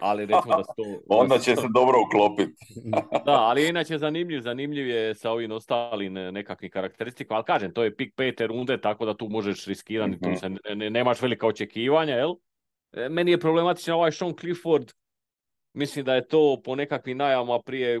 ali 0.00 0.26
recimo 0.26 0.56
da 0.56 0.62
to... 0.62 0.82
Onda 1.20 1.38
će 1.38 1.56
se 1.56 1.66
dobro 1.74 1.96
uklopiti. 2.06 2.52
da, 3.26 3.32
ali 3.32 3.68
inače 3.68 3.98
zanimljiv, 3.98 4.40
zanimljiv 4.40 4.88
je 4.88 5.14
sa 5.14 5.30
ovim 5.30 5.52
ostalim 5.52 6.12
nekakvim 6.12 6.70
karakteristikama, 6.70 7.36
ali 7.36 7.44
kažem, 7.44 7.72
to 7.72 7.84
je 7.84 7.96
pik 7.96 8.14
pete 8.16 8.46
runde, 8.46 8.80
tako 8.80 9.06
da 9.06 9.16
tu 9.16 9.28
možeš 9.28 9.66
riskirati, 9.66 10.20
tu 10.20 10.28
mhm. 10.28 10.36
se 10.36 10.74
ne, 10.74 10.90
nemaš 10.90 11.22
velika 11.22 11.46
očekivanja, 11.46 12.14
jel? 12.14 12.34
E, 12.92 13.08
meni 13.08 13.30
je 13.30 13.40
problematičan 13.40 13.94
ovaj 13.94 14.12
Sean 14.12 14.34
Clifford, 14.40 14.92
mislim 15.72 16.04
da 16.04 16.14
je 16.14 16.28
to 16.28 16.60
po 16.64 16.74
nekakvim 16.74 17.16
najavama 17.16 17.62
prije 17.62 18.00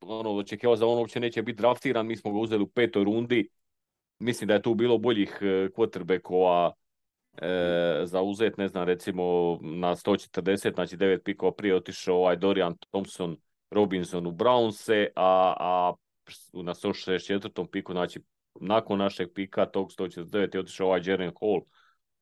ono, 0.00 0.30
očekivao 0.36 0.76
da 0.76 0.86
on 0.86 0.98
uopće 0.98 1.20
neće 1.20 1.42
biti 1.42 1.56
draftiran, 1.56 2.06
mi 2.06 2.16
smo 2.16 2.32
ga 2.32 2.38
uzeli 2.38 2.62
u 2.62 2.66
petoj 2.66 3.04
rundi, 3.04 3.48
mislim 4.18 4.48
da 4.48 4.54
je 4.54 4.62
tu 4.62 4.74
bilo 4.74 4.98
boljih 4.98 5.38
e, 5.40 5.44
quarterbackova 5.44 6.72
e, 7.42 8.00
zauzet, 8.04 8.58
ne 8.58 8.68
znam, 8.68 8.84
recimo 8.84 9.58
na 9.62 9.94
140, 9.96 10.74
znači 10.74 10.96
9 10.96 11.22
pikova 11.24 11.52
prije 11.52 11.76
otišao 11.76 12.16
ovaj 12.16 12.36
Dorian 12.36 12.76
Thompson 12.76 13.36
Robinson 13.70 14.26
u 14.26 14.32
Brownse, 14.32 15.06
a, 15.16 15.54
a 15.58 15.92
na 16.52 16.74
164. 16.74 17.66
piku, 17.70 17.92
znači 17.92 18.20
nakon 18.60 18.98
našeg 18.98 19.28
pika 19.34 19.66
tog 19.66 19.90
149 19.90 20.54
je 20.54 20.60
otišao 20.60 20.86
ovaj 20.86 21.00
Jaren 21.04 21.32
Hall 21.40 21.60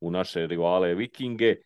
u 0.00 0.10
naše 0.10 0.46
rivale 0.46 0.94
Vikinge. 0.94 1.56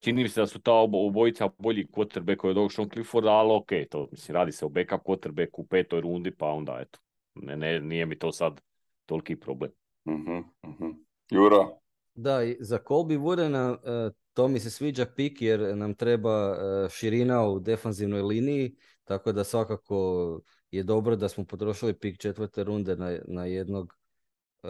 Čini 0.00 0.22
mi 0.22 0.28
se 0.28 0.40
da 0.40 0.46
su 0.46 0.60
ta 0.60 0.72
obojica 0.72 1.48
bolji 1.58 1.86
quarterback 1.86 2.48
od 2.48 2.58
ovog 2.58 2.72
Sean 2.72 2.88
Clifforda, 2.90 3.30
ali 3.30 3.52
ok, 3.52 3.70
to 3.90 4.08
mislim, 4.10 4.34
radi 4.34 4.52
se 4.52 4.66
o 4.66 4.68
backup 4.68 5.02
quarterback 5.02 5.48
u 5.52 5.66
petoj 5.66 6.00
rundi, 6.00 6.30
pa 6.30 6.46
onda 6.46 6.78
eto, 6.80 6.98
ne, 7.34 7.56
ne, 7.56 7.80
nije 7.80 8.06
mi 8.06 8.18
to 8.18 8.32
sad 8.32 8.60
toliki 9.06 9.36
problem. 9.36 9.70
Uh-huh, 10.04 10.44
uh-huh. 10.62 10.94
Jura, 11.30 11.68
da, 12.14 12.40
za 12.60 12.78
Colby 12.78 13.18
Woodena 13.18 13.76
e, 13.84 14.10
to 14.32 14.48
mi 14.48 14.60
se 14.60 14.70
sviđa 14.70 15.06
pik 15.16 15.42
jer 15.42 15.76
nam 15.76 15.94
treba 15.94 16.56
e, 16.56 16.88
širina 16.88 17.46
u 17.46 17.60
defanzivnoj 17.60 18.22
liniji, 18.22 18.76
tako 19.04 19.32
da 19.32 19.44
svakako 19.44 20.40
je 20.70 20.82
dobro 20.82 21.16
da 21.16 21.28
smo 21.28 21.44
potrošili 21.44 21.94
pik 21.94 22.18
četvrte 22.18 22.64
runde 22.64 22.96
na, 22.96 23.18
na 23.28 23.46
jednog 23.46 23.94
e, 24.62 24.68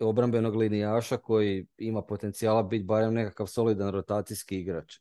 obrambenog 0.00 0.56
linijaša 0.56 1.16
koji 1.16 1.66
ima 1.78 2.02
potencijala 2.02 2.62
biti 2.62 2.84
barem 2.84 3.14
nekakav 3.14 3.46
solidan 3.46 3.90
rotacijski 3.90 4.60
igrač, 4.60 4.98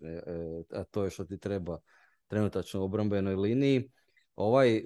a 0.71 0.83
to 0.83 1.03
je 1.03 1.09
što 1.09 1.25
ti 1.25 1.37
treba 1.37 1.79
trenutačno 2.27 2.81
u 2.81 2.83
obrambenoj 2.83 3.35
liniji. 3.35 3.91
Ovaj 4.35 4.83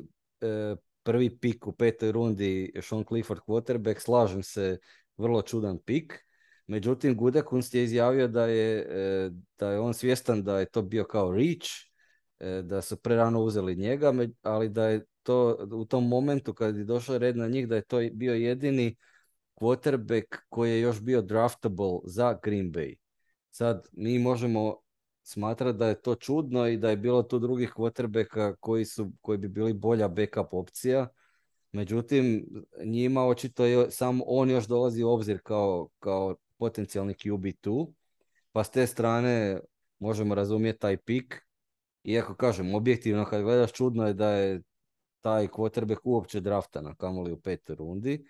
prvi 1.03 1.29
pik 1.39 1.67
u 1.67 1.71
petoj 1.71 2.11
rundi 2.11 2.71
Sean 2.81 3.05
Clifford 3.07 3.41
quarterback, 3.47 3.99
slažem 3.99 4.43
se, 4.43 4.77
vrlo 5.17 5.41
čudan 5.41 5.79
pik. 5.79 6.26
Međutim, 6.68 7.15
Gudekunst 7.18 7.74
je 7.74 7.84
izjavio 7.84 8.28
da 8.28 8.45
je, 8.45 8.80
e, 8.80 9.30
da 9.59 9.72
je 9.72 9.80
on 9.80 9.93
svjestan 9.93 10.43
da 10.43 10.59
je 10.59 10.65
to 10.65 10.82
bio 10.82 11.03
kao 11.03 11.32
reach, 11.32 11.68
e, 12.39 12.61
da 12.61 12.82
su 12.82 12.97
prerano 12.97 13.41
uzeli 13.41 13.76
njega, 13.76 14.13
ali 14.41 14.70
da 14.70 14.88
je 14.88 15.05
to 15.24 15.68
u 15.72 15.86
tom 15.86 16.07
momentu 16.07 16.53
kad 16.53 16.78
je 16.78 16.84
došao 16.84 17.18
red 17.18 17.38
na 17.38 17.47
njih, 17.47 17.68
da 17.68 17.76
je 17.76 17.82
to 17.82 17.97
bio 18.13 18.34
jedini 18.34 18.95
quarterback 19.55 20.38
koji 20.49 20.72
je 20.72 20.82
još 20.82 21.01
bio 21.01 21.22
draftable 21.22 21.99
za 22.03 22.39
Green 22.43 22.72
Bay. 22.72 22.95
Sad, 23.51 23.88
mi 23.91 24.20
možemo 24.20 24.76
smatrati 25.24 25.78
da 25.78 25.88
je 25.88 26.01
to 26.01 26.15
čudno 26.15 26.68
i 26.68 26.78
da 26.78 26.89
je 26.89 26.97
bilo 26.97 27.24
tu 27.24 27.39
drugih 27.39 27.74
quarterbacka 27.76 28.55
koji, 28.59 28.86
su, 28.86 29.11
koji 29.22 29.38
bi 29.38 29.47
bili 29.47 29.74
bolja 29.74 30.07
backup 30.07 30.53
opcija. 30.53 31.07
Međutim, 31.72 32.47
njima 32.86 33.26
očito 33.26 33.65
je 33.65 33.91
sam 33.91 34.22
on 34.26 34.49
još 34.49 34.68
dolazi 34.68 35.03
u 35.03 35.09
obzir 35.09 35.39
kao, 35.43 35.89
kao 35.99 36.36
potencijalni 36.57 37.13
QB2, 37.13 37.93
pa 38.51 38.63
s 38.63 38.71
te 38.71 38.87
strane 38.87 39.59
možemo 39.99 40.35
razumjeti 40.35 40.79
taj 40.79 40.97
pik. 40.97 41.47
Iako 42.03 42.35
kažem, 42.35 42.75
objektivno 42.75 43.25
kad 43.25 43.43
gledaš 43.43 43.71
čudno 43.71 44.07
je 44.07 44.13
da 44.13 44.29
je 44.29 44.61
taj 45.21 45.47
quarterback 45.47 45.99
uopće 46.03 46.39
drafta 46.39 46.81
na 46.81 46.95
kamoli 46.95 47.31
u 47.31 47.41
petoj 47.41 47.75
rundi. 47.75 48.25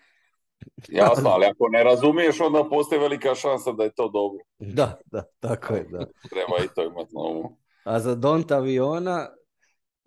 Jasno, 0.88 1.30
ali 1.30 1.46
ako 1.46 1.68
ne 1.68 1.84
razumiješ, 1.84 2.40
onda 2.40 2.68
postoji 2.70 3.00
velika 3.00 3.34
šansa 3.34 3.72
da 3.72 3.84
je 3.84 3.92
to 3.94 4.08
dobro. 4.08 4.38
Da, 4.76 4.98
da, 5.06 5.22
tako 5.40 5.74
je, 5.74 5.84
da. 5.84 5.98
Treba 6.30 6.64
i 6.64 6.68
to 6.74 6.82
imati 6.82 7.14
na 7.14 7.20
umu. 7.20 7.56
A 7.84 8.00
za 8.00 8.16
Don't 8.16 8.54
Aviona, 8.54 9.28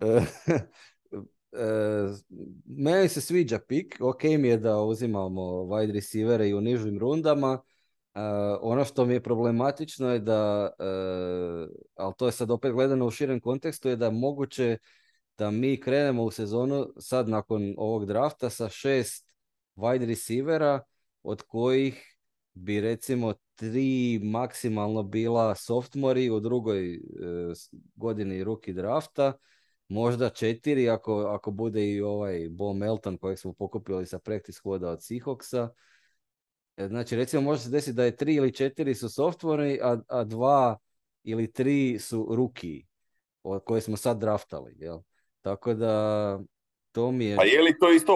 e, 0.00 0.06
e, 1.52 1.68
meni 2.66 3.08
se 3.08 3.20
sviđa 3.20 3.58
pik, 3.58 3.96
ok 4.00 4.22
mi 4.22 4.48
je 4.48 4.56
da 4.56 4.82
uzimamo 4.82 5.42
wide 5.42 5.92
receivere 5.92 6.48
i 6.48 6.54
u 6.54 6.60
nižim 6.60 6.98
rundama, 6.98 7.62
e, 8.14 8.20
ono 8.60 8.84
što 8.84 9.04
mi 9.04 9.14
je 9.14 9.22
problematično 9.22 10.12
je 10.12 10.18
da, 10.18 10.70
ali 11.94 12.14
to 12.16 12.26
je 12.26 12.32
sad 12.32 12.50
opet 12.50 12.72
gledano 12.72 13.06
u 13.06 13.10
širem 13.10 13.40
kontekstu, 13.40 13.88
je 13.88 13.96
da 13.96 14.10
moguće 14.10 14.78
da 15.38 15.50
mi 15.50 15.80
krenemo 15.80 16.22
u 16.22 16.30
sezonu 16.30 16.86
sad 16.98 17.28
nakon 17.28 17.74
ovog 17.76 18.06
drafta 18.06 18.50
sa 18.50 18.68
šest 18.68 19.32
wide 19.76 20.06
receivera 20.06 20.80
od 21.22 21.42
kojih 21.42 22.16
bi 22.54 22.80
recimo 22.80 23.34
tri 23.54 24.20
maksimalno 24.22 25.02
bila 25.02 25.54
softvori 25.54 26.30
u 26.30 26.40
drugoj 26.40 26.94
e, 26.94 26.98
godini 27.94 28.44
ruki 28.44 28.72
drafta, 28.72 29.32
možda 29.88 30.30
četiri 30.30 30.88
ako, 30.88 31.20
ako 31.20 31.50
bude 31.50 31.90
i 31.90 32.00
ovaj 32.00 32.48
Bo 32.50 32.72
Melton 32.72 33.18
kojeg 33.18 33.38
smo 33.38 33.52
pokupili 33.52 34.06
sa 34.06 34.18
practice 34.18 34.60
hoda 34.62 34.90
od 34.90 34.98
Seahawksa. 34.98 35.68
E, 36.76 36.88
znači 36.88 37.16
recimo 37.16 37.42
može 37.42 37.60
se 37.60 37.70
desiti 37.70 37.92
da 37.92 38.04
je 38.04 38.16
tri 38.16 38.34
ili 38.34 38.54
četiri 38.54 38.94
su 38.94 39.08
softvori, 39.08 39.78
a, 39.82 39.98
a 40.08 40.24
dva 40.24 40.78
ili 41.22 41.52
tri 41.52 41.98
su 41.98 42.28
ruki 42.30 42.84
od 43.42 43.64
koje 43.64 43.80
smo 43.80 43.96
sad 43.96 44.18
draftali. 44.20 44.74
Jel? 44.78 44.98
Tako 45.40 45.74
da 45.74 46.40
to 46.92 47.10
mi 47.10 47.24
je... 47.24 47.36
A 47.40 47.44
je 47.44 47.62
li 47.62 47.78
to 47.80 47.92
isto 47.92 48.12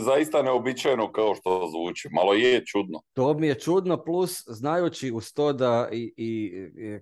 zaista 0.00 0.42
neobičajeno 0.42 1.12
kao 1.12 1.34
što 1.34 1.68
zvuči? 1.70 2.08
Malo 2.12 2.32
je 2.32 2.64
čudno. 2.66 3.00
To 3.12 3.34
mi 3.34 3.46
je 3.46 3.58
čudno, 3.58 4.04
plus 4.04 4.44
znajući 4.46 5.12
uz 5.12 5.32
to 5.34 5.52
da 5.52 5.88
i, 5.92 6.14
i 6.16 6.52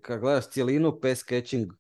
kad 0.02 0.20
gledaš 0.20 0.50
cijelinu, 0.50 1.00
pass 1.00 1.24
catching 1.24 1.72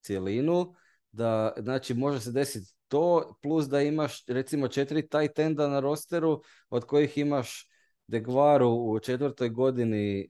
cijelinu, 0.00 0.74
da 1.12 1.52
znači 1.58 1.94
može 1.94 2.20
se 2.20 2.32
desiti 2.32 2.74
to, 2.88 3.36
plus 3.42 3.66
da 3.66 3.82
imaš 3.82 4.26
recimo 4.26 4.68
četiri 4.68 5.08
tight 5.08 5.38
enda 5.38 5.68
na 5.68 5.80
rosteru, 5.80 6.42
od 6.70 6.84
kojih 6.84 7.18
imaš 7.18 7.67
Degvaru 8.08 8.68
u 8.68 9.00
četvrtoj 9.00 9.48
godini 9.48 10.20
e, 10.20 10.26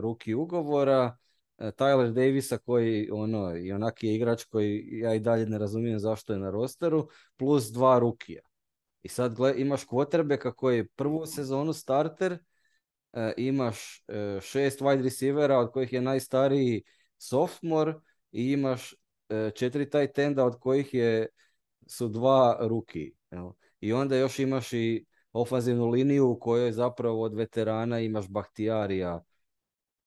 ruki 0.00 0.34
ugovora, 0.34 1.16
E, 1.58 1.72
Tyler 1.72 2.12
Davisa 2.12 2.58
koji 2.58 3.10
ono, 3.10 3.56
i 3.56 3.72
onak 3.72 4.02
je 4.02 4.14
igrač 4.14 4.44
koji 4.44 4.88
ja 4.90 5.14
i 5.14 5.20
dalje 5.20 5.46
ne 5.46 5.58
razumijem 5.58 5.98
zašto 5.98 6.32
je 6.32 6.38
na 6.38 6.50
rosteru, 6.50 7.08
plus 7.36 7.64
dva 7.72 7.98
rukija. 7.98 8.42
I 9.02 9.08
sad 9.08 9.34
gled, 9.34 9.58
imaš 9.58 9.86
quarterbacka 9.86 10.52
koji 10.54 10.76
je 10.76 10.88
prvu 10.88 11.26
sezonu 11.26 11.72
starter, 11.72 12.38
e, 13.12 13.32
imaš 13.36 14.04
e, 14.08 14.38
šest 14.42 14.80
wide 14.80 15.02
receivera 15.02 15.58
od 15.58 15.72
kojih 15.72 15.92
je 15.92 16.00
najstariji 16.00 16.82
sophomore 17.18 17.94
i 18.32 18.52
imaš 18.52 18.94
e, 19.28 19.50
četiri 19.54 19.90
tight 19.90 20.18
enda 20.18 20.44
od 20.44 20.58
kojih 20.60 20.94
je, 20.94 21.26
su 21.86 22.08
dva 22.08 22.58
ruki. 22.60 23.12
I 23.80 23.92
onda 23.92 24.16
još 24.16 24.38
imaš 24.38 24.72
i 24.72 25.06
ofanzivnu 25.40 25.86
liniju 25.86 26.30
u 26.30 26.38
kojoj 26.38 26.72
zapravo 26.72 27.22
od 27.22 27.34
veterana 27.34 28.00
imaš 28.00 28.28
Bahtijarija 28.28 29.22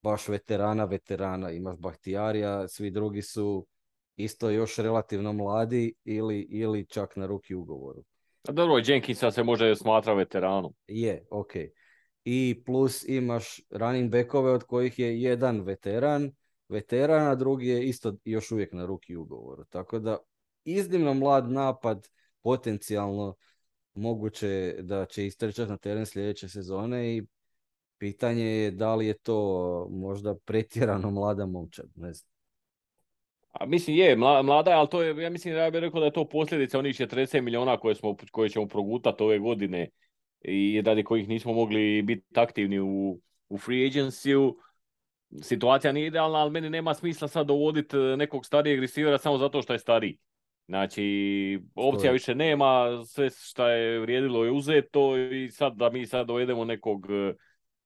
baš 0.01 0.27
veterana, 0.27 0.85
veterana, 0.85 1.51
imaš 1.51 1.77
Bahtijarija, 1.77 2.67
svi 2.67 2.91
drugi 2.91 3.21
su 3.21 3.67
isto 4.15 4.49
još 4.49 4.77
relativno 4.77 5.33
mladi 5.33 5.93
ili, 6.03 6.39
ili 6.39 6.85
čak 6.85 7.15
na 7.15 7.25
ruki 7.25 7.55
ugovoru. 7.55 8.03
A 8.47 8.51
dobro, 8.51 8.81
Jenkinsa 8.85 9.31
se 9.31 9.43
može 9.43 9.75
smatra 9.75 10.13
veteranom. 10.13 10.73
Je, 10.87 11.25
ok. 11.31 11.51
I 12.23 12.63
plus 12.65 13.03
imaš 13.07 13.59
running 13.69 14.11
backove 14.11 14.51
od 14.51 14.63
kojih 14.63 14.99
je 14.99 15.21
jedan 15.21 15.61
veteran, 15.61 16.31
veteran, 16.69 17.27
a 17.27 17.35
drugi 17.35 17.67
je 17.67 17.87
isto 17.87 18.15
još 18.25 18.51
uvijek 18.51 18.73
na 18.73 18.85
ruki 18.85 19.15
ugovoru. 19.15 19.63
Tako 19.63 19.99
da 19.99 20.17
iznimno 20.63 21.13
mlad 21.13 21.51
napad, 21.51 22.07
potencijalno 22.41 23.35
moguće 23.93 24.75
da 24.79 25.05
će 25.05 25.25
istrčati 25.25 25.69
na 25.69 25.77
teren 25.77 26.05
sljedeće 26.05 26.49
sezone 26.49 27.15
i 27.17 27.23
Pitanje 28.01 28.45
je 28.45 28.71
da 28.71 28.95
li 28.95 29.07
je 29.07 29.13
to 29.13 29.87
možda 29.91 30.35
pretjerano 30.45 31.11
mlada 31.11 31.45
momčad, 31.45 31.85
ne 31.95 32.13
znam. 32.13 32.31
A 33.51 33.65
mislim 33.65 33.97
je, 33.97 34.15
mlada 34.15 34.71
je, 34.71 34.77
ali 34.77 34.89
to 34.89 35.01
je, 35.01 35.23
ja 35.23 35.29
mislim 35.29 35.53
da 35.53 35.61
ja 35.61 35.71
bih 35.71 35.79
rekao 35.79 35.99
da 35.99 36.05
je 36.05 36.13
to 36.13 36.29
posljedica 36.29 36.79
onih 36.79 36.95
40 36.95 37.41
milijuna 37.41 37.77
koje, 37.77 37.95
smo, 37.95 38.15
koje 38.31 38.49
ćemo 38.49 38.67
progutati 38.67 39.23
ove 39.23 39.39
godine 39.39 39.89
i 40.41 40.81
radi 40.85 41.03
kojih 41.03 41.27
nismo 41.27 41.53
mogli 41.53 42.01
biti 42.01 42.39
aktivni 42.39 42.79
u, 42.79 43.19
u 43.49 43.57
free 43.57 43.89
agency 43.89 44.53
Situacija 45.41 45.91
nije 45.91 46.07
idealna, 46.07 46.37
ali 46.37 46.51
meni 46.51 46.69
nema 46.69 46.93
smisla 46.93 47.27
sad 47.27 47.47
dovoditi 47.47 47.97
nekog 47.97 48.45
starijeg 48.45 48.79
receivera 48.79 49.17
samo 49.17 49.37
zato 49.37 49.61
što 49.61 49.73
je 49.73 49.79
stariji. 49.79 50.17
Znači, 50.67 51.59
opcija 51.75 52.11
više 52.11 52.35
nema, 52.35 52.85
sve 53.05 53.29
što 53.29 53.67
je 53.67 53.99
vrijedilo 53.99 54.45
je 54.45 54.51
uzeto 54.51 55.17
i 55.17 55.51
sad 55.51 55.75
da 55.75 55.89
mi 55.89 56.05
sad 56.05 56.27
dovedemo 56.27 56.65
nekog 56.65 57.07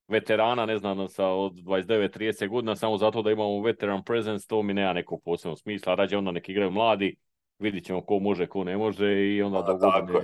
veterana, 0.08 0.66
ne 0.66 0.78
znam, 0.78 1.08
sa 1.08 1.28
od 1.28 1.54
29-30 1.54 2.48
godina, 2.48 2.76
samo 2.76 2.98
zato 2.98 3.22
da 3.22 3.32
imamo 3.32 3.62
veteran 3.62 4.04
presence, 4.04 4.48
to 4.48 4.64
mi 4.64 4.74
nema 4.74 4.94
nekog 4.94 5.22
posebnog 5.26 5.60
smisla. 5.60 5.96
Rađe 5.96 6.18
onda 6.18 6.32
neki 6.32 6.52
igraju 6.52 6.72
mladi, 6.72 7.16
vidit 7.60 7.86
ćemo 7.86 8.06
ko 8.06 8.20
može, 8.20 8.48
ko 8.48 8.64
ne 8.64 8.78
može 8.78 9.36
i 9.36 9.42
onda 9.42 9.62
da 9.62 9.80
Tako 9.80 10.22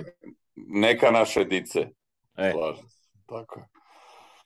Neka 0.54 1.10
naše 1.10 1.44
dice. 1.44 1.88
E. 2.36 2.52
Tako 3.26 3.60
je. 3.60 3.66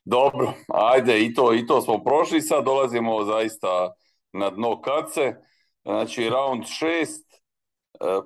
Dobro, 0.05 0.53
ajde, 0.69 1.21
i 1.25 1.35
to, 1.35 1.55
i 1.55 1.67
to 1.67 1.81
smo 1.81 2.05
prošli, 2.05 2.41
sad 2.41 2.65
dolazimo 2.65 3.25
zaista 3.25 3.95
na 4.33 4.51
dno 4.51 4.81
kace. 4.81 5.35
Znači, 5.83 6.29
round 6.29 6.63
6, 6.63 7.26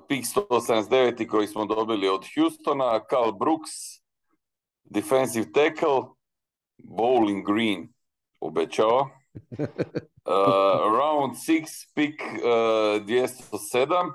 pick 0.07 0.25
179 0.25 1.27
koji 1.27 1.47
smo 1.47 1.65
dobili 1.65 2.09
od 2.09 2.25
Houstona, 2.35 2.99
Carl 3.09 3.31
Brooks, 3.31 3.71
defensive 4.83 5.51
tackle, 5.51 6.01
Bowling 6.77 7.45
Green 7.45 7.93
obećava. 8.39 9.09
Uh, 10.25 10.35
round 10.99 11.35
6, 11.35 11.91
pick 11.95 12.21
uh, 12.21 13.01
207 13.01 14.11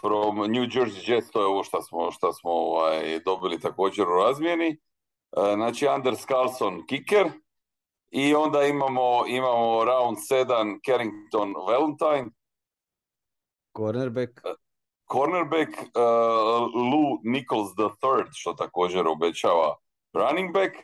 from 0.00 0.36
New 0.36 0.66
Jersey 0.66 1.12
Jets, 1.12 1.30
to 1.30 1.40
je 1.40 1.46
ovo 1.46 1.64
što 1.64 1.82
smo, 1.82 2.10
šta 2.10 2.32
smo 2.32 2.50
ovaj, 2.50 3.20
dobili 3.24 3.60
također 3.60 4.08
u 4.08 4.14
razmjeni. 4.24 4.76
Uh, 5.36 5.54
znači 5.54 5.88
Anders 5.88 6.26
Carlson 6.26 6.86
kicker 6.86 7.30
i 8.10 8.34
onda 8.34 8.62
imamo, 8.62 9.26
imamo 9.26 9.84
round 9.84 10.16
7 10.30 10.78
Carrington 10.86 11.54
Valentine. 11.66 12.30
Cornerback. 13.76 14.40
Uh, 14.44 14.56
cornerback 15.12 15.70
uh, 15.70 16.74
Lou 16.74 17.20
Nichols 17.22 17.68
III, 17.78 18.32
što 18.32 18.52
također 18.52 19.06
obećava 19.06 19.76
running 20.12 20.52
back. 20.52 20.74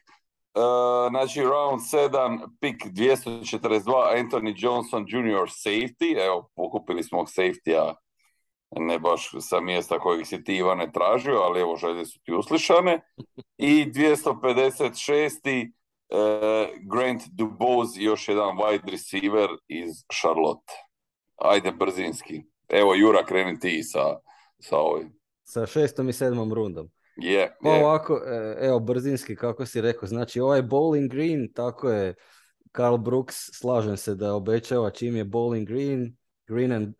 Uh, 0.54 1.10
znači, 1.10 1.42
round 1.42 1.80
7, 1.80 2.48
pick 2.60 2.86
242, 2.86 3.82
Anthony 4.16 4.54
Johnson 4.56 5.06
Jr. 5.08 5.48
safety. 5.48 6.26
Evo, 6.26 6.50
pokupili 6.54 7.02
smo 7.02 7.18
safety-a, 7.18 7.94
ne 8.70 8.98
baš 8.98 9.30
sa 9.40 9.60
mjesta 9.60 9.98
kojeg 9.98 10.26
si 10.26 10.44
ti 10.44 10.56
Ivane 10.56 10.92
tražio, 10.92 11.38
ali 11.38 11.60
evo, 11.60 11.76
želje 11.76 12.04
su 12.04 12.20
ti 12.24 12.32
uslišane. 12.32 13.00
I 13.58 13.84
256. 13.84 15.72
Uh, 16.12 16.18
Grant 16.92 17.22
Dubose, 17.32 18.02
još 18.02 18.28
jedan 18.28 18.56
wide 18.56 18.90
receiver 18.90 19.48
iz 19.68 19.90
Charlotte. 20.20 20.72
Ajde, 21.36 21.72
brzinski. 21.72 22.49
Evo, 22.70 22.94
Jura, 22.94 23.24
kreni 23.26 23.58
ti 23.58 23.82
sa, 23.82 24.16
sa 24.58 24.76
ovim. 24.76 25.12
Sa 25.42 25.66
šestom 25.66 26.08
i 26.08 26.12
sedmom 26.12 26.54
rundom. 26.54 26.90
Je, 27.16 27.56
pa 27.62 27.70
Ovako, 27.70 28.22
e, 28.26 28.56
evo, 28.60 28.80
brzinski, 28.80 29.36
kako 29.36 29.66
si 29.66 29.80
rekao, 29.80 30.08
znači 30.08 30.40
ovaj 30.40 30.62
Bowling 30.62 31.08
Green, 31.08 31.52
tako 31.52 31.90
je, 31.90 32.14
Carl 32.76 32.96
Brooks, 32.96 33.36
slažem 33.52 33.96
se 33.96 34.14
da 34.14 34.34
obećava 34.34 34.90
čim 34.90 35.16
je 35.16 35.24
Bowling 35.24 35.66
Green, 35.66 36.16
Green 36.46 36.72
and 36.72 36.94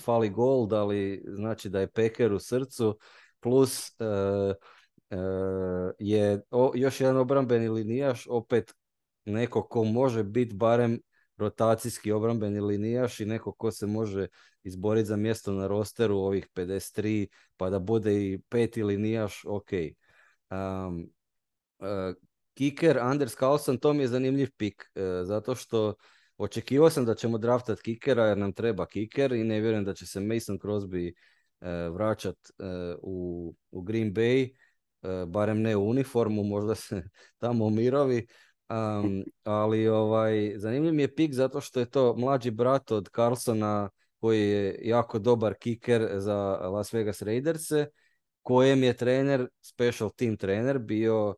fali 0.00 0.30
gold, 0.30 0.72
ali 0.72 1.24
znači 1.26 1.68
da 1.68 1.80
je 1.80 1.90
Peker 1.90 2.32
u 2.32 2.38
srcu, 2.38 2.98
plus 3.40 3.90
uh, 4.00 4.54
uh, 5.10 5.90
je 5.98 6.42
o, 6.50 6.72
još 6.74 7.00
jedan 7.00 7.16
obrambeni 7.16 7.68
linijaš, 7.68 8.26
opet 8.30 8.74
neko 9.24 9.68
ko 9.68 9.84
može 9.84 10.24
biti 10.24 10.54
barem 10.54 11.00
rotacijski 11.38 12.12
obrambeni 12.12 12.60
linijaš 12.60 13.20
i 13.20 13.26
neko 13.26 13.52
ko 13.52 13.70
se 13.70 13.86
može 13.86 14.26
izboriti 14.62 15.06
za 15.06 15.16
mjesto 15.16 15.52
na 15.52 15.66
rosteru 15.66 16.16
ovih 16.16 16.48
53, 16.54 17.26
pa 17.56 17.70
da 17.70 17.78
bude 17.78 18.26
i 18.26 18.38
peti 18.48 18.82
linijaš, 18.82 19.42
ok. 19.46 19.70
Um, 20.50 21.10
uh, 21.78 22.14
kicker 22.54 22.98
Anders 22.98 23.36
Carlson, 23.36 23.78
to 23.78 23.92
mi 23.92 24.02
je 24.02 24.08
zanimljiv 24.08 24.50
pik, 24.56 24.84
uh, 24.94 25.02
zato 25.26 25.54
što 25.54 25.94
očekivao 26.36 26.90
sam 26.90 27.04
da 27.04 27.14
ćemo 27.14 27.38
draftat 27.38 27.80
kikera 27.80 28.26
jer 28.26 28.38
nam 28.38 28.52
treba 28.52 28.86
kiker 28.86 29.32
i 29.32 29.44
ne 29.44 29.60
vjerujem 29.60 29.84
da 29.84 29.94
će 29.94 30.06
se 30.06 30.20
Mason 30.20 30.58
Crosby 30.58 31.12
uh, 31.12 31.94
vraćat 31.94 32.36
u, 33.02 33.54
u 33.70 33.82
Green 33.82 34.14
Bay 34.14 34.50
barem 35.26 35.62
ne 35.62 35.76
u 35.76 35.88
uniformu, 35.88 36.44
možda 36.44 36.74
se 36.74 37.02
tamo 37.38 37.64
umirovi. 37.64 38.26
Ali 39.42 39.88
ovaj, 39.88 40.54
zanimljiv 40.56 40.94
mi 40.94 41.02
je 41.02 41.14
pik 41.14 41.34
zato 41.34 41.60
što 41.60 41.80
je 41.80 41.90
to 41.90 42.14
mlađi 42.16 42.50
brat 42.50 42.90
od 42.90 43.08
Carlsona 43.14 43.90
koji 44.20 44.48
je 44.48 44.78
jako 44.82 45.18
dobar 45.18 45.54
kiker 45.54 46.08
za 46.16 46.36
Las 46.56 46.92
Vegas 46.92 47.22
Raiderse, 47.22 47.86
kojem 48.42 48.82
je 48.82 48.96
trener, 48.96 49.48
special 49.60 50.10
team 50.10 50.36
trener, 50.36 50.78
bio 50.78 51.34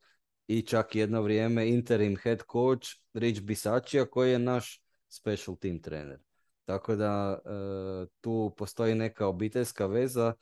i 0.47 0.63
čak 0.63 0.95
jedno 0.95 1.23
vrijeme 1.23 1.69
interim 1.69 2.17
head 2.17 2.43
coach 2.53 2.89
Rich 3.15 3.41
Bisaccia 3.41 4.05
koji 4.05 4.31
je 4.31 4.39
naš 4.39 4.83
special 5.09 5.57
team 5.57 5.83
trener. 5.83 6.19
Tako 6.65 6.97
da 6.97 7.39
e, 7.45 7.51
tu 8.21 8.55
postoji 8.57 8.95
neka 8.95 9.27
obiteljska 9.27 9.87
veza 9.87 10.35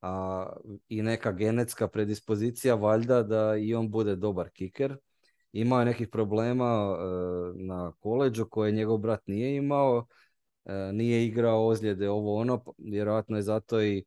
a, 0.00 0.46
i 0.88 1.02
neka 1.02 1.32
genetska 1.32 1.88
predispozicija 1.88 2.74
valjda 2.74 3.22
da 3.22 3.56
i 3.56 3.74
on 3.74 3.90
bude 3.90 4.16
dobar 4.16 4.50
kiker. 4.50 4.96
Imao 5.54 5.78
je 5.78 5.84
nekih 5.84 6.08
problema 6.08 6.64
e, 6.64 7.04
na 7.54 7.92
koleđu 8.00 8.46
koje 8.50 8.72
njegov 8.72 8.98
brat 8.98 9.20
nije 9.26 9.56
imao. 9.56 10.06
E, 10.64 10.92
nije 10.92 11.26
igrao 11.26 11.66
ozljede 11.66 12.10
ovo 12.10 12.36
ono, 12.40 12.64
vjerojatno 12.78 13.36
je 13.36 13.42
zato 13.42 13.82
i 13.82 14.04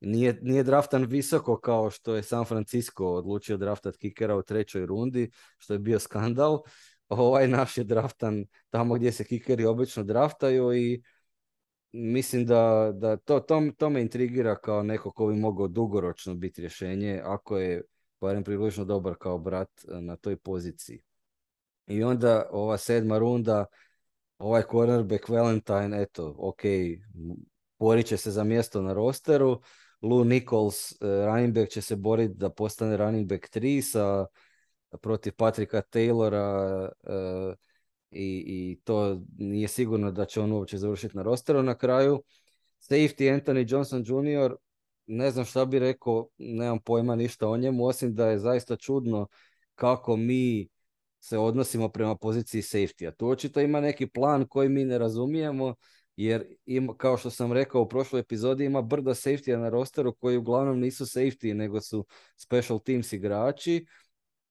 nije, 0.00 0.38
nije 0.42 0.62
draftan 0.62 1.04
visoko 1.04 1.60
kao 1.60 1.90
što 1.90 2.14
je 2.14 2.22
San 2.22 2.44
Francisco 2.44 3.06
odlučio 3.06 3.56
draftat 3.56 3.96
kikera 3.96 4.36
u 4.36 4.42
trećoj 4.42 4.86
rundi, 4.86 5.30
što 5.58 5.72
je 5.72 5.78
bio 5.78 5.98
skandal. 5.98 6.62
Ovaj 7.08 7.48
naš 7.48 7.78
je 7.78 7.84
draftan 7.84 8.46
tamo 8.70 8.94
gdje 8.94 9.12
se 9.12 9.24
kikeri 9.24 9.64
obično 9.64 10.02
draftaju 10.02 10.74
i 10.74 11.02
mislim 11.92 12.46
da, 12.46 12.92
da 12.94 13.16
to, 13.16 13.40
to, 13.40 13.62
to 13.78 13.90
me 13.90 14.02
intrigira 14.02 14.56
kao 14.56 14.82
neko 14.82 15.12
ko 15.12 15.26
bi 15.26 15.36
mogao 15.36 15.68
dugoročno 15.68 16.34
biti 16.34 16.60
rješenje 16.60 17.20
ako 17.24 17.58
je 17.58 17.82
barem 18.22 18.44
prilično 18.44 18.84
dobar 18.84 19.14
kao 19.18 19.38
brat 19.38 19.70
na 19.88 20.16
toj 20.16 20.36
poziciji. 20.36 21.02
I 21.86 22.02
onda 22.02 22.48
ova 22.50 22.78
sedma 22.78 23.18
runda, 23.18 23.64
ovaj 24.38 24.62
cornerback 24.70 25.28
Valentine, 25.28 26.02
eto, 26.02 26.34
ok, 26.38 26.62
borit 27.78 28.06
će 28.06 28.16
se 28.16 28.30
za 28.30 28.44
mjesto 28.44 28.82
na 28.82 28.92
rosteru, 28.92 29.60
Lou 30.02 30.24
Nichols, 30.24 30.92
eh, 30.92 31.26
running 31.26 31.54
back, 31.54 31.70
će 31.70 31.82
se 31.82 31.96
boriti 31.96 32.34
da 32.34 32.50
postane 32.50 32.96
running 32.96 33.28
back 33.28 33.48
3 33.56 33.82
sa, 33.82 34.26
protiv 35.00 35.32
Patrika 35.36 35.82
Taylora 35.82 36.88
eh, 37.04 37.54
i, 38.10 38.44
i 38.46 38.80
to 38.84 39.22
nije 39.38 39.68
sigurno 39.68 40.10
da 40.10 40.24
će 40.24 40.40
on 40.40 40.52
uopće 40.52 40.78
završiti 40.78 41.16
na 41.16 41.22
rosteru 41.22 41.62
na 41.62 41.74
kraju. 41.74 42.22
Safety 42.80 43.40
Anthony 43.40 43.72
Johnson 43.72 44.04
Jr. 44.06 44.54
Ne 45.14 45.30
znam 45.30 45.44
šta 45.44 45.64
bi 45.64 45.78
rekao, 45.78 46.28
nemam 46.38 46.78
pojma 46.78 47.16
ništa 47.16 47.48
o 47.48 47.56
njemu, 47.56 47.86
osim 47.86 48.14
da 48.14 48.26
je 48.26 48.38
zaista 48.38 48.76
čudno 48.76 49.26
kako 49.74 50.16
mi 50.16 50.68
se 51.20 51.38
odnosimo 51.38 51.88
prema 51.88 52.16
poziciji 52.16 52.62
safety-a. 52.62 53.10
Tu 53.10 53.28
očito 53.28 53.60
ima 53.60 53.80
neki 53.80 54.06
plan 54.06 54.46
koji 54.48 54.68
mi 54.68 54.84
ne 54.84 54.98
razumijemo 54.98 55.74
jer 56.16 56.44
ima, 56.64 56.96
kao 56.96 57.16
što 57.16 57.30
sam 57.30 57.52
rekao 57.52 57.82
u 57.82 57.88
prošloj 57.88 58.20
epizodi 58.20 58.64
ima 58.64 58.82
brdo 58.82 59.10
safety 59.10 59.56
na 59.56 59.68
rosteru 59.68 60.14
koji 60.14 60.36
uglavnom 60.36 60.80
nisu 60.80 61.04
safety 61.04 61.54
nego 61.54 61.80
su 61.80 62.06
special 62.36 62.78
teams 62.78 63.12
igrači, 63.12 63.86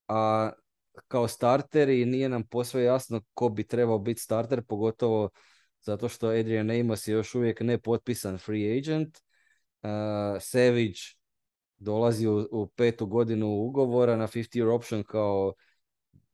a 0.08 0.52
kao 1.08 1.28
starteri 1.28 2.06
nije 2.06 2.30
nam 2.30 2.44
posve 2.44 2.84
jasno 2.84 3.22
ko 3.34 3.50
bi 3.50 3.64
trebao 3.68 4.00
biti 4.00 4.22
starter, 4.22 4.64
pogotovo 4.68 5.30
zato 5.82 6.10
što 6.10 6.28
Adrian 6.28 6.72
Amos 6.72 7.08
je 7.08 7.12
još 7.12 7.36
uvijek 7.36 7.62
ne 7.62 7.78
potpisan 7.78 8.38
free 8.38 8.78
agent. 8.78 9.18
Uh, 9.84 9.90
Savage 10.40 11.22
dolazi 11.78 12.28
u, 12.28 12.48
u, 12.52 12.68
petu 12.68 13.06
godinu 13.06 13.48
ugovora 13.48 14.16
na 14.16 14.28
50 14.28 14.60
year 14.60 14.76
option 14.76 15.04
kao 15.04 15.54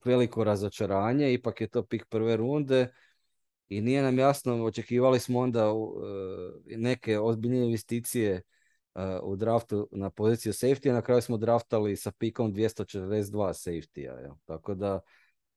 veliko 0.06 0.44
razočaranje, 0.44 1.34
ipak 1.34 1.62
je 1.62 1.68
to 1.68 1.84
pik 1.84 2.06
prve 2.10 2.38
runde 2.38 2.94
i 3.70 3.82
nije 3.82 4.02
nam 4.02 4.20
jasno, 4.20 4.66
očekivali 4.66 5.20
smo 5.20 5.40
onda 5.40 5.74
e, 6.70 6.78
neke 6.78 7.20
ozbiljne 7.20 7.66
investicije 7.66 8.32
e, 8.34 8.42
u 9.24 9.36
draftu 9.36 9.90
na 9.92 10.10
poziciju 10.10 10.54
safety, 10.54 10.92
na 10.92 11.02
kraju 11.02 11.22
smo 11.22 11.38
draftali 11.38 11.96
sa 11.96 12.12
pikom 12.12 12.54
242 12.54 13.54
safety 13.54 14.36
Tako 14.46 14.76
da 14.76 15.00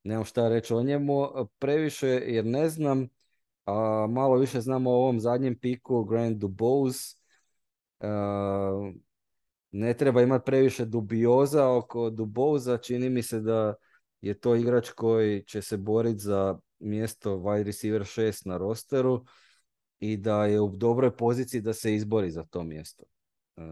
nemam 0.04 0.24
šta 0.24 0.48
reći 0.48 0.74
o 0.74 0.82
njemu 0.82 1.28
previše 1.58 2.08
jer 2.08 2.44
ne 2.44 2.68
znam, 2.68 3.08
a 3.64 4.06
malo 4.10 4.36
više 4.36 4.60
znam 4.60 4.86
o 4.86 4.90
ovom 4.90 5.20
zadnjem 5.20 5.58
piku 5.58 6.04
Grand 6.04 6.36
Dubose. 6.36 7.19
Ne 9.72 9.94
treba 9.94 10.22
imati 10.22 10.44
previše 10.44 10.84
dubioza 10.84 11.68
oko 11.68 12.10
Duboza, 12.10 12.78
čini 12.78 13.10
mi 13.10 13.22
se 13.22 13.40
da 13.40 13.74
je 14.20 14.34
to 14.40 14.54
igrač 14.56 14.90
koji 14.90 15.44
će 15.44 15.62
se 15.62 15.76
boriti 15.76 16.18
za 16.18 16.58
mjesto 16.78 17.36
wide 17.36 17.64
receiver 17.64 18.02
6 18.02 18.46
na 18.46 18.56
rosteru 18.56 19.24
i 19.98 20.16
da 20.16 20.46
je 20.46 20.60
u 20.60 20.76
dobroj 20.76 21.16
poziciji 21.16 21.60
da 21.60 21.72
se 21.72 21.94
izbori 21.94 22.30
za 22.30 22.44
to 22.44 22.62
mjesto. 22.62 23.04
E, 23.56 23.62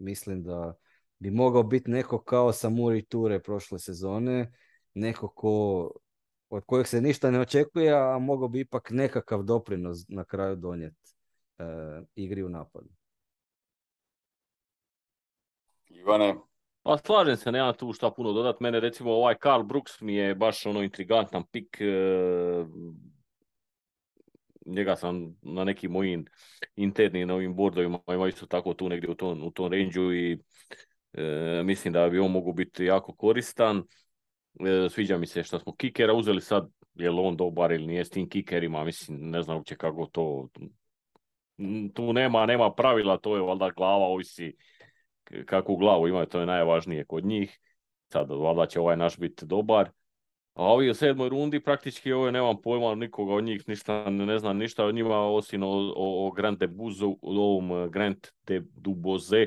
mislim 0.00 0.42
da 0.42 0.74
bi 1.18 1.30
mogao 1.30 1.62
biti 1.62 1.90
neko 1.90 2.22
kao 2.22 2.52
Samuri 2.52 3.04
Ture 3.04 3.40
prošle 3.40 3.78
sezone, 3.78 4.52
neko 4.94 5.28
ko, 5.28 5.90
od 6.48 6.64
kojeg 6.66 6.86
se 6.86 7.00
ništa 7.00 7.30
ne 7.30 7.40
očekuje, 7.40 7.92
a 7.92 8.18
mogao 8.18 8.48
bi 8.48 8.60
ipak 8.60 8.90
nekakav 8.90 9.42
doprinos 9.42 9.98
na 10.08 10.24
kraju 10.24 10.56
donijeti 10.56 11.14
e, 11.58 11.64
igri 12.14 12.42
u 12.42 12.48
napadu. 12.48 12.95
Ivane, 16.06 16.34
pa 16.82 16.98
slažem 16.98 17.36
se, 17.36 17.52
nemam 17.52 17.74
tu 17.74 17.92
šta 17.92 18.10
puno 18.10 18.32
dodat. 18.32 18.60
Mene 18.60 18.80
recimo 18.80 19.12
ovaj 19.12 19.34
Karl 19.34 19.62
Brooks 19.62 20.00
mi 20.00 20.14
je 20.14 20.34
baš 20.34 20.66
ono 20.66 20.82
intrigantan 20.82 21.44
pik. 21.52 21.80
E, 21.80 22.64
njega 24.66 24.96
sam 24.96 25.36
na 25.42 25.64
nekim 25.64 25.90
mojim 25.90 26.24
internim 26.76 27.30
ovim 27.30 27.56
bordovima 27.56 27.98
ima 28.08 28.28
isto 28.28 28.46
tako 28.46 28.74
tu 28.74 28.88
negdje 28.88 29.10
u 29.10 29.14
tom, 29.14 29.44
u 29.44 29.50
tom 29.50 29.72
range 29.72 30.00
i 30.14 30.38
e, 31.12 31.62
mislim 31.64 31.92
da 31.92 32.08
bi 32.08 32.18
on 32.18 32.30
mogu 32.30 32.52
biti 32.52 32.84
jako 32.84 33.14
koristan. 33.14 33.82
E, 34.60 34.88
sviđa 34.90 35.18
mi 35.18 35.26
se 35.26 35.42
što 35.42 35.58
smo 35.58 35.76
kikera 35.76 36.14
uzeli 36.14 36.40
sad, 36.40 36.68
je 36.94 37.10
li 37.10 37.20
on 37.20 37.36
dobar 37.36 37.72
ili 37.72 37.86
nije 37.86 38.04
s 38.04 38.10
tim 38.10 38.28
kikerima, 38.28 38.84
mislim, 38.84 39.18
ne 39.20 39.42
znam 39.42 39.56
uopće 39.56 39.76
kako 39.76 40.06
to, 40.06 40.48
tu 41.94 42.12
nema, 42.12 42.46
nema 42.46 42.74
pravila, 42.74 43.18
to 43.18 43.36
je 43.36 43.42
valjda 43.42 43.70
glava 43.70 44.04
ovisi 44.04 44.56
kakvu 45.46 45.76
glavu 45.76 46.08
imaju, 46.08 46.26
to 46.26 46.40
je 46.40 46.46
najvažnije 46.46 47.04
kod 47.04 47.24
njih. 47.24 47.60
Sad, 48.12 48.30
valjda 48.30 48.66
će 48.66 48.80
ovaj 48.80 48.96
naš 48.96 49.18
biti 49.18 49.46
dobar. 49.46 49.90
A 50.54 50.64
ovi 50.64 50.90
u 50.90 50.94
sedmoj 50.94 51.28
rundi 51.28 51.60
praktički 51.60 52.12
ovo 52.12 52.30
nemam 52.30 52.62
pojma 52.62 52.94
nikoga 52.94 53.34
od 53.34 53.44
njih, 53.44 53.68
ništa, 53.68 54.10
ne 54.10 54.38
znam 54.38 54.56
ništa 54.56 54.86
o 54.86 54.92
njima 54.92 55.18
osim 55.18 55.62
o, 55.62 55.68
o, 55.96 56.26
o 56.26 56.30
Grand 56.30 56.58
de 56.58 56.66
Buzu, 56.66 57.18
o 57.22 57.30
ovom 57.30 57.72
eh, 57.72 57.88
Grand 57.88 58.16
de 58.46 58.62
Duboze 58.76 59.46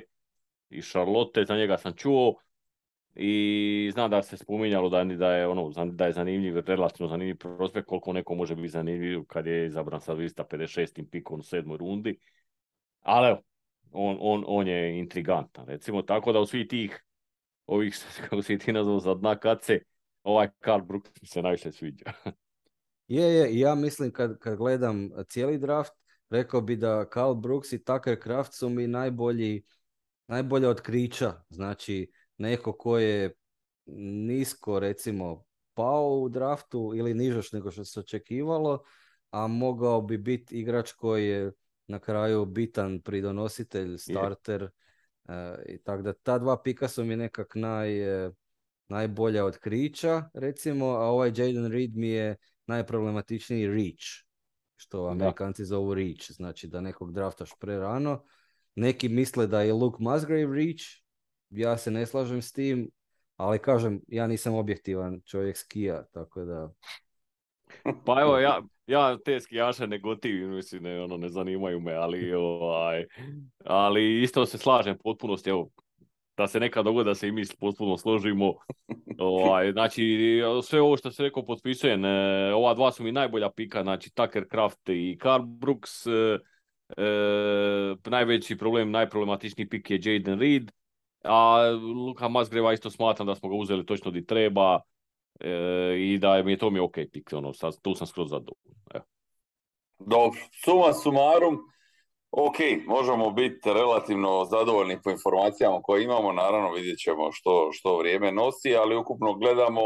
i 0.69 0.82
Charlotte, 0.82 1.45
za 1.45 1.57
njega 1.57 1.77
sam 1.77 1.93
čuo 1.93 2.36
i 3.15 3.89
znam 3.93 4.09
da 4.11 4.23
se 4.23 4.38
spominjalo 4.38 4.89
da, 4.89 5.03
da 5.03 5.34
je 5.34 5.47
ono 5.47 5.86
da 5.86 6.05
je 6.05 6.13
zanimljiv, 6.13 6.59
relativno 6.59 7.07
zanimljiv 7.07 7.38
prospekt, 7.38 7.88
koliko 7.88 8.13
neko 8.13 8.36
može 8.36 8.55
biti 8.55 8.69
zanimljiv 8.69 9.23
kad 9.23 9.45
je 9.45 9.65
izabran 9.65 10.01
sa 10.01 10.15
256. 10.15 11.09
pikom 11.09 11.39
u 11.39 11.43
sedmoj 11.43 11.77
rundi. 11.77 12.19
Ali 13.01 13.27
evo, 13.27 13.41
on, 13.92 14.18
on, 14.20 14.44
on 14.48 14.68
je 14.68 15.00
intrigantan. 15.00 15.66
Recimo 15.68 16.02
tako 16.02 16.32
da 16.32 16.40
u 16.40 16.46
svih 16.46 16.68
tih 16.68 17.04
ovih, 17.66 17.98
kako 18.30 18.42
si 18.42 18.58
ti 18.58 18.74
nazvao, 18.74 19.00
za 19.00 19.14
dna 19.14 19.40
kace, 19.40 19.80
ovaj 20.24 20.50
Karl 20.60 20.84
Brooks 20.84 21.22
mi 21.22 21.28
se 21.28 21.42
najviše 21.42 21.72
sviđa. 21.72 22.06
je, 23.08 23.24
je, 23.24 23.60
ja 23.60 23.76
mislim 23.76 24.12
kad, 24.12 24.40
kad 24.40 24.58
gledam 24.58 25.10
cijeli 25.28 25.58
draft, 25.58 25.94
rekao 26.30 26.62
bi 26.62 26.76
da 26.76 27.10
Karl 27.10 27.34
Brooks 27.34 27.74
i 27.74 27.84
Tucker 27.84 28.20
Kraft 28.20 28.54
su 28.54 28.70
mi 28.70 28.88
najbolji, 28.88 29.64
najbolja 30.28 30.70
otkrića. 30.70 31.34
Znači, 31.50 32.12
neko 32.38 32.74
ko 32.74 32.98
je 32.98 33.34
nisko, 34.28 34.80
recimo, 34.80 35.44
pao 35.74 36.20
u 36.20 36.30
draftu 36.30 36.92
ili 36.96 37.14
nižoš 37.14 37.52
nego 37.52 37.72
što 37.72 37.86
se 37.86 38.00
očekivalo, 38.00 38.84
a 39.32 39.48
mogao 39.48 40.02
bi 40.02 40.18
biti 40.18 40.60
igrač 40.60 40.92
koji 40.92 41.28
je 41.28 41.52
na 41.90 42.00
kraju 42.00 42.46
bitan 42.46 43.02
pridonositelj, 43.02 43.98
starter. 43.98 44.64
Uh, 44.64 45.34
i 45.68 45.78
tako 45.84 46.02
da 46.02 46.14
ta 46.14 46.38
dva 46.38 46.62
pika 46.62 46.88
su 46.88 47.04
mi 47.04 47.16
nekak 47.16 47.56
naj, 47.56 48.26
uh, 48.26 48.34
najbolja 48.88 49.46
otkrića, 49.46 50.30
recimo, 50.34 50.86
a 50.86 51.06
ovaj 51.06 51.30
Jaden 51.30 51.72
Reed 51.72 51.96
mi 51.96 52.10
je 52.10 52.36
najproblematičniji 52.66 53.68
reach, 53.68 54.06
što 54.76 55.06
Amerikanci 55.06 55.66
zovu 55.66 55.94
reach, 55.94 56.32
znači 56.32 56.68
da 56.68 56.82
nekog 56.82 57.14
draftaš 57.14 57.52
prerano. 57.60 58.24
Neki 58.76 59.10
misle 59.10 59.48
da 59.48 59.62
je 59.62 59.74
Luke 59.74 59.98
Musgrave 60.00 60.56
reach, 60.56 60.84
ja 61.50 61.78
se 61.78 61.92
ne 61.92 62.06
slažem 62.06 62.42
s 62.42 62.52
tim, 62.52 62.92
ali 63.36 63.60
kažem, 63.60 64.02
ja 64.08 64.28
nisam 64.28 64.54
objektivan 64.54 65.22
čovjek 65.26 65.58
skija, 65.58 66.04
tako 66.04 66.46
da... 66.46 66.72
Pa 68.05 68.22
evo, 68.22 68.38
ja, 68.38 68.61
ja 68.88 69.17
te 69.26 69.39
skijaše 69.39 69.88
ne 69.88 69.99
gotivim, 69.99 70.49
mislim, 70.49 70.84
ne, 70.84 71.01
ono, 71.01 71.17
ne 71.17 71.30
zanimaju 71.30 71.80
me, 71.80 71.93
ali, 71.93 72.34
ovaj, 72.34 73.05
ali 73.65 74.22
isto 74.22 74.45
se 74.45 74.57
slažem 74.57 74.97
potpunosti, 75.03 75.49
evo, 75.49 75.70
da 76.38 76.47
se 76.47 76.59
nekad 76.59 76.86
dogodi 76.86 77.07
da 77.07 77.15
se 77.15 77.28
i 77.28 77.32
mi 77.32 77.43
potpuno 77.59 77.97
složimo. 77.97 78.53
Ovaj, 79.17 79.72
znači, 79.76 80.17
sve 80.63 80.82
ovo 80.82 80.97
što 80.97 81.11
se 81.11 81.24
rekao 81.24 81.45
potpisujem, 81.45 82.05
e, 82.05 82.53
ova 82.53 82.74
dva 82.74 82.91
su 82.91 83.03
mi 83.03 83.11
najbolja 83.11 83.49
pika, 83.49 83.84
znači 83.84 84.13
Tucker 84.13 84.45
Craft 84.51 84.89
i 84.89 85.17
Carl 85.22 85.43
Brooks. 85.43 86.07
E, 86.07 86.39
e, 86.97 87.95
najveći 88.05 88.57
problem, 88.57 88.91
najproblematičniji 88.91 89.70
pik 89.70 89.91
je 89.91 89.99
Jaden 90.03 90.39
Reed, 90.39 90.72
a 91.24 91.70
Luka 92.07 92.28
Masgreva 92.28 92.74
isto 92.74 92.89
smatram 92.89 93.28
da 93.28 93.36
smo 93.36 93.49
ga 93.49 93.55
uzeli 93.55 93.86
točno 93.86 94.11
di 94.11 94.26
treba 94.26 94.80
i 95.98 96.18
da 96.18 96.44
mi 96.44 96.52
je 96.52 96.58
to 96.58 96.70
mi 96.70 96.80
ok 96.80 96.96
pik, 97.12 97.30
ono, 97.34 97.54
sad, 97.54 97.82
tu 97.82 97.96
sam 97.96 98.08
skroz 98.08 98.30
zadovoljan. 98.30 98.80
Dobro, 100.00 100.40
suma 100.64 100.94
sumarum, 100.94 101.58
Ok, 102.32 102.56
možemo 102.88 103.32
biti 103.32 103.74
relativno 103.74 104.46
zadovoljni 104.46 105.02
po 105.04 105.10
informacijama 105.10 105.82
koje 105.82 106.04
imamo, 106.04 106.32
naravno 106.32 106.72
vidjet 106.72 107.00
ćemo 107.00 107.32
što, 107.32 107.70
što 107.72 107.98
vrijeme 107.98 108.32
nosi, 108.32 108.76
ali 108.76 108.96
ukupno 108.96 109.34
gledamo 109.34 109.82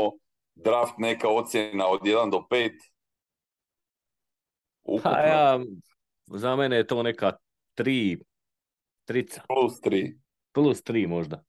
draft 0.56 0.94
neka 0.98 1.30
ocjena 1.30 1.88
od 1.88 2.02
1 2.02 2.32
do 2.32 2.38
5. 2.50 2.72
Ukupno. 4.84 5.12
Pa 5.12 5.20
ja, 5.20 5.60
za 6.26 6.56
mene 6.56 6.76
je 6.76 6.88
to 6.88 7.04
neka 7.04 7.32
3, 7.78 8.18
trica. 9.06 9.42
Plus 9.48 9.74
3. 9.82 10.20
Plus 10.52 10.84
3 10.84 11.08
možda. 11.08 11.44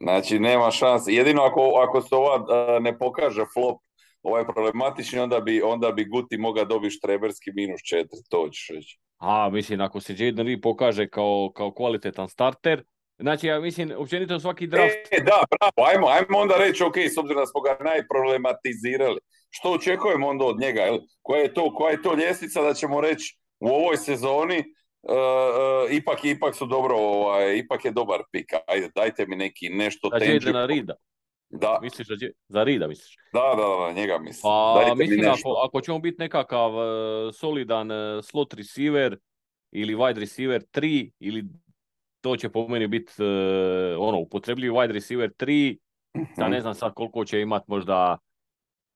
Znači 0.00 0.38
nema 0.38 0.70
šanse. 0.70 1.12
Jedino 1.12 1.42
ako, 1.42 1.72
ako 1.88 2.00
se 2.00 2.14
ova 2.14 2.44
ne 2.80 2.98
pokaže 2.98 3.44
flop 3.54 3.80
ovaj 4.22 4.44
problematični, 4.44 5.18
onda 5.18 5.40
bi, 5.40 5.62
onda 5.62 5.92
bi 5.92 6.04
Guti 6.04 6.38
mogao 6.38 6.64
dobiti 6.64 6.94
štreberski 6.94 7.50
minus 7.54 7.80
4, 7.80 8.06
to 8.30 8.48
ćeš 8.52 8.68
reći. 8.74 8.98
A, 9.18 9.50
mislim, 9.50 9.80
ako 9.80 10.00
se 10.00 10.14
Jaden 10.18 10.46
Reed 10.46 10.60
pokaže 10.62 11.08
kao, 11.08 11.52
kao 11.54 11.72
kvalitetan 11.74 12.28
starter, 12.28 12.82
Znači, 13.20 13.46
ja 13.46 13.60
mislim, 13.60 13.92
općenito 13.96 14.40
svaki 14.40 14.66
draft... 14.66 14.94
E, 15.10 15.20
da, 15.20 15.42
bravo, 15.50 15.88
ajmo, 15.90 16.06
ajmo 16.06 16.38
onda 16.38 16.56
reći, 16.56 16.84
ok, 16.84 16.96
s 16.96 17.18
obzirom 17.18 17.42
da 17.42 17.46
smo 17.46 17.60
ga 17.60 17.76
najproblematizirali, 17.84 19.18
što 19.50 19.72
očekujemo 19.72 20.28
onda 20.28 20.44
od 20.44 20.60
njega, 20.60 20.80
jel? 20.80 20.98
Koja 21.22 21.40
je 21.40 21.54
to, 21.54 21.74
koja 21.74 21.90
je 21.90 22.02
to 22.02 22.14
ljestvica 22.14 22.62
da 22.62 22.74
ćemo 22.74 23.00
reći 23.00 23.38
u 23.60 23.68
ovoj 23.68 23.96
sezoni, 23.96 24.64
uh, 25.02 25.90
ipak, 25.90 26.24
ipak 26.24 26.54
su 26.54 26.66
dobro, 26.66 26.96
ovaj, 26.96 27.58
ipak 27.58 27.84
je 27.84 27.90
dobar 27.90 28.22
pik, 28.32 28.52
ajde, 28.66 28.90
dajte 28.94 29.26
mi 29.26 29.36
neki 29.36 29.68
nešto... 29.68 30.08
Da, 30.08 30.52
na 30.52 30.66
Rida. 30.66 30.94
Da. 31.50 31.78
Misliš 31.82 32.08
da 32.08 32.14
za 32.48 32.64
Rida 32.64 32.88
misliš? 32.88 33.16
Da, 33.32 33.54
da, 33.56 33.86
da, 33.86 33.92
njega 34.00 34.18
mislim. 34.18 34.42
Pa 34.42 34.94
mislim 34.94 35.30
ako, 35.30 35.62
ako 35.64 35.80
ćemo 35.80 35.98
biti 35.98 36.16
nekakav 36.18 36.74
uh, 36.74 36.84
solidan 37.34 37.90
uh, 37.90 38.24
slot 38.24 38.54
receiver 38.54 39.18
ili 39.72 39.94
wide 39.94 40.20
receiver 40.20 40.62
3 40.62 41.10
ili 41.18 41.44
to 42.20 42.36
će 42.36 42.48
po 42.48 42.68
meni 42.68 42.86
biti 42.86 43.12
uh, 43.22 43.28
ono 43.98 44.18
upotrebljiv 44.18 44.72
wide 44.72 44.92
receiver 44.92 45.30
3 45.30 45.78
da 46.36 46.44
mhm. 46.44 46.50
ne 46.50 46.60
znam 46.60 46.74
sad 46.74 46.94
koliko 46.94 47.24
će 47.24 47.40
imat 47.40 47.68
možda 47.68 48.18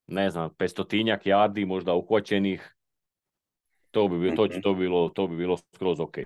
ne 0.06 0.30
znam, 0.30 0.54
pestotinjak 0.54 1.26
jardi 1.26 1.64
možda 1.64 1.94
uhvaćenih 1.94 2.76
to 3.92 4.08
bi, 4.08 4.18
bilo, 4.18 4.36
to, 4.36 4.44
mhm. 4.44 4.60
to, 4.60 4.74
bi 4.74 4.80
bilo, 4.80 5.08
to 5.08 5.26
bi 5.26 5.36
bilo 5.36 5.56
skroz 5.56 6.00
ok. 6.00 6.18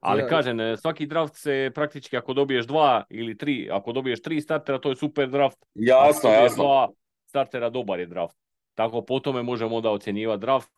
Ali 0.00 0.22
ja. 0.22 0.28
kažem, 0.28 0.60
e, 0.60 0.76
svaki 0.76 1.06
draft 1.06 1.36
se 1.36 1.70
praktički 1.74 2.16
ako 2.16 2.34
dobiješ 2.34 2.66
dva 2.66 3.04
ili 3.10 3.38
tri, 3.38 3.68
ako 3.72 3.92
dobiješ 3.92 4.22
tri 4.22 4.40
startera, 4.40 4.78
to 4.78 4.90
je 4.90 4.96
super 4.96 5.30
draft. 5.30 5.58
Jasno, 5.74 6.30
jasno. 6.30 6.64
Dva 6.64 6.88
startera, 7.26 7.70
dobar 7.70 8.00
je 8.00 8.06
draft. 8.06 8.36
Tako 8.74 9.02
po 9.02 9.20
tome 9.20 9.42
možemo 9.42 9.76
onda 9.76 9.90
ocjenjivati 9.90 10.40
draft. 10.40 10.70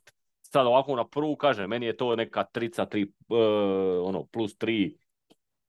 Sad 0.43 0.67
ovako 0.67 0.97
na 0.97 1.05
prvu, 1.09 1.37
kažem, 1.37 1.71
meni 1.71 1.87
je 1.87 1.97
to 1.97 2.17
neka 2.17 2.45
trica, 2.45 2.87
tri, 2.87 3.03
uh, 3.03 4.09
ono, 4.09 4.25
plus 4.25 4.57
tri. 4.57 4.97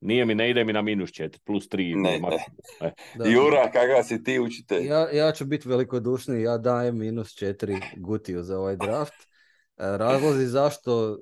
Nije 0.01 0.25
mi, 0.25 0.35
ne 0.35 0.49
ide 0.49 0.63
mi 0.63 0.73
na 0.73 0.81
minus 0.81 1.11
četiri, 1.11 1.41
plus 1.45 1.69
tri. 1.69 1.95
Ne, 1.95 2.19
ne. 2.19 2.37
E. 2.81 2.91
Jura, 3.31 3.71
kakav 3.71 4.03
si 4.03 4.23
ti 4.23 4.39
učitelj? 4.39 4.85
Ja, 4.85 5.09
ja 5.13 5.31
ću 5.31 5.45
biti 5.45 5.69
velikodušni, 5.69 6.41
ja 6.41 6.57
dajem 6.57 6.97
minus 6.97 7.35
četiri 7.35 7.75
gutiju 7.97 8.43
za 8.43 8.59
ovaj 8.59 8.75
draft. 8.75 9.28
E, 9.79 9.97
razlozi 9.97 10.45
zašto 10.45 11.19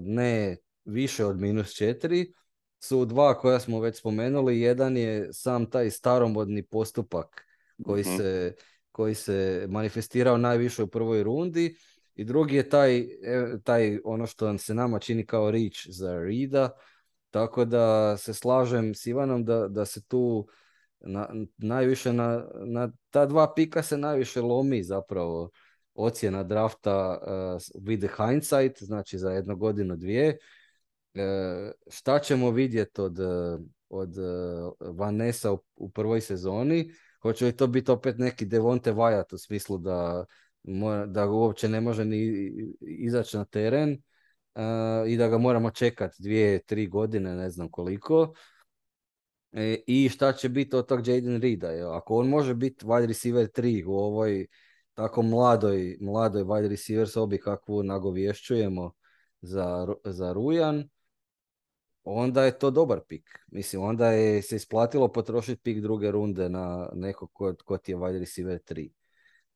ne 0.00 0.56
više 0.84 1.24
od 1.24 1.40
minus 1.40 1.72
četiri 1.72 2.32
su 2.80 3.04
dva 3.04 3.38
koja 3.38 3.60
smo 3.60 3.80
već 3.80 3.98
spomenuli. 3.98 4.60
Jedan 4.60 4.96
je 4.96 5.32
sam 5.32 5.70
taj 5.70 5.90
staromodni 5.90 6.66
postupak 6.66 7.46
koji, 7.84 8.00
mhm. 8.00 8.16
se, 8.16 8.54
koji 8.92 9.14
se 9.14 9.66
manifestirao 9.68 10.38
najviše 10.38 10.82
u 10.82 10.86
prvoj 10.86 11.22
rundi 11.22 11.76
i 12.14 12.24
drugi 12.24 12.56
je 12.56 12.68
taj, 12.68 12.98
e, 12.98 13.06
taj 13.64 13.98
ono 14.04 14.26
što 14.26 14.58
se 14.58 14.74
nama 14.74 14.98
čini 14.98 15.26
kao 15.26 15.50
reach 15.50 15.78
za 15.88 16.18
Rida. 16.18 16.70
Tako 17.30 17.64
da 17.64 18.16
se 18.16 18.34
slažem 18.34 18.94
s 18.94 19.06
Ivanom 19.06 19.44
da, 19.44 19.68
da 19.68 19.84
se 19.84 20.06
tu 20.06 20.46
na, 21.00 21.28
najviše 21.56 22.12
na, 22.12 22.46
na 22.64 22.92
ta 23.10 23.26
dva 23.26 23.54
pika 23.54 23.82
se 23.82 23.96
najviše 23.96 24.40
lomi 24.40 24.82
zapravo 24.82 25.50
ocjena 25.94 26.42
drafta 26.42 27.18
uh, 27.22 27.82
with 27.82 28.06
the 28.06 28.24
hindsight, 28.24 28.82
znači 28.82 29.18
za 29.18 29.30
jednu 29.30 29.56
godinu, 29.56 29.96
dvije. 29.96 30.38
E, 31.14 31.72
šta 31.90 32.18
ćemo 32.18 32.50
vidjeti 32.50 33.00
od, 33.00 33.18
e, 33.20 33.58
od 33.88 34.18
e, 34.18 34.22
Vanessa 34.80 35.52
u, 35.52 35.58
u 35.76 35.90
prvoj 35.90 36.20
sezoni? 36.20 36.90
Hoće 37.22 37.44
li 37.44 37.56
to 37.56 37.66
biti 37.66 37.90
opet 37.90 38.18
neki 38.18 38.44
Devonte 38.44 38.92
Wyatt 38.92 39.34
u 39.34 39.38
smislu 39.38 39.78
da, 39.78 40.24
da 41.06 41.26
uopće 41.30 41.68
ne 41.68 41.80
može 41.80 42.04
ni 42.04 42.50
izaći 42.80 43.36
na 43.36 43.44
teren 43.44 44.02
i 45.06 45.16
da 45.16 45.28
ga 45.28 45.38
moramo 45.38 45.70
čekati 45.70 46.16
dvije, 46.22 46.62
tri 46.62 46.86
godine, 46.86 47.34
ne 47.34 47.50
znam 47.50 47.68
koliko. 47.70 48.34
I 49.86 50.08
šta 50.08 50.32
će 50.32 50.48
biti 50.48 50.76
od 50.76 50.86
tog 50.86 51.08
Jaden 51.08 51.40
Reeda? 51.40 51.96
Ako 51.96 52.16
on 52.16 52.28
može 52.28 52.54
biti 52.54 52.84
wide 52.84 53.06
receiver 53.06 53.46
3 53.46 53.84
u 53.86 53.92
ovoj 53.92 54.46
tako 54.94 55.22
mladoj, 55.22 55.98
mladoj 56.00 56.44
wide 56.44 56.68
receiver 56.68 57.08
sobi 57.08 57.38
kakvu 57.38 57.82
nagovješćujemo 57.82 58.92
za, 59.40 59.86
za 60.04 60.32
Rujan, 60.32 60.88
onda 62.04 62.44
je 62.44 62.58
to 62.58 62.70
dobar 62.70 63.00
pik. 63.08 63.38
Mislim, 63.46 63.82
onda 63.82 64.10
je 64.12 64.42
se 64.42 64.56
isplatilo 64.56 65.12
potrošiti 65.12 65.62
pik 65.62 65.80
druge 65.80 66.10
runde 66.10 66.48
na 66.48 66.90
nekog 66.94 67.32
ko, 67.32 67.54
ko 67.64 67.78
ti 67.78 67.92
je 67.92 67.96
wide 67.96 68.18
receiver 68.18 68.58
3. 68.58 68.90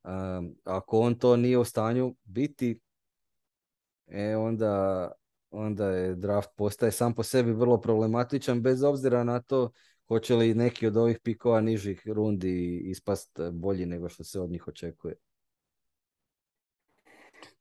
Um, 0.04 0.56
ako 0.64 1.00
on 1.00 1.14
to 1.14 1.36
nije 1.36 1.58
u 1.58 1.64
stanju 1.64 2.16
biti, 2.24 2.80
e, 4.06 4.36
onda, 4.36 5.12
onda 5.50 5.90
je 5.90 6.14
draft 6.14 6.50
postaje 6.56 6.92
sam 6.92 7.14
po 7.14 7.22
sebi 7.22 7.52
vrlo 7.52 7.80
problematičan, 7.80 8.62
bez 8.62 8.82
obzira 8.82 9.24
na 9.24 9.42
to 9.42 9.70
hoće 10.08 10.36
li 10.36 10.54
neki 10.54 10.86
od 10.86 10.96
ovih 10.96 11.18
pikova 11.22 11.60
nižih 11.60 12.02
rundi 12.06 12.78
ispast 12.78 13.40
bolji 13.52 13.86
nego 13.86 14.08
što 14.08 14.24
se 14.24 14.40
od 14.40 14.50
njih 14.50 14.68
očekuje. 14.68 15.14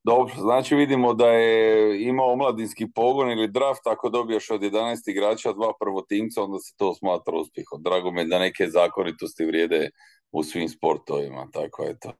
Dobro, 0.08 0.34
znači 0.38 0.74
vidimo 0.74 1.14
da 1.14 1.28
je 1.28 2.02
imao 2.02 2.32
omladinski 2.32 2.86
pogon 2.94 3.30
ili 3.30 3.48
draft, 3.48 3.86
ako 3.86 4.08
dobiješ 4.08 4.50
od 4.50 4.60
11 4.60 5.10
igrača 5.10 5.52
dva 5.52 5.72
prvotimca, 5.80 6.42
onda 6.42 6.58
se 6.58 6.74
to 6.76 6.94
smatra 6.94 7.36
uspjehom. 7.36 7.82
Drago 7.82 8.10
me 8.10 8.24
da 8.24 8.38
neke 8.38 8.66
zakonitosti 8.66 9.44
vrijede 9.44 9.90
u 10.32 10.42
svim 10.42 10.68
sportovima, 10.68 11.48
tako 11.52 11.82
je 11.82 11.98
to. 11.98 12.12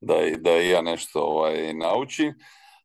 Da, 0.00 0.14
da 0.38 0.50
i 0.50 0.68
ja 0.68 0.82
nešto 0.82 1.20
ovaj, 1.20 1.74
naučim. 1.74 2.34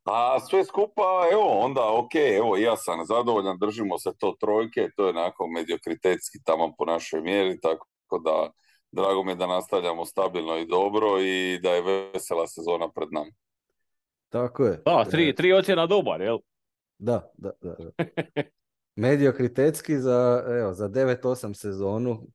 A 0.04 0.40
sve 0.40 0.64
skupa, 0.64 1.28
evo, 1.32 1.58
onda 1.58 1.92
ok, 1.92 2.14
evo 2.14 2.56
ja 2.56 2.76
sam 2.76 3.04
zadovoljan, 3.04 3.58
držimo 3.58 3.98
se 3.98 4.10
to 4.18 4.36
trojke, 4.40 4.88
to 4.96 5.04
je 5.04 5.10
onako 5.10 5.46
mediokritetski 5.46 6.38
tamo 6.44 6.74
po 6.78 6.84
našoj 6.84 7.20
mjeri, 7.20 7.60
tako 7.60 8.18
da 8.24 8.50
drago 8.92 9.24
mi 9.24 9.32
je 9.32 9.36
da 9.36 9.46
nastavljamo 9.46 10.04
stabilno 10.04 10.56
i 10.56 10.66
dobro 10.66 11.20
i 11.20 11.58
da 11.62 11.70
je 11.70 11.82
vesela 12.12 12.46
sezona 12.46 12.88
pred 12.88 13.08
nama. 13.12 13.30
Tako 14.28 14.64
je. 14.64 14.82
Da, 14.84 15.04
tri, 15.10 15.28
e, 15.28 15.34
tri 15.34 15.52
ocjena 15.52 15.86
dobar, 15.86 16.20
jel? 16.20 16.38
Da, 16.98 17.30
da, 17.36 17.50
da. 17.60 17.74
da. 17.74 18.04
Mediokritetski 18.96 19.98
za, 19.98 20.44
evo, 20.48 20.74
za 20.74 20.88
9-8 20.88 21.54
sezonu, 21.54 22.26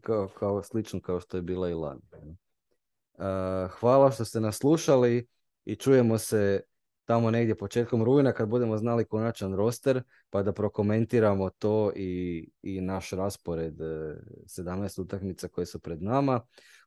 kao, 0.00 0.28
kao, 0.28 0.62
slično 0.62 1.00
kao 1.00 1.20
što 1.20 1.36
je 1.36 1.42
bila 1.42 1.70
i 1.70 1.74
lani. 1.74 2.00
Uh, 2.12 3.70
hvala 3.70 4.10
što 4.10 4.24
ste 4.24 4.40
nas 4.40 4.58
slušali 4.58 5.26
i 5.64 5.76
čujemo 5.76 6.18
se 6.18 6.60
tamo 7.04 7.30
negdje 7.30 7.54
početkom 7.54 8.04
rujna 8.04 8.32
kad 8.32 8.48
budemo 8.48 8.76
znali 8.78 9.04
konačan 9.04 9.54
roster, 9.54 10.02
pa 10.30 10.42
da 10.42 10.52
prokomentiramo 10.52 11.50
to 11.50 11.92
i, 11.96 12.48
i 12.62 12.80
naš 12.80 13.10
raspored 13.10 13.74
17 13.74 14.98
e, 14.98 15.02
utakmica 15.02 15.48
koje 15.48 15.66
su 15.66 15.80
pred 15.80 16.02
nama. 16.02 16.40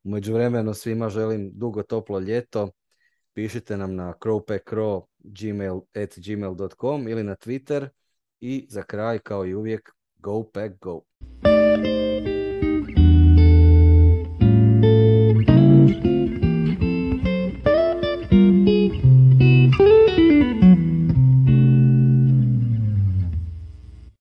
U 0.03 0.09
međuvremenu 0.09 0.73
svima 0.73 1.09
želim 1.09 1.51
dugo 1.53 1.83
toplo 1.83 2.19
ljeto, 2.19 2.69
pišite 3.35 3.77
nam 3.77 3.95
na 3.95 4.13
crowpackcrow.gmail.com 4.13 7.07
ili 7.07 7.23
na 7.23 7.35
Twitter 7.35 7.89
i 8.39 8.65
za 8.69 8.83
kraj 8.83 9.19
kao 9.19 9.45
i 9.45 9.55
uvijek 9.55 9.91
go 10.17 10.43
pack 10.43 10.73
go. 10.81 11.01